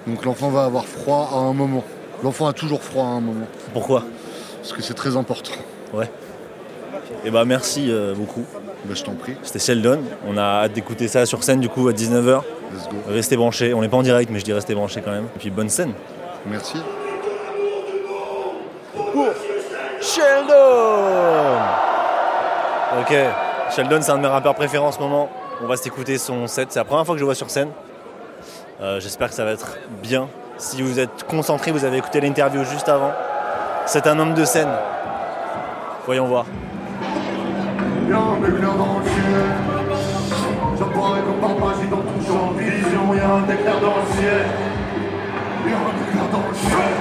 Donc 0.06 0.24
l'enfant 0.24 0.48
va 0.48 0.64
avoir 0.64 0.84
froid 0.86 1.28
à 1.32 1.36
un 1.36 1.52
moment. 1.52 1.84
L'enfant 2.22 2.46
a 2.46 2.52
toujours 2.52 2.82
froid 2.82 3.04
à 3.04 3.08
un 3.08 3.20
moment. 3.20 3.46
Pourquoi? 3.72 4.04
Parce 4.60 4.72
que 4.72 4.80
c'est 4.82 4.94
très 4.94 5.16
important. 5.16 5.52
Ouais. 5.92 6.08
Et 7.24 7.30
bah 7.30 7.44
merci 7.44 7.86
euh, 7.90 8.14
beaucoup. 8.14 8.44
Bah, 8.84 8.94
je 8.94 9.02
t'en 9.02 9.14
prie. 9.14 9.36
C'était 9.42 9.58
Sheldon. 9.58 10.00
On 10.26 10.36
a 10.36 10.64
hâte 10.64 10.72
d'écouter 10.72 11.08
ça 11.08 11.26
sur 11.26 11.42
scène 11.42 11.60
du 11.60 11.68
coup 11.68 11.88
à 11.88 11.92
19h. 11.92 12.42
Let's 12.72 12.88
go. 12.88 12.96
Restez 13.08 13.36
branchés. 13.36 13.74
On 13.74 13.80
n'est 13.80 13.88
pas 13.88 13.96
en 13.96 14.02
direct 14.02 14.30
mais 14.30 14.38
je 14.38 14.44
dis 14.44 14.52
restez 14.52 14.74
branchés 14.74 15.02
quand 15.04 15.12
même. 15.12 15.26
Et 15.36 15.38
puis 15.38 15.50
bonne 15.50 15.68
scène. 15.68 15.92
Merci. 16.46 16.78
Sheldon 20.00 21.58
Ok, 23.00 23.14
Sheldon 23.74 24.00
c'est 24.02 24.10
un 24.10 24.16
de 24.16 24.22
mes 24.22 24.28
rappeurs 24.28 24.54
préférés 24.54 24.84
en 24.84 24.92
ce 24.92 24.98
moment. 24.98 25.30
On 25.62 25.66
va 25.66 25.76
s'écouter 25.76 26.18
son 26.18 26.46
set, 26.46 26.72
c'est 26.72 26.80
la 26.80 26.84
première 26.84 27.06
fois 27.06 27.14
que 27.14 27.18
je 27.18 27.22
le 27.22 27.26
vois 27.26 27.34
sur 27.34 27.50
scène. 27.50 27.68
Euh, 28.80 28.98
J'espère 29.00 29.28
que 29.28 29.34
ça 29.34 29.44
va 29.44 29.52
être 29.52 29.78
bien. 30.02 30.28
Si 30.58 30.82
vous 30.82 30.98
êtes 30.98 31.24
concentré, 31.24 31.70
vous 31.70 31.84
avez 31.84 31.98
écouté 31.98 32.20
l'interview 32.20 32.64
juste 32.64 32.88
avant. 32.88 33.12
C'est 33.86 34.06
un 34.06 34.18
homme 34.18 34.34
de 34.34 34.44
scène. 34.44 34.68
Voyons 36.04 36.26
voir. 36.26 36.46
Viens, 38.08 38.36
mais 38.40 38.50
viens 38.58 38.74
dans 38.74 38.98
le 38.98 39.04
ciel. 39.04 39.48
J'apparais 40.78 41.22
comme 41.22 41.40
papa, 41.40 41.74
j'ai 41.80 41.88
dans 41.88 42.02
ton 42.02 42.18
champ 42.26 42.52
de 42.52 42.58
vision. 42.58 43.14
Y'a 43.14 43.30
un 43.30 43.44
éclair 43.44 43.78
dans 43.80 43.96
le 44.00 44.06
ciel. 44.16 44.44
Y'a 45.66 45.78
un 45.78 45.94
éclair 46.02 46.26
dans 46.32 46.46
le 46.48 46.54
ciel. 46.54 46.92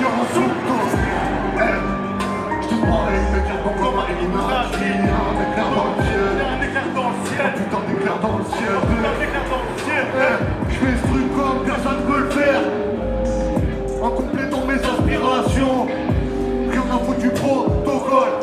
Y'a 0.00 0.10
un 0.10 0.26
souffle 0.34 0.70
Je 2.60 2.66
te 2.68 2.76
pareil, 2.86 3.24
t'éclair 3.32 3.58
ton 3.64 3.74
corps 3.80 3.98
à 4.00 4.12
l'image. 4.12 4.72
Y'a 4.80 5.16
un 5.16 5.38
éclair 5.44 5.68
dans 5.76 5.88
le 5.88 6.02
ciel. 6.04 6.32
Y'a 6.40 6.48
un 6.50 6.60
éclair 6.66 6.88
dans 6.94 7.08
le 7.10 7.18
ciel. 7.24 7.50
Putain 7.56 7.82
d'éclair 7.88 8.16
dans 8.20 8.36
le 8.38 8.44
ciel. 8.44 8.76
Un 8.80 9.18
éclair 9.24 9.44
dans 9.48 9.64
le 9.64 9.74
ciel. 9.80 10.06
Je 10.68 10.76
fais 10.76 10.94
ce 10.96 11.04
truc 11.08 11.28
comme 11.36 11.58
personne 11.64 12.00
ne 12.00 12.06
peut 12.12 12.20
le 12.20 12.30
faire. 12.30 12.62
En 14.02 14.10
complétant 14.10 14.64
mes 14.66 14.80
aspirations. 14.80 15.86
Rien 16.70 16.84
n'a 16.84 16.98
foutu 17.04 17.28
protocole. 17.30 18.39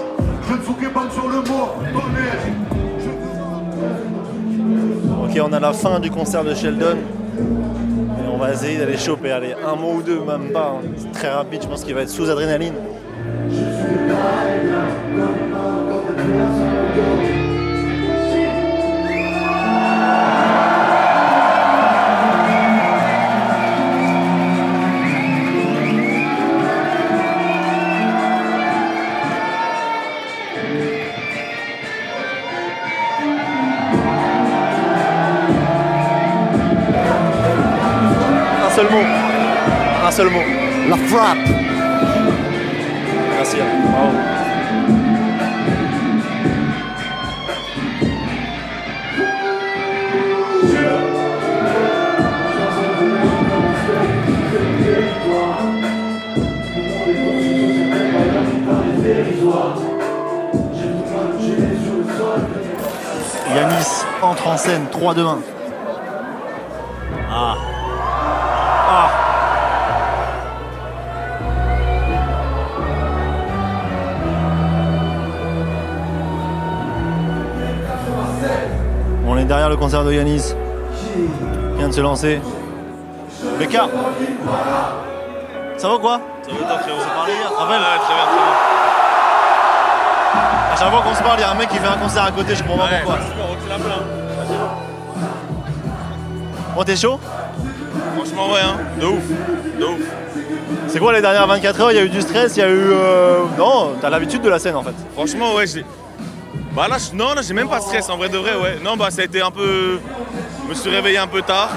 Ok, 5.23 5.39
on 5.43 5.53
a 5.53 5.59
la 5.59 5.73
fin 5.73 5.99
du 5.99 6.09
concert 6.11 6.43
de 6.43 6.53
Sheldon. 6.53 6.97
Et 7.37 8.27
on 8.33 8.37
va 8.37 8.53
essayer 8.53 8.77
d'aller 8.77 8.97
choper, 8.97 9.31
allez, 9.31 9.53
un 9.65 9.75
mot 9.75 9.93
ou 9.95 10.01
deux, 10.01 10.19
même 10.19 10.51
pas. 10.51 10.75
hein. 10.77 10.87
C'est 10.97 11.11
très 11.11 11.29
rapide, 11.29 11.61
je 11.63 11.67
pense 11.67 11.83
qu'il 11.83 11.93
va 11.95 12.01
être 12.01 12.09
sous 12.09 12.29
adrénaline. 12.29 12.73
Seul 38.77 38.91
mot. 38.91 39.07
Un 40.05 40.11
seul 40.11 40.29
mot. 40.29 40.43
La 40.87 40.97
frappe. 40.97 41.37
Merci. 43.35 43.57
hein. 43.59 43.65
Bravo. 43.89 44.37
Yanis 63.55 64.05
entre 64.21 64.47
en 64.47 64.57
scène, 64.57 64.85
3-2-1. 64.91 65.56
Derrière 79.67 79.69
le 79.69 79.77
concert 79.77 80.03
de 80.03 80.13
Yanis. 80.13 80.53
Il 81.17 81.77
vient 81.77 81.89
de 81.89 81.93
se 81.93 82.01
lancer. 82.01 82.39
Becca 83.59 83.87
Ça 85.77 85.89
va 85.89 85.97
quoi? 85.97 86.19
Ça 86.43 86.51
va, 86.51 86.57
t'as 86.67 86.79
fait, 86.83 86.91
on 86.95 86.99
s'est 86.99 87.15
parlé 87.15 87.33
hier, 87.33 87.51
rappelles 87.57 87.81
très 87.81 88.13
bien, 88.15 88.25
très 88.25 88.35
bien. 88.35 88.53
À 90.71 90.75
chaque 90.77 90.89
fois 90.91 91.01
qu'on 91.01 91.15
se 91.15 91.23
parle, 91.23 91.39
il 91.39 91.41
y 91.41 91.43
a 91.43 91.51
un 91.51 91.55
mec 91.55 91.69
qui 91.69 91.77
fait 91.77 91.87
un 91.87 91.97
concert 91.97 92.23
à 92.23 92.31
côté, 92.31 92.55
je 92.55 92.63
comprends 92.63 92.77
pas 92.77 92.89
pourquoi. 93.03 93.17
Bon, 96.75 96.83
t'es 96.83 96.95
chaud? 96.95 97.19
Franchement, 98.15 98.53
ouais, 98.53 98.59
hein. 98.61 98.77
De 99.01 99.05
ouf. 99.07 99.23
De 99.79 99.85
ouf. 99.85 99.99
C'est 100.87 100.99
quoi 100.99 101.11
les 101.13 101.21
dernières 101.21 101.47
24 101.47 101.81
heures 101.81 101.91
Il 101.91 101.95
y 101.97 101.99
a 101.99 102.03
eu 102.03 102.09
du 102.09 102.21
stress, 102.21 102.55
il 102.55 102.59
y 102.59 102.63
a 102.63 102.69
eu. 102.69 102.91
euh, 102.91 103.39
Non, 103.57 103.93
t'as 103.99 104.09
l'habitude 104.09 104.41
de 104.41 104.49
la 104.49 104.59
scène 104.59 104.75
en 104.75 104.83
fait. 104.83 104.93
Franchement, 105.15 105.55
ouais, 105.55 105.65
j'ai. 105.67 105.83
Bah 106.77 106.87
là, 106.87 106.97
non, 107.15 107.33
là, 107.33 107.41
j'ai 107.41 107.55
même 107.55 107.67
pas 107.67 107.79
de 107.79 107.83
stress, 107.85 108.07
en 108.07 108.17
vrai 108.17 108.29
de 108.29 108.37
vrai, 108.37 108.55
ouais. 108.55 108.77
Non, 108.83 108.95
bah 108.95 109.09
ça 109.09 109.23
a 109.23 109.25
été 109.25 109.41
un 109.41 109.49
peu. 109.49 109.99
Je 110.63 110.69
me 110.69 110.75
suis 110.75 110.91
réveillé 110.91 111.17
un 111.17 111.25
peu 111.25 111.41
tard. 111.41 111.69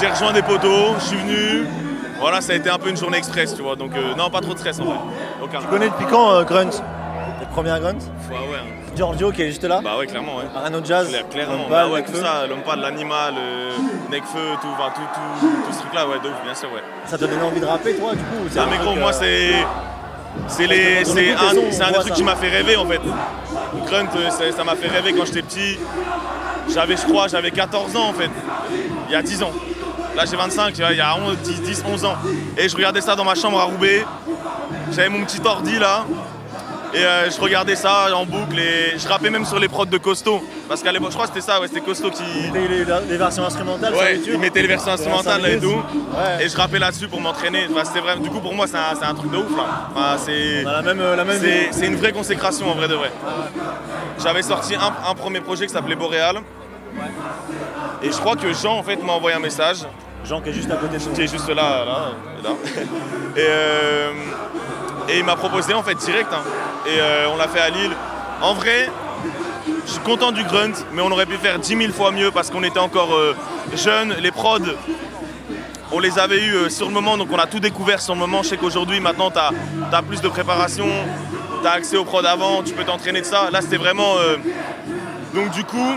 J'ai 0.00 0.08
rejoint 0.08 0.32
des 0.32 0.40
poteaux, 0.40 0.94
je 0.98 1.04
suis 1.04 1.16
venu. 1.18 1.66
Voilà, 2.18 2.40
ça 2.40 2.54
a 2.54 2.56
été 2.56 2.70
un 2.70 2.78
peu 2.78 2.88
une 2.88 2.96
journée 2.96 3.18
express, 3.18 3.54
tu 3.54 3.60
vois. 3.60 3.76
Donc, 3.76 3.94
euh, 3.94 4.14
non, 4.16 4.30
pas 4.30 4.40
trop 4.40 4.54
de 4.54 4.58
stress 4.58 4.80
en 4.80 4.84
vrai. 4.84 4.96
Aucun. 5.42 5.58
Tu 5.60 5.66
connais 5.66 5.90
depuis 5.90 6.06
quand 6.06 6.32
euh, 6.32 6.44
Grunt? 6.44 6.70
Les 7.40 7.46
premières 7.52 7.78
Grunt? 7.80 7.92
Ouais, 8.30 8.36
ouais. 8.36 8.58
hein. 8.58 8.96
Giorgio 8.96 9.32
qui 9.32 9.42
est 9.42 9.48
juste 9.48 9.64
là? 9.64 9.80
Bah 9.84 9.98
ouais, 9.98 10.06
clairement, 10.06 10.36
ouais. 10.36 10.44
Arano 10.56 10.80
Jazz? 10.82 11.08
Claire- 11.08 11.28
clairement. 11.28 11.66
Bah 11.68 11.88
ouais, 11.88 12.02
tout 12.02 12.14
ça, 12.14 12.46
l'homme 12.48 12.62
pas 12.62 12.76
de 12.76 12.80
l'animal, 12.82 13.34
euh, 13.38 13.70
Necfeu, 14.10 14.56
tout, 14.62 14.68
enfin, 14.78 14.92
tout, 14.94 15.02
tout, 15.14 15.46
tout 15.66 15.72
ce 15.74 15.78
truc-là, 15.80 16.08
ouais, 16.08 16.18
de 16.24 16.28
ouf, 16.28 16.42
bien 16.42 16.54
sûr, 16.54 16.72
ouais. 16.72 16.82
Ça 17.04 17.18
te 17.18 17.26
donne 17.26 17.42
envie 17.42 17.60
de 17.60 17.66
rapper 17.66 17.94
toi 17.96 18.12
du 18.12 18.22
coup 18.22 18.48
Ah 18.58 18.64
mais 18.70 18.78
gros, 18.78 18.94
moi 18.96 19.10
euh, 19.10 19.12
c'est 19.12 19.52
c'est 20.48 20.64
un, 20.64 21.86
un 21.86 21.92
des 21.92 21.98
trucs 21.98 22.14
qui 22.14 22.22
m'a 22.22 22.36
fait 22.36 22.48
rêver 22.48 22.76
en 22.76 22.86
fait. 22.86 23.00
Grunt, 23.86 24.08
euh, 24.16 24.30
ça 24.30 24.64
m'a 24.64 24.76
fait 24.76 24.88
rêver 24.88 25.12
quand 25.12 25.24
j'étais 25.24 25.42
petit. 25.42 25.78
J'avais 26.72 26.96
je 26.96 27.02
crois 27.02 27.28
j'avais 27.28 27.50
14 27.50 27.96
ans 27.96 28.08
en 28.08 28.12
fait. 28.12 28.30
Il 29.08 29.12
y 29.12 29.16
a 29.16 29.22
10 29.22 29.42
ans. 29.42 29.52
Là 30.16 30.24
j'ai 30.28 30.36
25, 30.36 30.72
tu 30.74 30.82
vois, 30.82 30.92
il 30.92 30.98
y 30.98 31.00
a 31.00 31.16
11, 31.16 31.36
10, 31.38 31.62
10, 31.62 31.84
11 31.86 32.04
ans. 32.04 32.16
Et 32.56 32.68
je 32.68 32.76
regardais 32.76 33.00
ça 33.00 33.14
dans 33.16 33.24
ma 33.24 33.34
chambre 33.34 33.58
à 33.58 33.64
Roubaix. 33.64 34.04
J'avais 34.92 35.08
mon 35.08 35.24
petit 35.24 35.40
ordi 35.44 35.78
là. 35.78 36.04
Et 36.92 37.04
euh, 37.04 37.30
je 37.30 37.40
regardais 37.40 37.76
ça 37.76 38.08
en 38.16 38.26
boucle 38.26 38.58
et 38.58 38.98
je 38.98 39.06
rappais 39.08 39.30
même 39.30 39.44
sur 39.44 39.58
les 39.60 39.68
prods 39.68 39.84
de 39.86 39.96
Costaud. 39.98 40.42
Parce 40.68 40.82
qu'à 40.82 40.90
l'époque, 40.90 41.10
je 41.10 41.14
crois 41.14 41.28
que 41.28 41.34
c'était 41.34 41.46
ça, 41.52 41.60
ouais, 41.60 41.68
c'était 41.68 41.80
Costaud 41.80 42.10
qui. 42.10 42.22
Les, 42.52 42.66
les- 42.68 42.84
les 43.08 43.16
versions 43.16 43.44
instrumentales 43.44 43.92
sur 43.94 44.02
Ouais, 44.02 44.16
YouTube 44.16 44.32
il 44.34 44.40
mettait 44.40 44.62
les 44.62 44.68
versions 44.68 44.90
instrumentales 44.92 45.40
là 45.42 45.50
et 45.50 45.58
tout. 45.60 45.68
Ouais. 45.68 46.44
Et 46.44 46.48
je 46.48 46.56
rappais 46.56 46.78
là-dessus 46.80 47.06
pour 47.08 47.20
m'entraîner. 47.20 47.66
Enfin, 47.70 47.84
c'était 47.84 48.00
vrai. 48.00 48.16
Du 48.18 48.28
coup, 48.28 48.40
pour 48.40 48.54
moi, 48.54 48.66
c'est 48.66 48.76
un, 48.76 49.08
un 49.08 49.14
truc 49.14 49.30
de 49.30 49.36
ouf 49.36 49.56
là. 49.56 49.88
Enfin, 49.94 50.16
c'est. 50.18 50.62
la 50.64 50.82
même, 50.82 50.98
la 51.00 51.24
même 51.24 51.40
c'est, 51.70 51.86
une 51.86 51.96
vraie 51.96 52.12
consécration 52.12 52.70
en 52.70 52.74
vrai 52.74 52.88
de 52.88 52.94
vrai. 52.94 53.10
J'avais 54.22 54.42
sorti 54.42 54.74
un, 54.74 54.92
un 55.10 55.14
premier 55.14 55.40
projet 55.40 55.66
qui 55.66 55.72
s'appelait 55.72 55.94
Boréal. 55.96 56.38
Et 58.02 58.10
je 58.10 58.16
crois 58.18 58.34
que 58.36 58.52
Jean 58.52 58.78
en 58.78 58.82
fait 58.82 58.96
m'a 59.04 59.12
envoyé 59.12 59.36
un 59.36 59.40
message. 59.40 59.78
Jean 60.24 60.40
qui 60.40 60.50
est 60.50 60.52
juste 60.52 60.70
à 60.70 60.76
côté 60.76 60.98
de 60.98 61.04
nous. 61.04 61.12
Qui 61.14 61.22
est 61.22 61.26
juste 61.30 61.48
là, 61.48 61.84
là, 61.84 62.08
et 62.38 62.42
là. 62.42 62.50
Et, 63.36 63.46
euh, 63.48 64.10
et 65.08 65.18
il 65.18 65.24
m'a 65.24 65.36
proposé 65.36 65.74
en 65.74 65.82
fait 65.82 65.94
direct. 65.96 66.28
hein. 66.32 66.42
Et 66.86 67.00
euh, 67.00 67.28
on 67.32 67.36
l'a 67.36 67.48
fait 67.48 67.60
à 67.60 67.70
Lille. 67.70 67.92
En 68.42 68.54
vrai, 68.54 68.90
je 69.86 69.90
suis 69.92 70.00
content 70.00 70.32
du 70.32 70.44
grunt, 70.44 70.72
mais 70.92 71.02
on 71.02 71.10
aurait 71.10 71.26
pu 71.26 71.36
faire 71.36 71.58
10 71.58 71.76
000 71.76 71.92
fois 71.92 72.10
mieux 72.10 72.30
parce 72.30 72.50
qu'on 72.50 72.62
était 72.62 72.78
encore 72.78 73.14
euh, 73.14 73.34
jeunes. 73.74 74.14
Les 74.20 74.30
prods, 74.30 74.58
on 75.92 75.98
les 75.98 76.18
avait 76.18 76.40
eu 76.42 76.70
sur 76.70 76.86
le 76.86 76.92
moment, 76.92 77.16
donc 77.16 77.28
on 77.32 77.38
a 77.38 77.46
tout 77.46 77.60
découvert 77.60 78.00
sur 78.00 78.14
le 78.14 78.20
moment. 78.20 78.42
Je 78.42 78.48
sais 78.50 78.56
qu'aujourd'hui, 78.56 79.00
maintenant, 79.00 79.30
tu 79.30 79.38
as, 79.38 80.02
plus 80.02 80.20
de 80.20 80.28
préparation, 80.28 80.86
tu 81.62 81.66
as 81.66 81.72
accès 81.72 81.96
aux 81.96 82.04
prods 82.04 82.24
avant, 82.24 82.62
tu 82.62 82.72
peux 82.72 82.84
t'entraîner 82.84 83.20
de 83.20 83.26
ça. 83.26 83.50
Là, 83.50 83.60
c'était 83.60 83.76
vraiment. 83.76 84.16
euh, 84.18 84.36
Donc, 85.34 85.50
du 85.50 85.64
coup, 85.64 85.94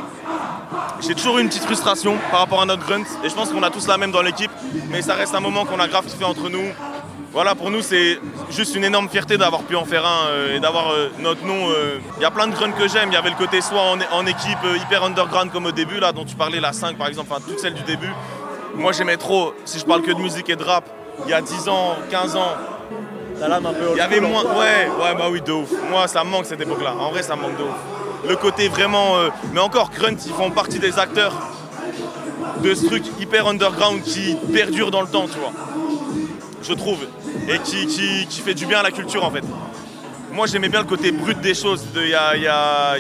j'ai 1.02 1.16
toujours 1.16 1.38
eu 1.38 1.42
une 1.42 1.48
petite 1.50 1.64
frustration 1.66 2.18
par 2.32 2.40
rapport 2.42 2.62
à 2.62 2.66
notre 2.66 2.86
grunt, 2.86 3.04
et 3.24 3.30
je 3.30 3.34
pense 3.36 3.50
qu'on 3.50 3.64
a 3.64 3.70
tous 3.70 3.88
la 3.88 3.98
même 3.98 4.12
dans 4.12 4.22
l'équipe, 4.22 4.52
mais 4.90 5.02
ça 5.02 5.14
reste 5.14 5.34
un 5.36 5.40
moment 5.40 5.66
qu'on 5.66 5.80
a 5.80 5.88
grave 5.88 6.06
kiffé 6.06 6.24
entre 6.26 6.50
nous. 6.50 6.66
Voilà, 7.34 7.56
pour 7.56 7.72
nous, 7.72 7.82
c'est 7.82 8.20
juste 8.52 8.76
une 8.76 8.84
énorme 8.84 9.10
fierté 9.10 9.38
d'avoir 9.38 9.64
pu 9.64 9.76
en 9.76 9.86
faire 9.86 10.06
un 10.06 10.28
euh, 10.28 10.56
et 10.56 10.60
d'avoir 10.60 10.92
euh, 10.92 11.10
notre 11.20 11.44
nom. 11.44 11.68
euh. 11.70 11.98
Il 12.18 12.22
y 12.22 12.26
a 12.26 12.30
plein 12.32 12.46
de 12.46 12.54
grunts 12.54 12.74
que 12.74 12.88
j'aime. 12.88 13.10
Il 13.10 13.14
y 13.14 13.18
avait 13.18 13.32
le 13.32 13.36
côté 13.36 13.60
soit 13.60 13.82
en, 13.82 13.98
en 14.12 14.26
équipe 14.28 14.60
euh, 14.66 14.78
hyper 14.78 15.04
underground 15.04 15.52
comme 15.52 15.66
au 15.66 15.72
début, 15.72 16.00
là, 16.00 16.12
dont 16.12 16.26
tu 16.26 16.36
parlais, 16.36 16.60
la 16.60 16.74
5 16.74 16.96
par 16.96 17.08
exemple, 17.08 17.30
enfin 17.32 17.42
toutes 17.46 17.58
celles 17.60 17.74
du 17.74 17.82
début. 17.84 18.12
Moi, 18.76 18.92
j'aimais 18.92 19.18
trop, 19.18 19.54
si 19.66 19.80
je 19.80 19.86
parle 19.86 20.04
que 20.04 20.12
de 20.12 20.20
musique 20.20 20.48
et 20.50 20.56
de 20.56 20.64
rap, 20.64 20.86
il 21.26 21.32
y 21.32 21.34
a 21.34 21.42
10 21.42 21.70
ans, 21.70 21.96
15 22.12 22.36
ans. 22.36 22.52
Il 23.94 23.98
y 23.98 24.02
avait 24.02 24.20
moins. 24.20 24.42
school, 24.42 24.52
Ouais, 24.58 24.88
ouais, 25.04 25.16
bah 25.18 25.26
oui, 25.32 25.42
de 25.42 25.52
ouf. 25.52 25.70
Moi, 25.90 26.08
ça 26.08 26.24
me 26.24 26.30
manque 26.30 26.46
cette 26.46 26.62
époque-là. 26.62 26.94
En 27.00 27.10
vrai, 27.10 27.24
ça 27.24 27.36
me 27.36 27.42
manque 27.42 27.58
de 27.58 27.64
ouf. 27.64 28.30
Le 28.30 28.36
côté 28.36 28.68
vraiment. 28.68 29.18
euh, 29.18 29.30
Mais 29.54 29.60
encore, 29.60 29.90
Grunt, 29.90 30.16
ils 30.24 30.32
font 30.34 30.52
partie 30.52 30.78
des 30.80 31.00
acteurs 31.00 31.34
de 32.64 32.74
ce 32.76 32.86
truc 32.86 33.04
hyper 33.20 33.48
underground 33.48 34.04
qui 34.04 34.38
perdure 34.54 34.92
dans 34.92 35.02
le 35.02 35.08
temps, 35.08 35.26
tu 35.26 35.40
vois. 35.40 35.52
Je 36.62 36.74
trouve. 36.74 37.00
Et 37.48 37.60
qui, 37.60 37.88
qui, 37.88 38.26
qui 38.28 38.42
fait 38.42 38.54
du 38.54 38.66
bien 38.66 38.80
à 38.80 38.84
la 38.84 38.92
culture, 38.92 39.24
en 39.24 39.32
fait. 39.32 39.44
Moi, 40.32 40.48
j'aimais 40.48 40.70
bien 40.70 40.82
le 40.82 40.88
côté 40.88 41.12
brut 41.12 41.40
des 41.42 41.54
choses 41.54 41.86
de 41.94 42.02
il 42.02 42.10
y 42.10 42.16
a, 42.16 42.36
y 42.36 42.42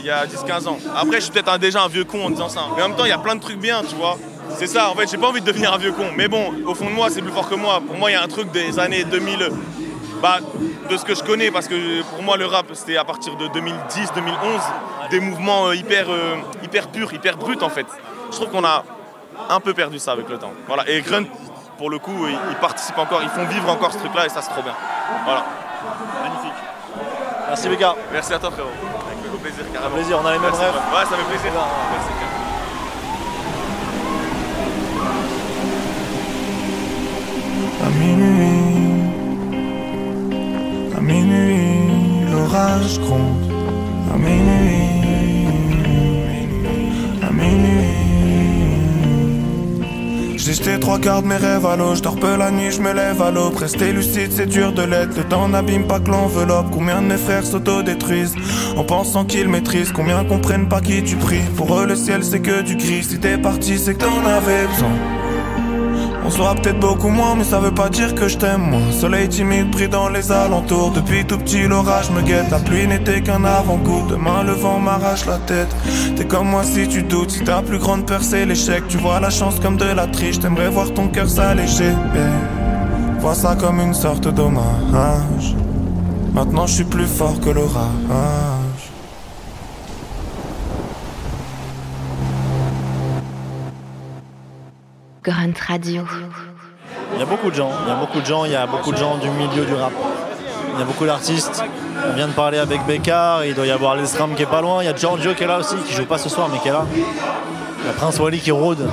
y 0.04 0.10
a 0.10 0.26
10-15 0.26 0.68
ans. 0.68 0.78
Après, 0.96 1.16
je 1.16 1.22
suis 1.22 1.32
peut-être 1.32 1.58
déjà 1.58 1.82
un 1.84 1.88
vieux 1.88 2.04
con 2.04 2.26
en 2.26 2.30
disant 2.30 2.50
ça. 2.50 2.68
Mais 2.76 2.84
en 2.84 2.90
même 2.90 2.98
temps, 2.98 3.06
il 3.06 3.10
y 3.10 3.14
a 3.14 3.18
plein 3.18 3.36
de 3.36 3.42
trucs 3.42 3.58
bien, 3.58 3.82
tu 3.84 3.96
vois. 3.96 4.18
C'est 4.56 4.68
ça, 4.68 4.90
en 4.92 4.96
fait, 4.96 5.10
j'ai 5.10 5.18
pas 5.18 5.30
envie 5.30 5.42
de 5.42 5.46
devenir 5.46 5.74
un 5.74 5.78
vieux 5.78 5.94
con. 5.94 6.06
Mais 6.16 6.28
bon, 6.28 6.54
au 6.68 6.76
fond 6.76 6.86
de 6.86 6.92
moi, 6.92 7.10
c'est 7.10 7.22
plus 7.22 7.32
fort 7.32 7.50
que 7.50 7.56
moi. 7.56 7.82
Pour 7.86 7.98
moi, 7.98 8.12
il 8.12 8.14
y 8.14 8.18
a 8.18 8.22
un 8.24 8.28
truc 8.28 8.52
des 8.52 8.78
années 8.78 9.04
2000. 9.04 9.50
Bah, 10.22 10.40
de 10.90 10.96
ce 10.96 11.04
que 11.04 11.16
je 11.16 11.24
connais, 11.24 11.52
parce 11.52 11.68
que 11.68 12.02
pour 12.04 12.24
moi, 12.24 12.38
le 12.38 12.46
rap, 12.46 12.68
c'était 12.74 12.96
à 12.96 13.04
partir 13.04 13.36
de 13.36 13.48
2010-2011, 13.48 15.10
des 15.12 15.20
mouvements 15.20 15.68
euh, 15.68 15.76
hyper, 15.76 16.06
euh, 16.10 16.36
hyper 16.64 16.88
purs, 16.88 17.12
hyper 17.14 17.36
bruts, 17.36 17.58
en 17.62 17.70
fait. 17.70 17.86
Je 18.32 18.36
trouve 18.38 18.50
qu'on 18.50 18.64
a 18.64 18.86
un 19.50 19.60
peu 19.60 19.74
perdu 19.74 20.00
ça 20.00 20.14
avec 20.14 20.30
le 20.30 20.38
temps. 20.38 20.54
Voilà. 20.68 20.90
Et 20.90 21.02
Grunt, 21.02 21.26
pour 21.78 21.90
le 21.90 22.00
coup, 22.00 22.28
ils, 22.28 22.38
ils 22.50 22.56
participent 22.58 22.98
encore, 22.98 23.22
ils 23.22 23.30
font 23.30 23.46
vivre 23.46 23.70
encore 23.70 23.92
ce 23.92 23.98
truc-là, 23.98 24.26
et 24.26 24.30
ça, 24.30 24.42
c'est 24.42 24.52
trop 24.52 24.62
bien. 24.62 24.76
Voilà. 25.26 25.44
Magnifique. 26.24 26.54
Merci 27.48 27.70
Béga. 27.70 27.96
Merci 28.12 28.34
à 28.34 28.40
toi, 28.40 28.52
frérot. 28.52 28.70
Avec 29.06 29.22
beaucoup 29.24 29.38
plaisir, 29.38 29.64
carrément. 29.72 29.96
plaisir, 29.96 30.20
on 30.22 30.26
a 30.26 30.34
les 30.34 30.40
mêmes 30.40 30.50
Merci, 30.50 30.64
rêves. 30.64 30.74
Ouais, 30.74 31.06
ça 31.06 31.16
fait 31.18 31.30
plaisir. 31.30 31.52
Merci, 31.92 32.10
carrément. 32.20 32.44
À 37.86 37.90
minuit, 37.90 39.04
à 40.98 41.02
minuit, 41.02 42.32
l'orage 42.32 43.00
gronde. 43.00 43.52
À 44.14 44.18
minuit, 44.18 45.48
à 47.22 47.32
minuit. 47.32 47.93
J'ai 50.46 50.52
jeté 50.52 50.78
trois 50.78 51.00
quarts 51.00 51.22
de 51.22 51.28
mes 51.28 51.38
rêves 51.38 51.66
à 51.66 51.78
l'eau, 51.78 51.96
je 51.96 52.02
dors 52.02 52.18
peu 52.18 52.36
la 52.36 52.52
nuit, 52.52 52.70
je 52.70 52.82
me 52.82 52.92
lève 52.92 53.22
à 53.22 53.32
l'aube. 53.32 53.56
Rester 53.56 53.94
lucide, 53.94 54.30
c'est 54.30 54.46
dur 54.46 54.74
de 54.74 54.82
l'être. 54.82 55.16
Le 55.16 55.24
temps 55.24 55.48
n'abîme 55.48 55.88
pas 55.88 56.02
que 56.02 56.12
l'enveloppe. 56.12 56.70
Combien 56.70 57.02
de 57.02 57.08
mes 57.08 57.18
frères 57.18 57.46
s'autodétruisent 57.46 58.36
en 58.76 58.84
pensant 58.84 59.24
qu'ils 59.24 59.48
maîtrisent? 59.48 59.94
Combien 59.94 60.26
comprennent 60.26 60.68
pas 60.68 60.82
qui 60.82 61.02
tu 61.02 61.16
pries? 61.16 61.46
Pour 61.56 61.80
eux, 61.80 61.88
le 61.88 61.96
ciel 61.96 62.26
c'est 62.26 62.42
que 62.42 62.62
du 62.62 62.76
gris. 62.76 63.06
Si 63.06 63.20
t'es 63.20 63.38
parti, 63.38 63.80
c'est 63.80 63.94
que 63.94 64.04
t'en 64.04 64.26
avais 64.26 64.68
besoin. 64.68 65.23
On 66.26 66.30
se 66.30 66.38
voit 66.38 66.56
peut-être 66.56 66.80
beaucoup 66.80 67.10
moins, 67.10 67.36
mais 67.36 67.44
ça 67.44 67.60
veut 67.60 67.74
pas 67.74 67.90
dire 67.90 68.16
que 68.16 68.28
je 68.30 68.38
t'aime 68.38 68.62
moins. 68.62 68.92
Soleil 68.92 69.28
timide 69.28 69.72
pris 69.72 69.90
dans 69.90 70.08
les 70.08 70.32
alentours. 70.32 70.92
Depuis 70.92 71.26
tout 71.26 71.38
petit, 71.38 71.68
l'orage 71.68 72.10
me 72.12 72.22
guette. 72.22 72.50
La 72.50 72.60
pluie 72.60 72.88
n'était 72.88 73.22
qu'un 73.22 73.44
avant-goût. 73.44 74.08
Demain, 74.10 74.44
le 74.44 74.54
vent 74.54 74.80
m'arrache 74.80 75.26
la 75.26 75.38
tête. 75.40 75.76
T'es 76.16 76.26
comme 76.26 76.48
moi 76.50 76.64
si 76.64 76.88
tu 76.88 77.04
doutes. 77.04 77.32
Si 77.32 77.44
ta 77.44 77.62
plus 77.62 77.78
grande 77.78 78.06
peur, 78.06 78.22
c'est 78.24 78.46
l'échec. 78.46 78.88
Tu 78.88 78.98
vois 78.98 79.20
la 79.20 79.30
chance 79.30 79.60
comme 79.60 79.76
de 79.76 79.86
la 79.86 80.08
triche. 80.08 80.40
T'aimerais 80.40 80.70
voir 80.70 80.94
ton 80.94 81.10
cœur 81.10 81.28
s'alléger. 81.30 81.92
Eh, 82.16 83.20
Vois 83.20 83.36
ça 83.36 83.56
comme 83.56 83.80
une 83.80 83.94
sorte 83.94 84.28
d'hommage. 84.28 85.56
Maintenant, 86.34 86.68
je 86.68 86.74
suis 86.74 86.84
plus 86.84 87.08
fort 87.08 87.40
que 87.40 87.50
l'orage. 87.50 88.63
Grunt 95.24 95.54
Radio. 95.70 96.04
Il 97.14 97.20
y 97.20 97.22
a 97.22 97.26
beaucoup 97.26 97.50
de 97.50 97.56
gens, 97.56 97.72
il 97.86 97.88
y 97.88 97.92
a 97.92 97.96
beaucoup 97.96 98.20
de 98.20 98.26
gens, 98.26 98.44
il 98.44 98.52
y 98.52 98.56
a 98.56 98.68
beaucoup 98.68 98.92
de 98.92 98.98
gens 98.98 99.16
du 99.18 99.30
milieu 99.30 99.64
du 99.64 99.74
rap. 99.74 99.94
Il 100.74 100.80
y 100.80 100.82
a 100.82 100.86
beaucoup 100.86 101.06
d'artistes. 101.06 101.64
On 102.10 102.14
vient 102.14 102.28
de 102.28 102.34
parler 102.34 102.58
avec 102.58 102.86
Bécard, 102.86 103.46
il 103.46 103.56
doit 103.56 103.66
y 103.66 103.72
avoir 103.72 103.96
l'Esram 103.96 104.36
qui 104.36 104.44
est 104.44 104.48
pas 104.48 104.62
loin, 104.62 104.84
il 104.84 104.86
y 104.88 104.90
a 104.90 104.96
Giorgio 104.96 105.34
qui 105.34 105.44
est 105.46 105.48
là 105.48 105.60
aussi, 105.60 105.78
qui 105.88 105.94
joue 105.94 106.06
pas 106.06 106.18
ce 106.18 106.28
soir 106.28 106.50
mais 106.52 106.60
qui 106.60 106.68
est 106.68 106.74
là. 106.74 106.86
Il 106.94 107.88
y 107.88 107.90
a 107.90 107.94
Prince 107.94 108.20
Wally 108.20 108.40
qui 108.40 108.52
rôde, 108.52 108.86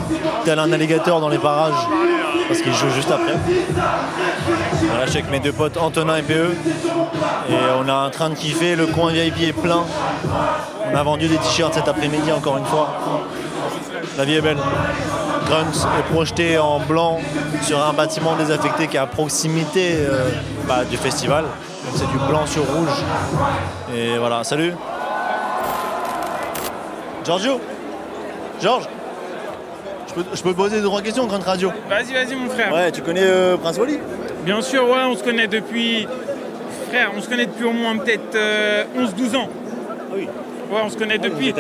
tel 0.45 0.61
un 0.61 0.71
alligator 0.71 1.21
dans 1.21 1.29
les 1.29 1.39
parages, 1.39 1.75
parce 2.47 2.61
qu'il 2.61 2.75
joue 2.75 2.91
juste 2.91 3.11
après. 3.11 3.35
Voilà, 4.83 5.07
je 5.07 5.11
suis 5.11 5.19
avec 5.19 5.33
mes 5.33 5.41
deux 5.41 5.53
potes 5.53 5.79
Antonin 5.79 6.17
et 6.17 6.23
PE. 6.23 6.55
Et 7.49 7.55
on 7.77 7.89
est 7.89 7.91
en 7.91 8.11
train 8.11 8.31
de 8.31 8.35
kiffer, 8.37 8.77
le 8.77 8.87
coin 8.87 9.11
VIP 9.11 9.41
est 9.49 9.53
plein. 9.53 9.83
On 10.93 10.97
a 10.97 11.03
vendu 11.03 11.27
des 11.27 11.39
t-shirts 11.39 11.75
cet 11.75 11.89
après-midi 11.89 12.31
encore 12.31 12.57
une 12.57 12.67
fois. 12.67 12.89
La 14.17 14.25
vie 14.25 14.35
est 14.35 14.41
belle. 14.41 14.59
Grunt 15.51 15.73
est 15.99 16.13
projeté 16.13 16.59
en 16.59 16.79
blanc 16.79 17.19
sur 17.63 17.85
un 17.85 17.93
bâtiment 17.93 18.37
désaffecté 18.37 18.87
qui 18.87 18.97
est 18.97 19.01
à 19.01 19.07
proximité 19.07 19.95
euh, 19.97 20.31
bah, 20.69 20.85
du 20.85 20.97
festival. 20.97 21.43
Donc 21.43 21.95
c'est 21.97 22.07
du 22.07 22.19
blanc 22.29 22.47
sur 22.47 22.63
rouge. 22.63 23.03
Et 23.93 24.17
voilà, 24.17 24.45
salut. 24.45 24.73
Giorgio 27.25 27.61
Georges 28.63 28.89
je 30.07 30.15
peux, 30.15 30.25
je 30.33 30.41
peux 30.41 30.55
poser 30.55 30.77
deux 30.77 30.87
trois 30.87 31.03
questions, 31.03 31.27
Grunt 31.27 31.45
Radio 31.45 31.73
Vas-y, 31.89 32.13
vas-y, 32.13 32.37
mon 32.37 32.49
frère. 32.49 32.73
Ouais, 32.73 32.93
tu 32.93 33.03
connais 33.03 33.25
euh, 33.25 33.57
Prince 33.57 33.77
Wally? 33.77 33.99
Bien 34.45 34.63
sûr, 34.63 34.89
ouais, 34.89 35.03
on 35.05 35.17
se 35.17 35.25
connaît 35.25 35.49
depuis. 35.49 36.07
Frère, 36.89 37.11
on 37.17 37.21
se 37.21 37.29
connaît 37.29 37.47
depuis 37.47 37.65
au 37.65 37.73
moins 37.73 37.97
peut-être 37.97 38.37
euh, 38.37 38.85
11-12 38.97 39.37
ans. 39.37 39.49
oui. 40.15 40.29
Ouais, 40.71 40.81
on 40.85 40.91
se 40.91 40.97
connaît 40.97 41.19
depuis. 41.19 41.53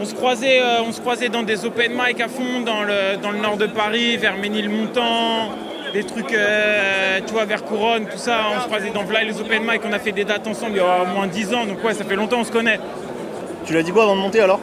On 0.00 0.04
se, 0.04 0.14
croisait, 0.14 0.60
euh, 0.60 0.82
on 0.86 0.92
se 0.92 1.00
croisait 1.00 1.28
dans 1.28 1.42
des 1.42 1.64
open 1.64 1.92
mic 1.92 2.20
à 2.20 2.28
fond, 2.28 2.60
dans 2.64 2.82
le, 2.82 3.16
dans 3.22 3.30
le 3.30 3.38
nord 3.38 3.56
de 3.56 3.66
Paris, 3.66 4.16
vers 4.18 4.36
Ménilmontant, 4.36 5.50
des 5.92 6.04
trucs, 6.04 6.32
euh, 6.34 7.20
tu 7.26 7.32
vois, 7.32 7.44
vers 7.46 7.64
Couronne, 7.64 8.04
tout 8.06 8.18
ça. 8.18 8.38
On 8.56 8.60
se 8.60 8.66
croisait 8.66 8.90
dans 8.90 9.04
Vlay, 9.04 9.24
les 9.24 9.40
open 9.40 9.62
mic. 9.62 9.80
On 9.88 9.92
a 9.92 9.98
fait 9.98 10.12
des 10.12 10.24
dates 10.24 10.46
ensemble 10.46 10.72
il 10.74 10.76
y 10.78 10.80
a 10.80 11.02
au 11.02 11.06
moins 11.14 11.26
10 11.26 11.54
ans, 11.54 11.64
donc 11.64 11.82
ouais, 11.82 11.94
ça 11.94 12.04
fait 12.04 12.16
longtemps 12.16 12.38
on 12.40 12.44
se 12.44 12.52
connaît. 12.52 12.78
Tu 13.64 13.72
l'as 13.72 13.82
dit 13.82 13.90
quoi 13.90 14.02
avant 14.04 14.16
de 14.16 14.20
monter 14.20 14.40
alors? 14.40 14.60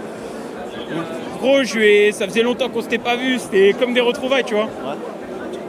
Gros, 1.42 1.64
je 1.64 1.76
lui 1.76 1.86
ai- 1.88 2.12
ça 2.12 2.26
faisait 2.28 2.44
longtemps 2.44 2.70
qu'on 2.70 2.82
s'était 2.82 2.98
pas 3.00 3.16
vu, 3.16 3.40
c'était 3.40 3.74
comme 3.78 3.94
des 3.94 4.02
retrouvailles, 4.02 4.44
tu 4.46 4.54
vois. 4.54 4.70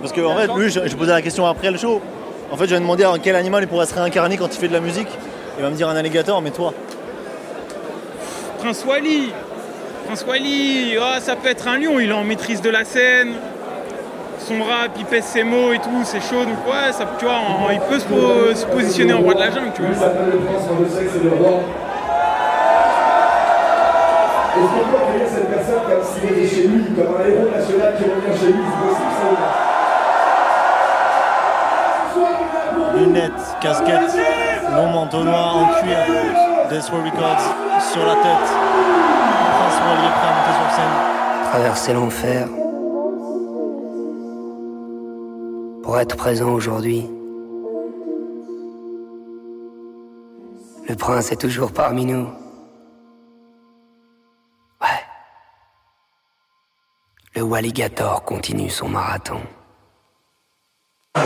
Parce 0.02 0.12
que 0.12 0.20
en 0.20 0.36
fait, 0.36 0.50
lui, 0.54 0.68
je, 0.70 0.80
je 0.86 0.94
posais 0.96 1.12
la 1.12 1.22
question 1.22 1.46
après 1.46 1.70
le 1.70 1.78
show. 1.78 2.00
En 2.52 2.56
fait, 2.56 2.64
je 2.66 2.70
lui 2.70 2.76
ai 2.76 2.80
demandé 2.80 3.02
à 3.04 3.12
quel 3.20 3.34
animal 3.34 3.62
il 3.64 3.66
pourrait 3.66 3.86
se 3.86 3.94
réincarner 3.94 4.36
quand 4.36 4.54
il 4.54 4.58
fait 4.60 4.68
de 4.68 4.74
la 4.74 4.80
musique? 4.80 5.08
Il 5.58 5.62
va 5.64 5.70
me 5.70 5.74
dire 5.74 5.88
un 5.88 5.96
alligator, 5.96 6.42
mais 6.42 6.50
toi? 6.50 6.74
Prince 8.58 8.84
Wally 8.86 9.30
Prince 10.07 10.24
Wally, 10.28 10.96
ah, 11.00 11.18
ça 11.20 11.34
peut 11.36 11.48
être 11.48 11.66
un 11.68 11.78
lion, 11.78 11.98
il 11.98 12.11
est 12.11 12.14
en 12.14 12.24
maîtrise 12.24 12.61
de 12.61 12.68
la 12.70 12.84
scène. 12.84 13.32
Son 14.38 14.62
rap, 14.62 14.90
il 14.98 15.05
pèse 15.07 15.24
ses 15.24 15.42
mots 15.42 15.72
et 15.72 15.78
tout, 15.78 16.02
c'est 16.05 16.20
chaud, 16.20 16.44
donc 16.44 16.59
ouais, 16.66 16.92
ça, 16.92 17.07
tu 17.18 17.24
vois, 17.24 17.34
en- 17.36 17.70
il 17.70 17.80
peut 17.80 17.98
se, 17.98 18.05
po- 18.05 18.55
se 18.55 18.66
positionner 18.66 19.14
en 19.14 19.20
roi 19.20 19.32
de 19.34 19.40
la 19.40 19.50
jungle, 19.50 19.72
tu 19.74 19.80
vois. 19.82 19.90
Est-ce 24.57 24.61
qu'on 24.61 24.66
peut 24.90 24.98
accueillir 25.02 25.28
cette 25.28 25.48
personne 25.50 25.82
comme 25.88 26.05
s'il 26.05 26.24
était 26.30 26.46
chez 26.55 26.64
lui, 26.68 26.84
comme 26.94 27.12
un 27.16 27.18
héros 27.28 27.50
national 27.50 27.90
qui 27.96 28.05
revient 28.05 28.34
chez 28.38 28.46
lui 28.52 28.62
C'est 28.64 28.80
possible 28.86 29.14
ça 29.18 29.26
ou 29.32 29.34
pas? 29.34 29.52
Lunettes, 32.98 33.44
casquette, 33.61 34.14
long 34.76 34.86
manteau 34.88 35.24
noir 35.24 35.57
en 35.57 35.66
cuir, 35.80 35.98
Death 36.70 36.88
Row 36.90 37.02
Records 37.05 37.44
sur 37.92 38.05
la 38.07 38.14
tête. 38.14 38.48
Traverser 41.50 41.92
l'enfer 41.92 42.48
pour 45.82 45.98
être 46.00 46.16
présent 46.16 46.50
aujourd'hui. 46.50 47.08
Le 50.88 50.96
prince 50.96 51.30
est 51.32 51.36
toujours 51.36 51.72
parmi 51.72 52.04
nous. 52.04 52.28
Ouais. 54.80 55.02
Le 57.36 57.42
Walligator 57.42 58.24
continue 58.24 58.70
son 58.70 58.88
marathon. 58.88 59.40
On 61.16 61.20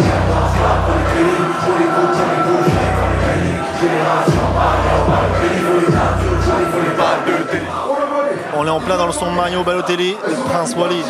est 8.69 8.71
en 8.71 8.81
plein 8.81 8.99
dans 8.99 9.07
le 9.07 9.13
son 9.13 9.31
de 9.31 9.35
Mario 9.35 9.65
Balotelli, 9.65 10.15
Prince 10.51 10.75
Wally. 10.77 11.03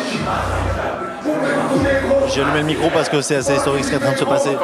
J'ai 2.27 2.41
allumé 2.41 2.59
le 2.59 2.65
micro 2.65 2.89
parce 2.89 3.09
que 3.09 3.19
c'est 3.21 3.35
assez 3.35 3.53
historique 3.55 3.83
ce 3.83 3.89
qui 3.89 3.95
est 3.95 3.97
en 3.97 4.01
train 4.01 4.13
de 4.13 4.17
se 4.17 4.23
passer. 4.23 4.57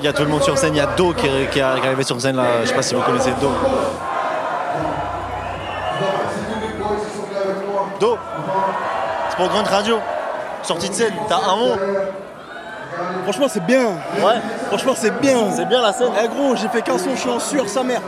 Il 0.00 0.04
y 0.04 0.08
a 0.08 0.12
tout 0.12 0.22
le 0.22 0.28
monde 0.28 0.42
sur 0.42 0.58
scène, 0.58 0.74
il 0.74 0.78
y 0.78 0.80
a 0.80 0.86
Do 0.86 1.12
qui 1.12 1.26
est, 1.26 1.48
qui 1.50 1.60
est 1.60 1.62
arrivé 1.62 2.02
sur 2.02 2.20
scène 2.20 2.36
là, 2.36 2.44
je 2.62 2.68
sais 2.68 2.74
pas 2.74 2.82
si 2.82 2.96
vous 2.96 3.02
connaissez 3.02 3.30
Do. 3.40 3.52
Do 8.00 8.18
C'est 9.30 9.36
pour 9.36 9.48
Grunt 9.48 9.70
Radio. 9.70 9.98
Sortie 10.64 10.88
de 10.88 10.94
scène, 10.94 11.14
t'as 11.28 11.36
un 11.36 11.56
mot 11.56 11.76
Franchement, 13.22 13.46
c'est 13.48 13.64
bien. 13.64 13.86
Ouais. 14.18 14.40
Franchement, 14.68 14.92
c'est 14.96 15.20
bien. 15.20 15.50
C'est 15.54 15.66
bien 15.66 15.80
la 15.80 15.92
scène. 15.92 16.12
Eh 16.22 16.28
gros, 16.28 16.56
j'ai 16.56 16.68
fait 16.68 16.82
qu'un 16.82 16.98
son, 16.98 17.10
je 17.14 17.20
suis 17.20 17.30
en 17.30 17.38
sueur 17.38 17.68
sa 17.68 17.84
mère. 17.84 18.02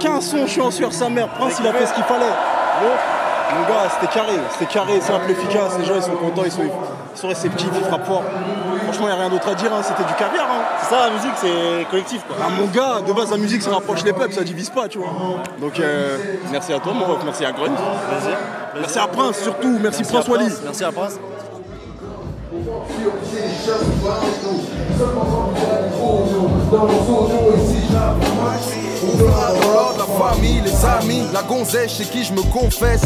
Qu'un 0.00 0.20
son, 0.20 0.46
je 0.46 0.50
suis 0.50 0.60
en 0.60 0.70
sueur 0.70 0.92
sa 0.92 1.08
mère. 1.08 1.28
Prince, 1.28 1.58
il 1.60 1.66
a 1.66 1.72
fait 1.72 1.86
ce 1.86 1.94
qu'il 1.94 2.04
fallait. 2.04 2.32
Mon 2.80 3.68
gars, 3.68 3.88
c'était 3.90 4.12
carré. 4.12 4.32
C'était 4.52 4.72
carré, 4.72 5.00
simple, 5.00 5.30
efficace. 5.30 5.78
Les 5.78 5.84
gens, 5.84 5.94
ils 5.96 6.02
sont 6.02 6.12
contents, 6.16 6.42
ils 6.44 6.50
sont, 6.50 6.62
ils 6.64 7.18
sont 7.18 7.28
réceptifs, 7.28 7.68
ils 7.76 7.84
frappent 7.84 8.06
fort. 8.06 8.22
Franchement, 8.84 9.06
il 9.06 9.10
n'y 9.10 9.16
a 9.16 9.20
rien 9.20 9.28
d'autre 9.30 9.48
à 9.48 9.54
dire. 9.54 9.72
hein. 9.72 9.82
C'était 9.82 10.02
du 10.04 10.14
caviar. 10.14 10.46
hein. 10.50 10.62
C'est 10.80 10.94
ça 10.94 11.06
la 11.06 11.10
musique, 11.12 11.32
c'est 11.36 11.84
collectif. 11.90 12.22
Quoi. 12.26 12.36
Ah, 12.40 12.48
mon 12.50 12.66
gars, 12.66 13.00
de 13.06 13.12
base, 13.12 13.30
la 13.30 13.36
musique, 13.36 13.62
ça 13.62 13.70
rapproche 13.70 14.02
les 14.04 14.12
peuples, 14.12 14.32
ça 14.32 14.42
divise 14.42 14.70
pas, 14.70 14.88
tu 14.88 14.98
vois. 14.98 15.08
Donc, 15.60 15.78
euh, 15.78 16.18
merci 16.50 16.72
à 16.72 16.80
toi, 16.80 16.92
mon 16.92 17.04
ref. 17.06 17.18
Merci 17.24 17.44
à 17.44 17.52
Grunt. 17.52 17.70
Merci 18.80 18.98
à 18.98 19.06
Prince, 19.06 19.38
surtout. 19.38 19.78
Merci, 19.80 20.02
Prince 20.02 20.28
Wally. 20.28 20.48
Merci 20.64 20.84
à 20.84 20.92
Prince. 20.92 21.18
Dans 26.70 26.86
la 29.98 30.06
famille, 30.26 30.60
les 30.60 30.84
amis, 30.84 31.22
la 31.32 31.42
gonzesse 31.42 31.96
chez 31.96 32.04
qui 32.04 32.24
je 32.24 32.32
me 32.32 32.42
confesse. 32.42 33.02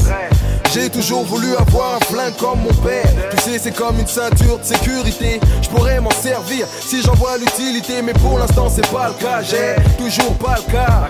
J'ai 0.72 0.90
toujours 0.90 1.24
voulu 1.24 1.54
avoir 1.56 1.96
un 1.96 2.04
flingue 2.06 2.36
comme 2.36 2.60
mon 2.60 2.74
père. 2.82 3.08
Tu 3.30 3.38
sais, 3.38 3.58
c'est 3.58 3.72
comme 3.74 3.98
une 3.98 4.06
ceinture 4.06 4.58
de 4.58 4.64
sécurité. 4.64 5.40
Je 5.62 5.68
pourrais 5.68 6.00
m'en 6.00 6.10
servir 6.10 6.66
si 6.80 7.02
j'en 7.02 7.14
vois 7.14 7.38
l'utilité, 7.38 8.02
mais 8.02 8.12
pour 8.12 8.38
l'instant, 8.38 8.68
c'est 8.68 8.86
pas 8.88 9.08
le 9.08 9.14
cas. 9.14 9.42
J'ai 9.42 9.76
toujours 9.96 10.34
pas 10.34 10.56
le 10.56 10.72
cas. 10.72 11.08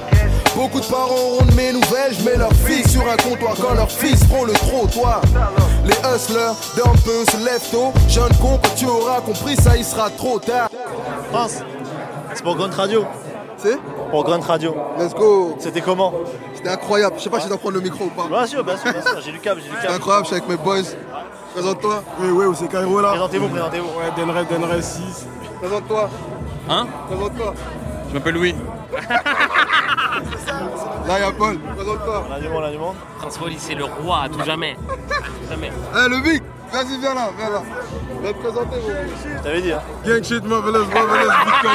Beaucoup 0.55 0.80
de 0.80 0.86
parents 0.86 1.14
auront 1.14 1.45
de 1.45 1.55
mes 1.55 1.72
nouvelles. 1.72 2.14
Je 2.18 2.24
mets 2.24 2.36
leur 2.36 2.53
fils 2.53 2.91
sur 2.91 3.03
un 3.03 3.16
comptoir 3.16 3.55
quand 3.61 3.74
leurs 3.74 3.91
fils 3.91 4.24
feront 4.24 4.45
le 4.45 4.53
trottoir. 4.53 5.20
Les 5.84 5.97
hustlers 6.14 6.55
d'un 6.76 6.93
peu 7.05 7.24
se 7.30 7.45
lèvent 7.45 7.70
tôt. 7.70 7.93
Jeune 8.09 8.34
con, 8.41 8.59
quand 8.62 8.74
tu 8.76 8.86
auras 8.86 9.20
compris 9.20 9.57
ça, 9.57 9.76
il 9.76 9.84
sera 9.84 10.11
trop 10.11 10.39
tard. 10.39 10.68
Prince, 11.32 11.62
c'est 12.34 12.43
pour 12.43 12.57
Grunt 12.57 12.74
Radio. 12.74 13.05
C'est 13.59 13.78
Pour 14.11 14.24
Grunt 14.24 14.40
Radio. 14.40 14.74
Let's 14.98 15.14
go. 15.14 15.56
C'était 15.59 15.80
comment 15.80 16.12
C'était 16.54 16.68
incroyable. 16.68 17.16
Je 17.18 17.24
sais 17.24 17.30
pas 17.30 17.38
si 17.38 17.44
je 17.44 17.48
dois 17.48 17.59
prendre 17.59 17.74
le 17.74 17.80
micro 17.80 18.04
ou 18.04 18.09
pas. 18.11 18.26
Bien 18.28 18.46
sûr, 18.46 18.62
bien 18.64 18.76
sûr, 18.76 18.92
bien 18.92 19.02
sûr. 19.02 19.20
J'ai 19.20 19.32
du 19.32 19.40
câble, 19.40 19.61
j'ai 19.62 19.68
du 19.68 19.74
C'est 19.76 19.82
câble. 19.86 19.94
incroyable, 19.96 20.26
je 20.26 20.34
suis 20.34 20.36
avec 20.36 20.48
mes 20.48 20.56
boys. 20.56 20.82
Présente-toi. 21.54 22.02
Oui, 22.20 22.28
oui, 22.30 22.56
c'est 22.59 22.68
Cairo 22.68 23.00
là. 23.00 23.09
Présentez-vous, 23.11 23.48
présentez-vous. 23.48 23.88
Ouais, 23.88 24.11
Denred, 24.16 24.46
Denred 24.48 24.82
6. 24.82 25.26
Présente-toi. 25.61 26.11
Hein 26.68 26.86
Présente-toi. 27.09 27.54
Je 28.11 28.14
m'appelle 28.14 28.34
Louis. 28.34 28.54
Là, 31.06 31.20
y'a 31.20 31.32
Paul. 31.32 31.59
Présente-toi. 31.59 32.24
On 32.28 32.32
a 32.32 32.40
du 32.40 32.48
monde, 32.48 32.62
on 32.62 32.66
a 32.66 32.70
du 32.70 32.78
monde. 32.78 32.94
C'est 33.59 33.74
le 33.74 33.84
roi 33.84 34.22
à 34.24 34.28
tout 34.28 34.42
jamais. 34.44 34.76
Jamais. 35.50 35.72
Eh, 35.94 36.09
le 36.09 36.16
Vic. 36.22 36.42
Vas-y, 36.72 36.98
viens 37.00 37.14
là, 37.14 37.30
viens 37.38 37.50
là. 37.50 37.62
Viens 38.20 38.32
te 38.32 38.38
présenter, 38.38 38.76
Je 38.84 39.42
t'avais 39.42 39.62
dit, 39.62 39.72
hein. 39.72 39.80
Gang 40.04 40.22
shit, 40.24 40.44
marvelous, 40.44 40.84
marvelous, 40.92 41.30
Bitcoin. 41.46 41.72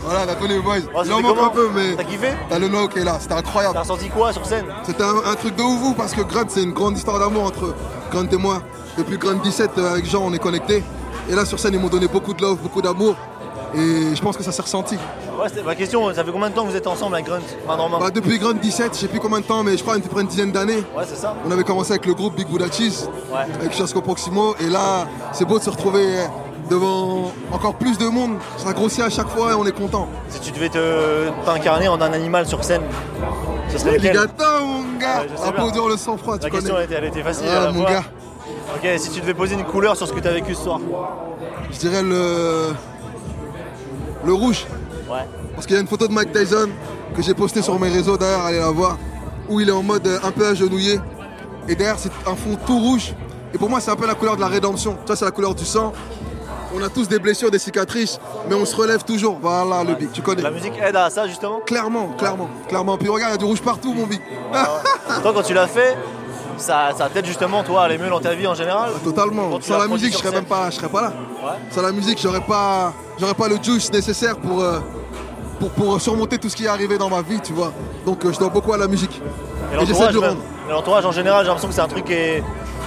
Voilà, 0.00 0.26
t'as 0.26 0.34
connu 0.34 0.54
les 0.54 0.60
boys. 0.60 0.76
Oh, 0.94 1.02
Il 1.04 1.12
en 1.12 1.20
manque 1.20 1.38
un 1.38 1.48
peu, 1.50 1.68
mais. 1.74 1.94
T'as 1.96 2.04
kiffé 2.04 2.32
T'as 2.48 2.58
le 2.58 2.68
no 2.68 2.88
qui 2.88 2.98
est 2.98 3.04
là, 3.04 3.16
c'était 3.20 3.34
incroyable. 3.34 3.74
T'as 3.74 3.80
ressenti 3.80 4.08
quoi 4.08 4.32
sur 4.32 4.44
scène 4.44 4.66
C'était 4.84 5.04
un, 5.04 5.16
un 5.30 5.34
truc 5.34 5.54
de 5.56 5.62
ouf 5.62 5.96
parce 5.96 6.14
que 6.14 6.22
Grunt, 6.22 6.46
c'est 6.48 6.62
une 6.62 6.72
grande 6.72 6.96
histoire 6.96 7.18
d'amour 7.20 7.44
entre 7.44 7.74
Grunt 8.10 8.28
et 8.32 8.36
moi. 8.36 8.62
Depuis 8.96 9.18
Grunt 9.18 9.40
17, 9.42 9.70
euh, 9.78 9.92
avec 9.92 10.04
Jean, 10.06 10.22
on 10.24 10.32
est 10.32 10.38
connectés. 10.40 10.82
Et 11.28 11.34
là, 11.34 11.44
sur 11.44 11.58
scène, 11.60 11.74
ils 11.74 11.80
m'ont 11.80 11.88
donné 11.88 12.08
beaucoup 12.08 12.34
de 12.34 12.42
love, 12.42 12.58
beaucoup 12.58 12.82
d'amour. 12.82 13.14
Et 13.74 14.14
je 14.16 14.20
pense 14.22 14.36
que 14.36 14.42
ça 14.42 14.50
s'est 14.50 14.62
ressenti. 14.62 14.96
Ouais, 15.38 15.48
c'était 15.48 15.62
ma 15.62 15.74
question, 15.76 16.12
ça 16.12 16.24
fait 16.24 16.32
combien 16.32 16.50
de 16.50 16.54
temps 16.54 16.64
que 16.64 16.70
vous 16.70 16.76
êtes 16.76 16.86
ensemble 16.88 17.14
avec 17.14 17.26
Grunt 17.26 17.38
Main 17.66 17.76
dans 17.76 17.88
main 17.88 17.98
Bah, 18.00 18.10
depuis 18.10 18.38
Grunt 18.38 18.54
17, 18.54 18.92
je 18.94 18.98
sais 18.98 19.06
plus 19.08 19.20
combien 19.20 19.38
de 19.38 19.44
temps, 19.44 19.62
mais 19.62 19.76
je 19.76 19.82
crois 19.82 19.96
une, 19.96 20.02
une 20.20 20.26
dizaine 20.26 20.50
d'années. 20.50 20.82
Ouais, 20.96 21.04
c'est 21.06 21.14
ça. 21.16 21.34
On 21.46 21.50
avait 21.52 21.62
commencé 21.62 21.92
avec 21.92 22.06
le 22.06 22.14
groupe 22.14 22.34
Big 22.34 22.48
Buddha 22.48 22.68
Cheese, 22.70 23.08
Ouais. 23.32 23.46
avec 23.60 23.72
Chasco 23.72 24.00
Proximo. 24.02 24.56
Et 24.60 24.68
là, 24.68 25.06
c'est 25.32 25.44
beau 25.44 25.58
de 25.58 25.62
se 25.64 25.70
retrouver 25.70 26.16
devant 26.68 27.30
encore 27.52 27.74
plus 27.76 27.96
de 27.98 28.06
monde. 28.06 28.32
Ça 28.56 28.72
grossit 28.72 29.00
à 29.04 29.10
chaque 29.10 29.28
fois 29.28 29.52
et 29.52 29.54
on 29.54 29.64
est 29.64 29.72
content. 29.72 30.08
Si 30.28 30.40
tu 30.40 30.50
devais 30.50 30.68
te 30.70 31.28
t'incarner 31.46 31.86
en 31.86 32.00
un 32.00 32.12
animal 32.12 32.44
sur 32.46 32.64
scène, 32.64 32.82
ce 33.68 33.78
serait 33.78 33.92
lequel 33.96 34.16
Alligator, 34.18 34.64
mon 34.66 34.98
gars 34.98 35.20
Ouais. 35.20 35.48
Applaudir 35.48 35.86
le 35.86 35.96
sang-froid, 35.96 36.36
tu 36.38 36.44
La 36.44 36.50
connais. 36.50 36.62
question 36.62 36.76
elle 36.78 36.84
était, 36.84 36.94
elle 36.96 37.04
était 37.04 37.22
facile 37.22 37.46
Ah, 37.48 37.60
à 37.60 37.64
la 37.66 37.72
mon 37.72 37.82
fois. 37.82 37.90
gars. 37.90 38.04
Ok, 38.74 38.88
si 38.98 39.10
tu 39.10 39.20
devais 39.20 39.34
poser 39.34 39.54
une 39.54 39.64
couleur 39.64 39.96
sur 39.96 40.08
ce 40.08 40.12
que 40.12 40.20
tu 40.20 40.26
as 40.28 40.32
vécu 40.32 40.54
ce 40.54 40.64
soir 40.64 40.80
Je 41.70 41.78
dirais 41.78 42.02
le. 42.02 42.72
Le 44.24 44.32
rouge. 44.34 44.66
Ouais. 45.08 45.26
Parce 45.54 45.66
qu'il 45.66 45.74
y 45.74 45.78
a 45.78 45.82
une 45.82 45.88
photo 45.88 46.06
de 46.06 46.12
Mike 46.12 46.32
Tyson 46.32 46.68
que 47.16 47.22
j'ai 47.22 47.34
postée 47.34 47.62
sur 47.62 47.78
mes 47.78 47.88
réseaux 47.88 48.16
d'ailleurs, 48.16 48.44
allez 48.44 48.58
la 48.58 48.70
voir, 48.70 48.98
où 49.48 49.60
il 49.60 49.68
est 49.68 49.72
en 49.72 49.82
mode 49.82 50.06
euh, 50.06 50.18
un 50.22 50.30
peu 50.30 50.46
agenouillé. 50.46 51.00
Et 51.68 51.74
derrière, 51.74 51.98
c'est 51.98 52.12
un 52.26 52.34
fond 52.34 52.56
tout 52.66 52.78
rouge. 52.78 53.14
Et 53.52 53.58
pour 53.58 53.68
moi, 53.68 53.80
c'est 53.80 53.90
un 53.90 53.96
peu 53.96 54.06
la 54.06 54.14
couleur 54.14 54.36
de 54.36 54.40
la 54.40 54.46
rédemption. 54.48 54.96
Ça, 55.06 55.16
c'est 55.16 55.24
la 55.24 55.30
couleur 55.30 55.54
du 55.54 55.64
sang. 55.64 55.92
On 56.74 56.82
a 56.82 56.90
tous 56.90 57.08
des 57.08 57.18
blessures, 57.18 57.50
des 57.50 57.58
cicatrices, 57.58 58.18
mais 58.48 58.54
on 58.54 58.66
se 58.66 58.76
relève 58.76 59.02
toujours. 59.02 59.38
Voilà 59.40 59.82
le 59.84 59.94
big, 59.94 60.12
tu 60.12 60.20
connais. 60.20 60.42
La 60.42 60.50
musique 60.50 60.74
aide 60.82 60.96
à 60.96 61.08
ça 61.08 61.26
justement? 61.26 61.60
Clairement, 61.60 62.08
clairement, 62.18 62.50
clairement. 62.68 62.98
Puis 62.98 63.08
regarde, 63.08 63.30
il 63.30 63.34
y 63.34 63.36
a 63.36 63.38
du 63.38 63.44
rouge 63.46 63.62
partout, 63.62 63.94
mon 63.94 64.06
big. 64.06 64.20
Toi 65.22 65.32
quand 65.32 65.42
tu 65.42 65.54
l'as 65.54 65.66
fait, 65.66 65.96
ça, 66.58 66.90
ça 66.96 67.08
t'aide 67.08 67.24
justement 67.24 67.64
toi 67.64 67.82
à 67.82 67.84
aller 67.86 67.96
mieux 67.96 68.10
dans 68.10 68.20
ta 68.20 68.34
vie 68.34 68.46
en 68.46 68.54
général? 68.54 68.90
Totalement. 69.02 69.48
Quand 69.48 69.58
tu 69.60 69.68
Sans 69.68 69.78
la 69.78 69.86
musique, 69.86 70.12
je 70.12 70.18
serais 70.18 70.30
même 70.30 70.44
pas, 70.44 70.68
je 70.68 70.76
serais 70.76 70.90
pas 70.90 71.00
là. 71.00 71.12
Ouais. 71.42 71.58
Sans 71.70 71.80
la 71.80 71.92
musique, 71.92 72.18
j'aurais 72.20 72.44
pas, 72.44 72.92
j'aurais 73.18 73.34
pas 73.34 73.48
le 73.48 73.56
juice 73.62 73.90
nécessaire 73.90 74.36
pour, 74.36 74.60
euh, 74.60 74.80
pour, 75.58 75.70
pour 75.70 76.00
surmonter 76.00 76.38
tout 76.38 76.48
ce 76.48 76.56
qui 76.56 76.64
est 76.64 76.68
arrivé 76.68 76.98
dans 76.98 77.08
ma 77.10 77.22
vie, 77.22 77.40
tu 77.40 77.52
vois. 77.52 77.72
Donc 78.06 78.24
euh, 78.24 78.32
je 78.32 78.38
dois 78.38 78.48
beaucoup 78.48 78.72
à 78.72 78.78
la 78.78 78.88
musique. 78.88 79.20
Et 79.72 79.76
Et 79.82 79.86
j'essaie 79.86 79.92
l'entourage 79.92 80.14
de 80.14 80.20
le 80.20 80.26
rendre. 80.28 80.40
L'entourage 80.70 81.06
en 81.06 81.12
général, 81.12 81.42
j'ai 81.42 81.48
l'impression 81.48 81.68
que 81.68 81.74
c'est 81.74 81.80
un 81.80 81.88
truc 81.88 82.04
qui 82.04 82.12
est. 82.12 82.42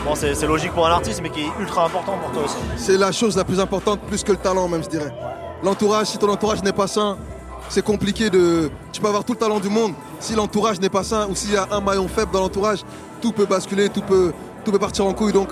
Bon, 0.05 0.15
c'est 0.15 0.33
c'est 0.35 0.47
logique 0.47 0.71
pour 0.71 0.87
un 0.87 0.91
artiste, 0.91 1.19
mais 1.21 1.29
qui 1.29 1.41
est 1.41 1.51
ultra 1.59 1.85
important 1.85 2.17
pour 2.17 2.31
toi 2.31 2.43
aussi. 2.45 2.55
C'est 2.77 2.97
la 2.97 3.11
chose 3.11 3.35
la 3.37 3.43
plus 3.43 3.59
importante, 3.59 3.99
plus 4.01 4.23
que 4.23 4.31
le 4.31 4.37
talent 4.37 4.67
même, 4.67 4.83
je 4.83 4.89
dirais. 4.89 5.13
L'entourage, 5.63 6.07
si 6.07 6.17
ton 6.17 6.29
entourage 6.29 6.63
n'est 6.63 6.73
pas 6.73 6.87
sain, 6.87 7.17
c'est 7.69 7.83
compliqué 7.83 8.29
de. 8.29 8.71
Tu 8.91 8.99
peux 8.99 9.07
avoir 9.07 9.23
tout 9.23 9.33
le 9.33 9.39
talent 9.39 9.59
du 9.59 9.69
monde. 9.69 9.93
Si 10.19 10.33
l'entourage 10.33 10.79
n'est 10.79 10.89
pas 10.89 11.03
sain 11.03 11.27
ou 11.29 11.35
s'il 11.35 11.53
y 11.53 11.57
a 11.57 11.67
un 11.71 11.81
maillon 11.81 12.07
faible 12.07 12.31
dans 12.31 12.41
l'entourage, 12.41 12.83
tout 13.21 13.31
peut 13.31 13.45
basculer, 13.45 13.89
tout 13.89 14.01
peut, 14.01 14.33
tout 14.65 14.71
peut 14.71 14.79
partir 14.79 15.05
en 15.05 15.13
couille. 15.13 15.33
Donc, 15.33 15.49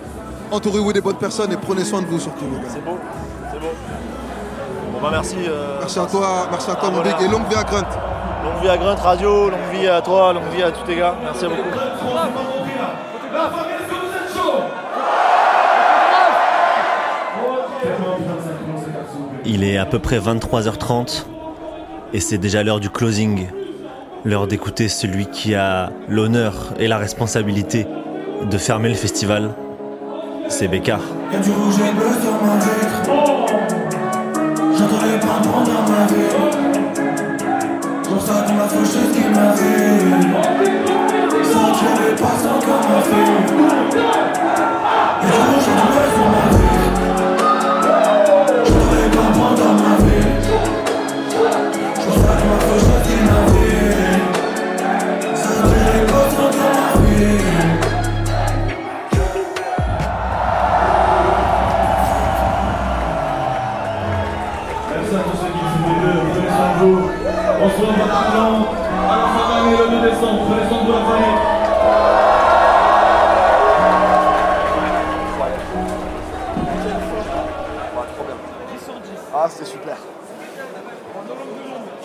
entourez-vous 0.51 0.93
des 0.93 1.01
bonnes 1.01 1.17
personnes 1.17 1.51
et 1.53 1.57
prenez 1.57 1.85
soin 1.85 2.01
de 2.01 2.07
vous 2.07 2.19
surtout. 2.19 2.45
les 2.51 2.57
gars. 2.57 2.73
C'est 2.73 2.83
beau. 2.83 2.97
Bon 5.01 5.07
bah 5.07 5.09
merci. 5.11 5.37
euh, 5.47 5.77
Merci 5.79 5.99
à 5.99 6.05
toi, 6.05 6.47
merci 6.51 6.69
à 6.71 6.75
toi, 6.75 6.89
mon 6.91 7.01
big. 7.01 7.13
Et 7.21 7.27
longue 7.27 7.47
vie 7.49 7.55
à 7.55 7.63
Grunt. 7.63 7.87
Longue 8.43 8.61
vie 8.61 8.69
à 8.69 8.77
Grunt 8.77 8.95
Radio, 9.01 9.49
longue 9.49 9.59
vie 9.71 9.87
à 9.87 10.01
toi, 10.01 10.33
longue 10.33 10.49
vie 10.53 10.63
à 10.63 10.71
tous 10.71 10.83
tes 10.85 10.95
gars. 10.95 11.15
Merci 11.23 11.45
beaucoup. 11.45 11.69
Il 19.45 19.63
est 19.63 19.77
à 19.77 19.85
peu 19.85 19.99
près 19.99 20.19
23h30 20.19 21.25
et 22.13 22.19
c'est 22.19 22.37
déjà 22.37 22.63
l'heure 22.63 22.79
du 22.79 22.89
closing. 22.89 23.47
L'heure 24.25 24.47
d'écouter 24.47 24.89
celui 24.89 25.27
qui 25.27 25.55
a 25.55 25.91
l'honneur 26.07 26.73
et 26.77 26.87
la 26.87 26.97
responsabilité 26.97 27.87
de 28.49 28.57
fermer 28.57 28.89
le 28.89 28.95
festival. 28.95 29.51
C'est 30.49 30.67
Bécard. 30.67 30.99
Ma 35.99 36.05
vie 36.05 36.15
Pour 38.03 38.21
ça 38.21 38.45
qu'on 38.47 38.53
m'a 38.53 38.67
fauché 38.67 38.99
ce 39.07 39.13
qu'il 39.13 39.29
m'a 39.31 39.51
vu 39.53 40.11
Ça 41.43 41.59
pas 42.21 42.35
sans 42.41 42.59
comme 42.59 42.85
ma 42.89 42.99
vitre 43.01 43.79
maintenant 68.29 68.65
à 69.09 69.17
la 69.17 69.27
fin 69.27 69.47
de 69.47 69.71
l'année, 69.71 69.77
le 69.77 70.01
2 70.01 70.09
décembre. 70.11 70.45
De 70.49 70.93
la 70.93 70.99
famille. 71.01 71.37
Ah, 79.33 79.47
c'était 79.49 79.65
super. 79.65 79.95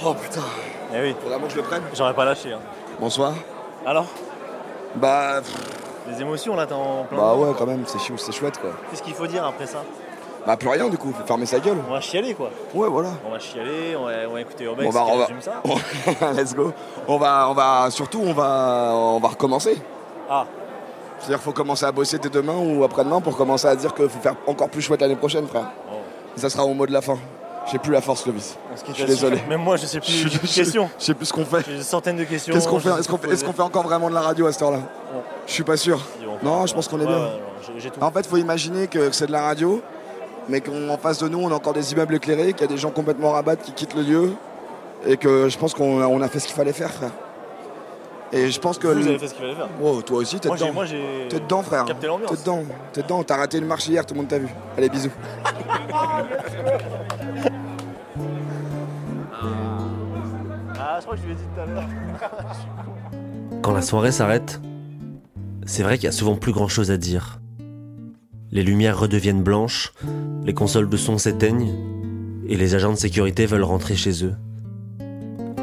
Oh 0.04 0.14
putain. 0.14 0.42
Eh 0.94 1.00
oui. 1.00 1.16
Vraiment 1.24 1.46
que 1.46 1.52
je 1.52 1.56
le 1.56 1.62
prenne 1.62 1.82
J'aurais 1.94 2.14
pas 2.14 2.24
lâché. 2.24 2.52
hein. 2.52 2.58
Bonsoir. 3.00 3.32
Alors? 3.86 4.06
Bah. 4.96 5.40
pff, 5.40 5.54
Les 6.08 6.20
émotions 6.20 6.54
là, 6.54 6.66
t'es 6.66 6.74
en 6.74 7.04
plein. 7.04 7.16
Bah 7.18 7.34
ouais, 7.34 7.52
quand 7.58 7.66
même, 7.66 7.84
c'est 7.86 7.98
chou- 7.98 8.18
c'est 8.18 8.32
chouette 8.32 8.58
quoi. 8.60 8.70
Qu'est-ce 8.90 9.02
qu'il 9.02 9.14
faut 9.14 9.26
dire 9.26 9.44
après 9.46 9.66
ça? 9.66 9.78
Bah, 10.46 10.56
plus 10.56 10.68
rien 10.68 10.88
du 10.88 10.98
coup, 10.98 11.12
faut 11.18 11.26
fermer 11.26 11.46
sa 11.46 11.58
gueule. 11.58 11.78
On 11.88 11.92
va 11.92 12.00
chialer 12.00 12.34
quoi. 12.34 12.50
Ouais, 12.74 12.88
voilà. 12.88 13.10
On 13.26 13.30
va 13.30 13.38
chialer, 13.38 13.96
on 13.96 14.04
va, 14.04 14.12
on 14.28 14.32
va 14.34 14.40
écouter 14.40 14.64
Urbex 14.64 14.88
On 14.88 14.90
va, 14.90 15.04
on 15.06 15.18
va, 15.18 15.26
ça. 15.40 16.32
let's 16.32 16.54
go. 16.54 16.72
On 17.08 17.16
va, 17.16 17.48
on 17.48 17.54
va, 17.54 17.90
surtout, 17.90 18.20
on 18.22 18.32
va, 18.32 18.90
on 18.94 19.20
va 19.20 19.28
recommencer. 19.28 19.80
Ah. 20.28 20.44
C'est-à-dire 21.18 21.40
faut 21.40 21.52
commencer 21.52 21.86
à 21.86 21.92
bosser 21.92 22.18
dès 22.18 22.28
demain 22.28 22.56
ou 22.56 22.84
après-demain 22.84 23.20
pour 23.20 23.36
commencer 23.36 23.66
à 23.66 23.74
dire 23.76 23.94
qu'il 23.94 24.08
faut 24.08 24.20
faire 24.20 24.34
encore 24.46 24.68
plus 24.68 24.82
chouette 24.82 25.00
l'année 25.00 25.16
prochaine, 25.16 25.46
frère. 25.46 25.70
Et 26.36 26.40
ça 26.40 26.50
sera 26.50 26.64
au 26.64 26.74
mot 26.74 26.86
de 26.86 26.92
la 26.92 27.00
fin. 27.00 27.16
J'ai 27.70 27.78
plus 27.78 27.92
la 27.92 28.02
force, 28.02 28.26
Lovis. 28.26 28.58
Oh. 28.58 28.76
Je 28.88 28.92
suis 28.92 29.04
désolé. 29.04 29.40
Même 29.48 29.62
moi, 29.62 29.76
je 29.76 29.86
sais 29.86 30.00
plus, 30.00 30.24
de 30.24 30.38
questions. 30.38 30.90
Je 30.98 31.04
sais 31.04 31.14
plus 31.14 31.26
ce 31.26 31.32
qu'on 31.32 31.46
fait. 31.46 31.64
J'ai 31.66 31.78
des 31.78 31.82
centaines 31.82 32.16
de 32.16 32.24
questions. 32.24 32.52
Qu'est-ce 32.52 32.68
qu'on 32.68 32.78
je 32.78 32.90
fait 32.90 33.00
Est-ce 33.00 33.08
qu'on 33.08 33.16
fait, 33.16 33.36
fait 33.36 33.62
encore 33.62 33.84
vraiment 33.84 34.10
de 34.10 34.14
la 34.14 34.20
radio 34.20 34.46
à 34.46 34.52
cette 34.52 34.60
heure-là? 34.60 34.80
Je 35.46 35.52
suis 35.52 35.64
pas 35.64 35.78
sûr. 35.78 35.98
Non, 36.42 36.66
je 36.66 36.74
pense 36.74 36.88
qu'on 36.88 37.00
est 37.00 37.06
Ouais, 37.06 37.08
bien. 37.08 37.24
ouais, 37.24 37.90
tout. 37.90 38.02
En 38.02 38.10
fait, 38.10 38.20
il 38.20 38.28
faut 38.28 38.36
imaginer 38.36 38.86
que 38.86 39.10
c'est 39.12 39.26
de 39.26 39.32
la 39.32 39.42
radio, 39.42 39.80
mais 40.48 40.60
qu'en 40.60 40.96
face 40.98 41.18
de 41.18 41.28
nous, 41.28 41.38
on 41.40 41.50
a 41.50 41.54
encore 41.54 41.72
des 41.72 41.92
immeubles 41.92 42.14
éclairés, 42.16 42.52
qu'il 42.52 42.62
y 42.62 42.64
a 42.64 42.72
des 42.72 42.76
gens 42.78 42.90
complètement 42.90 43.32
rabattes 43.32 43.62
qui 43.62 43.72
quittent 43.72 43.94
le 43.94 44.02
lieu, 44.02 44.32
et 45.06 45.16
que 45.16 45.48
je 45.48 45.58
pense 45.58 45.74
qu'on 45.74 46.00
a, 46.00 46.06
on 46.06 46.20
a 46.20 46.28
fait 46.28 46.38
ce 46.40 46.46
qu'il 46.46 46.56
fallait 46.56 46.72
faire, 46.72 46.90
frère. 46.90 47.10
Et 48.32 48.50
je 48.50 48.58
pense 48.58 48.78
que. 48.78 48.88
Vous 48.88 48.94
le- 48.94 49.06
avez 49.06 49.18
fait 49.18 49.28
ce 49.28 49.34
qu'il 49.34 49.42
fallait 49.42 49.54
faire. 49.54 49.68
Oh, 49.82 50.02
toi 50.02 50.18
aussi, 50.18 50.40
t'es 50.40 50.48
Moi, 50.48 50.56
j'ai- 50.56 50.64
dedans. 50.64 50.74
moi, 50.74 50.84
j'ai 50.86 51.26
T'es 51.28 51.38
dedans, 51.40 51.62
frère. 51.62 51.84
capté 51.84 52.06
l'ambiance. 52.08 52.30
T'es 52.30 52.36
dedans. 52.38 52.62
T'es 52.92 53.02
dedans. 53.02 53.22
T'as 53.22 53.36
raté 53.36 53.58
une 53.58 53.66
marche 53.66 53.86
hier, 53.86 54.04
tout 54.04 54.14
le 54.14 54.20
monde 54.20 54.28
t'a 54.28 54.38
vu. 54.38 54.48
Allez, 54.76 54.88
bisous. 54.88 55.10
Ah, 60.78 60.98
je 60.98 61.04
crois 61.04 61.14
que 61.16 61.20
je 61.22 61.26
lui 61.26 61.32
ai 61.32 61.36
dit 61.36 61.42
tout 61.54 61.60
à 61.60 61.66
l'heure. 61.66 61.84
Quand 63.62 63.72
la 63.72 63.82
soirée 63.82 64.12
s'arrête, 64.12 64.60
c'est 65.66 65.82
vrai 65.82 65.96
qu'il 65.96 66.04
y 66.04 66.08
a 66.08 66.12
souvent 66.12 66.36
plus 66.36 66.52
grand 66.52 66.68
chose 66.68 66.90
à 66.90 66.96
dire. 66.96 67.40
Les 68.54 68.62
lumières 68.62 68.98
redeviennent 68.98 69.42
blanches, 69.42 69.92
les 70.44 70.54
consoles 70.54 70.88
de 70.88 70.96
son 70.96 71.18
s'éteignent, 71.18 71.74
et 72.46 72.56
les 72.56 72.76
agents 72.76 72.92
de 72.92 72.96
sécurité 72.96 73.46
veulent 73.46 73.64
rentrer 73.64 73.96
chez 73.96 74.24
eux. 74.24 74.36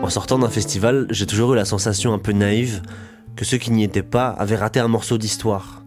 En 0.03 0.09
sortant 0.09 0.37
d'un 0.37 0.49
festival, 0.49 1.07
j'ai 1.09 1.25
toujours 1.25 1.53
eu 1.53 1.55
la 1.55 1.63
sensation 1.63 2.11
un 2.11 2.19
peu 2.19 2.33
naïve 2.33 2.81
que 3.37 3.45
ceux 3.45 3.57
qui 3.57 3.71
n'y 3.71 3.85
étaient 3.85 4.03
pas 4.03 4.27
avaient 4.27 4.57
raté 4.57 4.81
un 4.81 4.89
morceau 4.89 5.17
d'histoire. 5.17 5.85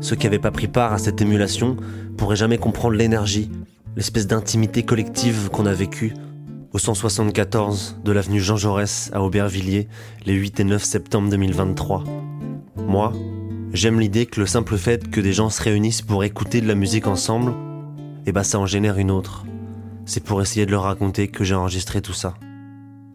Ceux 0.00 0.16
qui 0.16 0.26
n'avaient 0.26 0.40
pas 0.40 0.50
pris 0.50 0.66
part 0.66 0.92
à 0.92 0.98
cette 0.98 1.22
émulation 1.22 1.76
pourraient 2.16 2.34
jamais 2.34 2.58
comprendre 2.58 2.96
l'énergie, 2.96 3.52
l'espèce 3.94 4.26
d'intimité 4.26 4.82
collective 4.82 5.48
qu'on 5.50 5.66
a 5.66 5.74
vécue 5.74 6.12
au 6.72 6.78
174 6.78 8.00
de 8.04 8.12
l'avenue 8.12 8.40
Jean 8.40 8.56
Jaurès 8.56 9.10
à 9.12 9.22
Aubervilliers 9.22 9.86
les 10.24 10.34
8 10.34 10.58
et 10.58 10.64
9 10.64 10.82
septembre 10.82 11.30
2023. 11.30 12.02
Moi, 12.88 13.12
j'aime 13.72 14.00
l'idée 14.00 14.26
que 14.26 14.40
le 14.40 14.46
simple 14.46 14.76
fait 14.76 15.10
que 15.10 15.20
des 15.20 15.32
gens 15.32 15.50
se 15.50 15.62
réunissent 15.62 16.02
pour 16.02 16.24
écouter 16.24 16.60
de 16.60 16.68
la 16.68 16.74
musique 16.74 17.06
ensemble, 17.06 17.54
et 18.26 18.32
bah 18.32 18.44
ça 18.44 18.58
en 18.58 18.66
génère 18.66 18.98
une 18.98 19.10
autre. 19.10 19.44
C'est 20.04 20.22
pour 20.22 20.40
essayer 20.40 20.66
de 20.66 20.70
leur 20.70 20.82
raconter 20.82 21.28
que 21.28 21.44
j'ai 21.44 21.54
enregistré 21.54 22.00
tout 22.00 22.12
ça. 22.12 22.34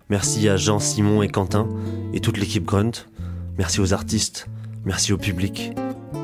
Merci 0.10 0.50
à 0.50 0.58
Jean, 0.58 0.80
Simon 0.80 1.22
et 1.22 1.30
Quentin 1.30 1.68
et 2.14 2.20
toute 2.20 2.38
l'équipe 2.38 2.66
Grunt. 2.66 2.92
Merci 3.58 3.80
aux 3.80 3.94
artistes. 3.94 4.48
Merci 4.84 5.14
au 5.14 5.18
public. 5.18 5.72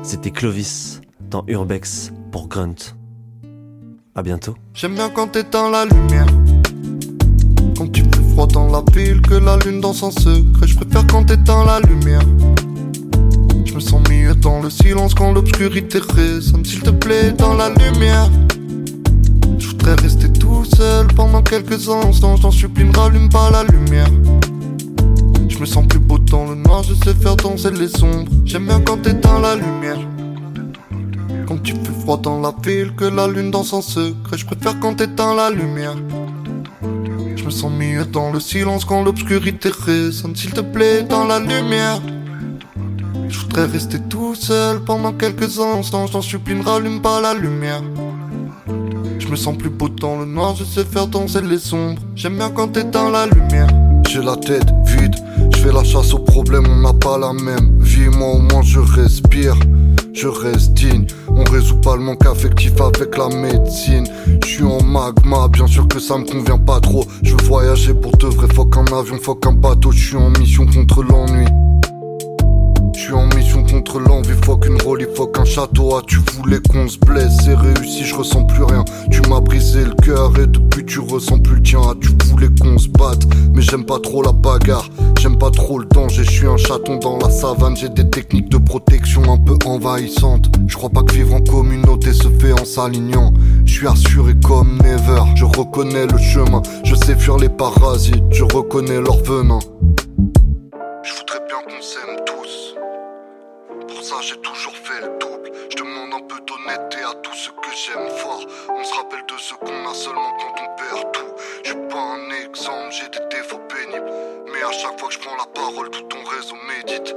C'était 0.02 0.30
Clovis 0.30 1.00
dans 1.30 1.44
Urbex 1.46 2.12
pour 2.30 2.48
Grunt. 2.48 2.94
À 4.14 4.22
bientôt. 4.22 4.54
J'aime 4.74 4.94
bien 4.94 5.08
quand 5.08 5.28
t'éteins 5.28 5.70
la 5.70 5.84
lumière. 5.86 6.26
Quand 7.76 7.90
tu 7.90 8.02
fais 8.02 8.32
froid 8.32 8.46
dans 8.46 8.66
la 8.66 8.82
ville, 8.92 9.22
que 9.22 9.34
la 9.34 9.56
lune 9.58 9.80
danse 9.80 10.02
en 10.02 10.10
secret. 10.10 10.66
Je 10.66 10.76
préfère 10.76 11.06
quand 11.06 11.24
t'éteins 11.24 11.64
la 11.64 11.80
lumière. 11.80 12.22
Je 13.78 13.84
me 13.84 13.90
sens 13.90 14.08
mieux 14.10 14.34
dans 14.34 14.60
le 14.60 14.70
silence 14.70 15.14
quand 15.14 15.32
l'obscurité 15.32 16.00
résonne. 16.00 16.64
S'il 16.64 16.80
te 16.80 16.90
plaît, 16.90 17.30
dans 17.30 17.54
la 17.54 17.68
lumière. 17.68 18.28
Je 19.56 19.68
voudrais 19.68 19.94
rester 19.94 20.32
tout 20.32 20.64
seul 20.64 21.06
pendant 21.14 21.42
quelques 21.42 21.88
instants. 21.88 22.34
Je 22.34 22.42
t'en 22.42 22.50
supplie, 22.50 22.82
ne 22.82 22.96
rallume 22.96 23.28
pas 23.28 23.52
la 23.52 23.62
lumière. 23.62 24.08
Je 25.48 25.58
me 25.60 25.64
sens 25.64 25.86
plus 25.86 26.00
beau 26.00 26.18
dans 26.18 26.46
le 26.46 26.56
noir, 26.56 26.82
je 26.82 26.94
sais 26.94 27.14
faire 27.14 27.36
danser 27.36 27.70
les 27.70 28.02
ombres. 28.02 28.28
J'aime 28.44 28.66
bien 28.66 28.80
quand 28.80 28.96
t'éteins 28.96 29.38
la 29.38 29.54
lumière. 29.54 30.00
Quand 31.46 31.62
tu 31.62 31.72
fais 31.74 32.00
froid 32.00 32.16
dans 32.20 32.40
la 32.40 32.52
ville, 32.64 32.92
que 32.96 33.04
la 33.04 33.28
lune 33.28 33.52
danse 33.52 33.72
en 33.72 33.80
secret. 33.80 34.38
Je 34.38 34.44
préfère 34.44 34.80
quand 34.80 34.94
t'éteins 34.94 35.36
la 35.36 35.50
lumière. 35.50 35.94
Je 37.36 37.44
me 37.44 37.50
sens 37.50 37.70
mieux 37.70 38.04
dans 38.06 38.32
le 38.32 38.40
silence 38.40 38.84
quand 38.84 39.04
l'obscurité 39.04 39.70
résonne. 39.86 40.34
S'il 40.34 40.50
te 40.50 40.62
plaît, 40.62 41.04
dans 41.04 41.26
la 41.26 41.38
lumière. 41.38 42.00
Je 43.28 43.38
voudrais 43.40 43.66
rester 43.66 43.98
tout 44.08 44.34
seul 44.34 44.80
pendant 44.80 45.12
quelques 45.12 45.58
instants. 45.58 46.06
Je 46.06 46.12
t'en 46.12 46.22
supplie, 46.22 46.54
ne 46.54 46.62
rallume 46.62 47.00
pas 47.00 47.20
la 47.20 47.34
lumière. 47.34 47.82
Je 49.18 49.28
me 49.28 49.36
sens 49.36 49.56
plus 49.56 49.68
beau 49.68 49.88
dans 49.88 50.18
le 50.18 50.24
noir, 50.24 50.56
je 50.56 50.64
sais 50.64 50.84
faire 50.84 51.06
danser 51.06 51.42
les 51.42 51.74
ombres. 51.74 52.00
J'aime 52.14 52.36
bien 52.36 52.50
quand 52.50 52.68
t'éteins 52.68 53.10
la 53.10 53.26
lumière. 53.26 53.68
J'ai 54.08 54.22
la 54.22 54.36
tête 54.36 54.72
vide, 54.86 55.14
je 55.54 55.58
fais 55.58 55.70
la 55.72 55.84
chasse 55.84 56.14
aux 56.14 56.18
problèmes, 56.20 56.66
on 56.66 56.80
n'a 56.80 56.94
pas 56.94 57.18
la 57.18 57.34
même 57.34 57.78
vie. 57.82 58.08
Moi 58.08 58.28
au 58.28 58.38
moins 58.38 58.62
je 58.62 58.78
respire, 58.78 59.54
je 60.14 60.28
reste 60.28 60.72
digne. 60.72 61.06
On 61.28 61.44
résout 61.44 61.76
pas 61.76 61.94
le 61.94 62.02
manque 62.02 62.24
affectif 62.24 62.72
avec 62.80 63.18
la 63.18 63.28
médecine. 63.28 64.06
Je 64.44 64.48
suis 64.48 64.64
en 64.64 64.82
magma, 64.82 65.46
bien 65.48 65.66
sûr 65.66 65.86
que 65.86 66.00
ça 66.00 66.16
me 66.16 66.24
convient 66.24 66.58
pas 66.58 66.80
trop. 66.80 67.04
Je 67.22 67.32
veux 67.32 67.44
voyager 67.44 67.92
pour 67.92 68.16
de 68.16 68.26
vrai, 68.28 68.46
faut 68.54 68.64
qu'un 68.64 68.86
avion, 68.86 69.18
faut 69.22 69.34
qu'un 69.34 69.52
bateau. 69.52 69.92
Je 69.92 70.06
suis 70.06 70.16
en 70.16 70.30
mission 70.30 70.64
contre 70.66 71.02
l'ennui. 71.02 71.44
Je 72.98 73.04
suis 73.04 73.12
en 73.12 73.28
mission 73.36 73.62
contre 73.62 74.00
l'envie, 74.00 74.34
faut 74.44 74.56
qu'une 74.56 74.82
rôle, 74.82 75.06
faut 75.14 75.28
qu'un 75.28 75.44
château. 75.44 75.94
Ah, 75.96 76.02
tu 76.04 76.18
voulais 76.34 76.58
qu'on 76.68 76.88
se 76.88 76.98
blesse, 76.98 77.32
c'est 77.44 77.54
réussi, 77.54 78.04
je 78.04 78.12
ressens 78.12 78.42
plus 78.42 78.64
rien. 78.64 78.84
Tu 79.12 79.20
m'as 79.28 79.38
brisé 79.38 79.84
le 79.84 79.94
cœur 80.02 80.36
et 80.36 80.48
depuis 80.48 80.84
tu 80.84 80.98
ressens 80.98 81.38
plus 81.38 81.54
le 81.54 81.62
tien. 81.62 81.80
Ah, 81.84 81.94
tu 82.00 82.08
voulais 82.26 82.48
qu'on 82.60 82.76
se 82.76 82.88
batte, 82.88 83.22
mais 83.52 83.62
j'aime 83.62 83.84
pas 83.84 84.00
trop 84.00 84.20
la 84.20 84.32
bagarre. 84.32 84.90
J'aime 85.20 85.38
pas 85.38 85.52
trop 85.52 85.78
le 85.78 85.84
danger, 85.86 86.24
je 86.24 86.30
suis 86.30 86.46
un 86.48 86.56
chaton 86.56 86.96
dans 86.96 87.18
la 87.18 87.30
savane. 87.30 87.76
J'ai 87.76 87.88
des 87.88 88.10
techniques 88.10 88.48
de 88.48 88.58
protection 88.58 89.22
un 89.32 89.38
peu 89.38 89.56
envahissantes. 89.64 90.50
Je 90.66 90.76
crois 90.76 90.90
pas 90.90 91.04
que 91.04 91.14
vivre 91.14 91.34
en 91.34 91.40
communauté 91.40 92.12
se 92.12 92.28
fait 92.28 92.52
en 92.52 92.64
s'alignant. 92.64 93.32
Je 93.64 93.74
suis 93.74 93.86
assuré 93.86 94.34
comme 94.44 94.76
never, 94.82 95.22
je 95.36 95.44
reconnais 95.44 96.08
le 96.08 96.18
chemin. 96.18 96.62
Je 96.82 96.96
sais 96.96 97.14
fuir 97.14 97.36
les 97.36 97.48
parasites, 97.48 98.24
je 98.32 98.42
reconnais 98.42 99.00
leur 99.00 99.22
venin. 99.22 99.60
À 107.18 107.20
tous 107.22 107.34
ceux 107.34 107.52
que 107.52 107.70
j'aime 107.74 108.08
fort. 108.18 108.44
On 108.68 108.84
se 108.84 108.94
rappelle 108.94 109.24
de 109.26 109.38
ce 109.38 109.54
qu'on 109.54 109.90
a 109.90 109.94
seulement 109.94 110.32
quand 110.38 110.54
on 110.62 110.68
perd 110.76 111.12
tout. 111.12 111.32
Je 111.64 111.70
suis 111.70 111.88
pas 111.88 112.04
un 112.14 112.30
exemple, 112.44 112.90
j'ai 112.90 113.08
des 113.08 113.24
défauts 113.36 113.60
pénibles. 113.68 114.10
Mais 114.46 114.60
la 114.60 115.46
parole, 115.54 115.90
tout 115.90 116.02
ton 116.02 116.18
réseau 116.24 116.56
médite. 116.68 117.14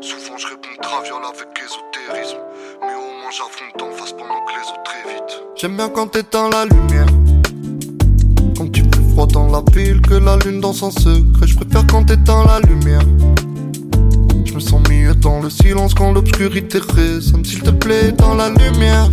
Souvent 0.00 0.36
je 0.38 0.48
réponds 0.48 0.76
traviole 0.82 1.22
avec 1.24 1.48
ésotérisme. 1.58 2.38
Mais 2.80 2.94
au 2.94 3.10
moins 3.20 3.30
j'affronte 3.30 3.82
en 3.82 3.90
face 3.96 4.12
pendant 4.12 4.40
que 4.46 4.52
les 4.52 4.66
autres 4.72 4.94
évitent. 5.04 5.42
J'aime 5.56 5.76
bien 5.76 5.88
quand 5.88 6.08
t'éteins 6.08 6.50
la 6.50 6.64
lumière. 6.64 7.06
Quand 8.56 8.72
tu 8.72 8.82
plus 8.82 9.10
froid 9.12 9.26
dans 9.26 9.48
la 9.48 9.62
ville 9.72 10.00
que 10.00 10.14
la 10.14 10.36
lune 10.38 10.60
dans 10.60 10.72
son 10.72 10.90
secret. 10.90 11.46
Je 11.46 11.56
préfère 11.56 11.86
quand 11.86 12.04
t'éteins 12.04 12.44
la 12.46 12.60
lumière. 12.60 13.02
Je 14.44 14.54
me 14.54 14.60
sens 14.60 14.82
mieux 14.88 15.14
dans 15.14 15.40
le 15.40 15.50
silence 15.50 15.94
quand 15.94 16.12
l'obscurité 16.12 16.78
résonne. 16.94 17.44
S'il 17.44 17.62
te 17.62 17.70
plaît, 17.70 18.12
dans 18.12 18.34
la 18.34 18.48
lumière. 18.48 19.08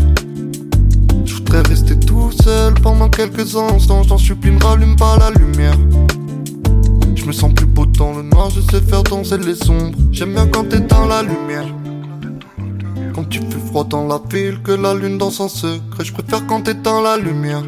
Voudrais 1.54 1.70
rester 1.70 2.00
tout 2.00 2.32
seul 2.32 2.74
pendant 2.82 3.10
quelques 3.10 3.56
instants. 3.56 4.02
Je 4.02 4.10
t'en 4.10 4.18
supplie, 4.18 4.50
ne 4.50 4.64
rallume 4.64 4.96
pas 4.96 5.18
la 5.20 5.30
lumière. 5.30 5.78
Je 7.14 7.26
me 7.26 7.32
sens 7.32 7.54
plus 7.54 7.68
beau 7.68 7.86
dans 7.86 8.12
le 8.12 8.24
noir, 8.24 8.50
je 8.50 8.60
sais 8.60 8.82
faire 8.82 9.04
danser 9.04 9.38
les 9.38 9.70
ombres. 9.70 9.96
J'aime 10.10 10.34
bien 10.34 10.48
quand 10.48 10.68
dans 10.68 11.06
la 11.06 11.22
lumière. 11.22 11.68
Quand 13.14 13.26
tu 13.30 13.38
fais 13.38 13.60
froid 13.68 13.84
dans 13.84 14.08
la 14.08 14.20
ville 14.32 14.64
que 14.64 14.72
la 14.72 14.96
lune 14.96 15.20
dans 15.20 15.30
son 15.30 15.48
secret. 15.48 16.04
Je 16.04 16.12
préfère 16.12 16.48
quand 16.48 16.68
dans 16.82 17.02
la 17.02 17.18
lumière. 17.18 17.62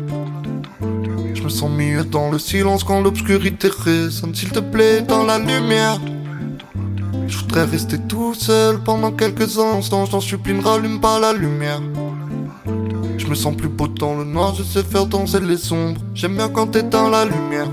Je 1.35 1.43
me 1.43 1.49
sens 1.49 1.69
mieux 1.69 2.03
dans 2.05 2.31
le 2.31 2.39
silence 2.39 2.83
quand 2.83 3.01
l'obscurité 3.01 3.69
résonne. 3.69 4.33
S'il 4.33 4.49
te 4.49 4.61
plaît, 4.61 5.01
dans 5.01 5.25
la 5.25 5.37
lumière. 5.37 6.01
Je 7.27 7.37
voudrais 7.37 7.65
rester 7.65 7.99
tout 7.99 8.33
seul 8.33 8.79
pendant 8.79 9.11
quelques 9.11 9.59
instants. 9.59 10.05
Je 10.05 10.11
t'en 10.11 10.21
supplie, 10.21 10.55
ne 10.55 10.63
rallume 10.63 10.99
pas 10.99 11.19
la 11.19 11.33
lumière. 11.33 11.81
Je 13.17 13.27
me 13.27 13.35
sens 13.35 13.55
plus 13.55 13.69
beau 13.69 13.87
dans 13.87 14.15
le 14.15 14.23
noir, 14.23 14.53
je 14.55 14.63
sais 14.63 14.83
faire 14.83 15.05
danser 15.05 15.39
les 15.39 15.71
ombres. 15.71 16.01
J'aime 16.13 16.35
bien 16.35 16.49
quand 16.49 16.77
dans 16.89 17.09
la 17.09 17.25
lumière. 17.25 17.69